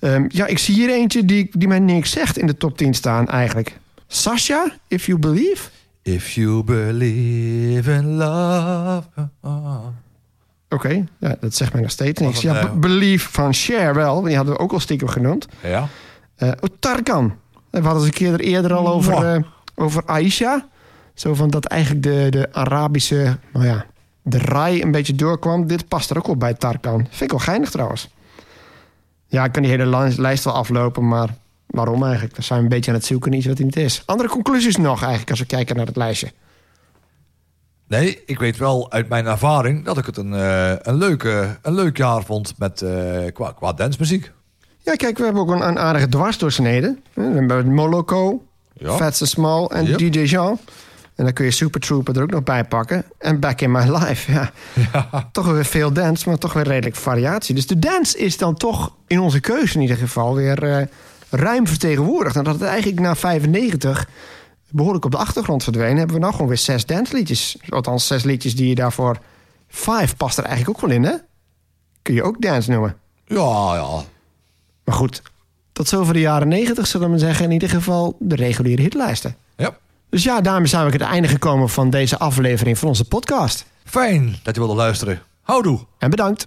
Ehm, 0.06 0.26
ja, 0.28 0.46
ik 0.46 0.58
zie 0.58 0.76
hier 0.76 0.90
eentje 0.90 1.26
die, 1.26 1.50
die 1.52 1.68
mij 1.68 1.80
niks 1.80 2.12
zegt 2.12 2.38
in 2.38 2.48
de 2.48 2.58
top 2.58 2.78
10 2.78 2.94
staan 2.94 3.28
eigenlijk. 3.28 3.78
Sasha, 4.08 4.72
If 4.88 5.06
You 5.06 5.20
Believe. 5.20 5.70
If 6.02 6.32
you 6.32 6.64
believe 6.64 7.92
in 7.92 8.16
love. 8.16 9.04
Oké, 10.70 11.06
ja, 11.20 11.36
dat 11.40 11.56
zegt 11.56 11.74
mij 11.74 11.82
nog 11.82 11.92
steeds 11.92 12.22
niks. 12.22 12.42
Ja, 12.42 12.62
Be- 12.62 12.80
Believe 12.80 13.30
van 13.32 13.54
Cher 13.54 13.94
wel. 13.94 14.22
Die 14.22 14.36
hadden 14.36 14.54
we 14.54 14.60
ook 14.60 14.72
al 14.72 14.80
stiekem 14.80 15.08
genoemd. 15.08 15.48
Ja. 15.64 15.88
Oh, 16.40 16.52
Tarkan. 16.80 17.34
We 17.70 17.80
hadden 17.82 18.04
het 18.04 18.06
een 18.06 18.12
keer 18.12 18.40
eerder 18.40 18.74
al 18.74 18.88
over, 18.88 19.34
eh, 19.34 19.42
over 19.76 20.04
Aisha. 20.06 20.68
Zo 21.14 21.34
van 21.34 21.50
dat 21.50 21.66
eigenlijk 21.66 22.04
de, 22.04 22.28
de 22.30 22.48
Arabische, 22.54 23.38
nou 23.54 23.66
ja, 23.66 23.86
de 24.22 24.38
rai 24.38 24.82
een 24.82 24.92
beetje 24.92 25.16
doorkwam. 25.16 25.68
Dit 25.68 25.88
past 25.88 26.10
er 26.10 26.18
ook 26.18 26.28
op 26.28 26.40
bij 26.40 26.54
Tarkan. 26.54 27.00
Vind 27.10 27.22
ik 27.22 27.32
wel 27.32 27.40
geinig 27.40 27.70
trouwens. 27.70 28.10
Ja, 29.28 29.44
ik 29.44 29.52
kan 29.52 29.62
die 29.62 29.72
hele 29.72 29.98
li- 29.98 30.16
lijst 30.22 30.44
wel 30.44 30.54
aflopen, 30.54 31.08
maar 31.08 31.30
waarom 31.66 32.04
eigenlijk? 32.04 32.34
Dan 32.36 32.44
zijn 32.44 32.60
we 32.60 32.66
een 32.66 32.72
beetje 32.72 32.92
aan 32.92 32.98
het 32.98 33.06
zoeken 33.06 33.34
iets 33.34 33.46
wat 33.46 33.58
niet 33.60 33.76
is. 33.76 34.04
Andere 34.06 34.30
conclusies 34.30 34.78
nog 34.78 35.00
eigenlijk 35.00 35.30
als 35.30 35.40
we 35.40 35.46
kijken 35.46 35.76
naar 35.76 35.86
het 35.86 35.96
lijstje. 35.96 36.32
Nee, 37.88 38.24
ik 38.26 38.40
weet 38.40 38.58
wel 38.58 38.92
uit 38.92 39.10
mijn 39.10 39.26
ervaring 39.26 39.86
dat 39.86 39.98
ik 39.98 40.06
het 40.06 40.18
een, 40.18 40.34
eh, 40.34 40.74
een, 40.82 40.96
leuke, 40.96 41.58
een 41.62 41.74
leuk 41.74 41.98
jaar 41.98 42.24
vond 42.24 42.54
met, 42.58 42.82
eh, 42.82 42.92
qua, 43.34 43.52
qua 43.52 43.74
dancemuziek. 43.74 44.32
Ja, 44.80 44.94
kijk, 44.96 45.18
we 45.18 45.24
hebben 45.24 45.42
ook 45.42 45.50
een, 45.50 45.68
een 45.68 45.80
aardige 45.80 46.10
dwarsdoorsnede. 46.10 46.98
We 47.14 47.22
hebben 47.22 47.74
Moloko, 47.74 48.46
Ja. 48.74 49.12
Small 49.12 49.66
en 49.66 49.86
Yep. 49.86 49.98
DJ 49.98 50.20
Jean. 50.20 50.60
En 51.16 51.24
dan 51.24 51.34
kun 51.34 51.46
je 51.46 51.52
Super 51.52 51.80
Trooper 51.80 52.16
er 52.16 52.22
ook 52.22 52.32
nog 52.32 52.44
bij 52.44 52.64
pakken. 52.64 53.06
En 53.18 53.40
Back 53.40 53.62
in 53.62 53.72
My 53.72 53.98
Life, 53.98 54.32
ja. 54.32 54.52
Toch 55.32 55.46
weer 55.46 55.66
veel 55.66 55.92
dance, 55.92 56.30
maar 56.30 56.38
toch 56.38 56.54
weer 56.54 56.68
redelijk 56.68 56.96
variatie. 56.96 57.56
Dus 57.56 57.68
de 57.68 57.80
dance 57.80 58.18
is 58.18 58.38
dan 58.38 58.56
toch 58.56 58.92
in 59.08 59.20
onze 59.20 59.40
keuze 59.40 59.76
in 59.76 59.82
ieder 59.82 59.98
geval 59.98 60.36
weer 60.36 60.64
eh, 60.64 60.86
ruim 61.30 61.68
vertegenwoordigd. 61.68 62.36
En 62.36 62.44
dat 62.44 62.54
het 62.54 62.64
eigenlijk 62.64 63.00
na 63.00 63.16
95 63.16 64.08
behoorlijk 64.70 65.06
op 65.06 65.12
de 65.12 65.18
achtergrond 65.18 65.64
verdween... 65.64 65.98
hebben 65.98 66.16
we 66.16 66.22
nou 66.22 66.32
gewoon 66.34 66.48
weer 66.48 66.58
zes 66.58 66.86
dansliedjes. 66.86 67.58
Althans, 67.70 68.08
zes 68.08 68.24
liedjes 68.24 68.56
die 68.56 68.70
je 68.70 68.76
daarvoor... 68.76 69.18
Five 69.68 70.16
past 70.16 70.38
er 70.38 70.44
eigenlijk 70.44 70.78
ook 70.78 70.88
wel 70.88 70.96
in, 70.96 71.04
hè? 71.04 71.14
Kun 72.02 72.14
je 72.14 72.24
ook 72.24 72.42
dance 72.42 72.72
noemen. 72.72 72.98
Ja, 73.26 73.76
ja. 73.76 74.04
Maar 74.84 74.96
goed, 74.96 75.22
tot 75.72 75.88
zover 75.88 76.14
de 76.14 76.20
jaren 76.20 76.48
90 76.48 76.88
zullen 76.88 77.12
we 77.12 77.18
zeggen. 77.18 77.46
In 77.46 77.52
ieder 77.52 77.70
geval 77.70 78.16
de 78.20 78.36
reguliere 78.36 78.82
hitlijsten. 78.82 79.36
ja. 79.56 79.78
Dus 80.16 80.24
ja, 80.24 80.42
daarmee 80.42 80.68
zijn 80.68 80.86
we 80.86 80.92
aan 80.92 81.00
het 81.00 81.10
einde 81.10 81.28
gekomen 81.28 81.70
van 81.70 81.90
deze 81.90 82.18
aflevering 82.18 82.78
van 82.78 82.88
onze 82.88 83.06
podcast. 83.06 83.66
Fijn 83.84 84.36
dat 84.44 84.56
je 84.56 84.62
wilde 84.62 84.76
luisteren. 84.76 85.22
Houdoe. 85.42 85.80
En 85.98 86.10
bedankt. 86.10 86.46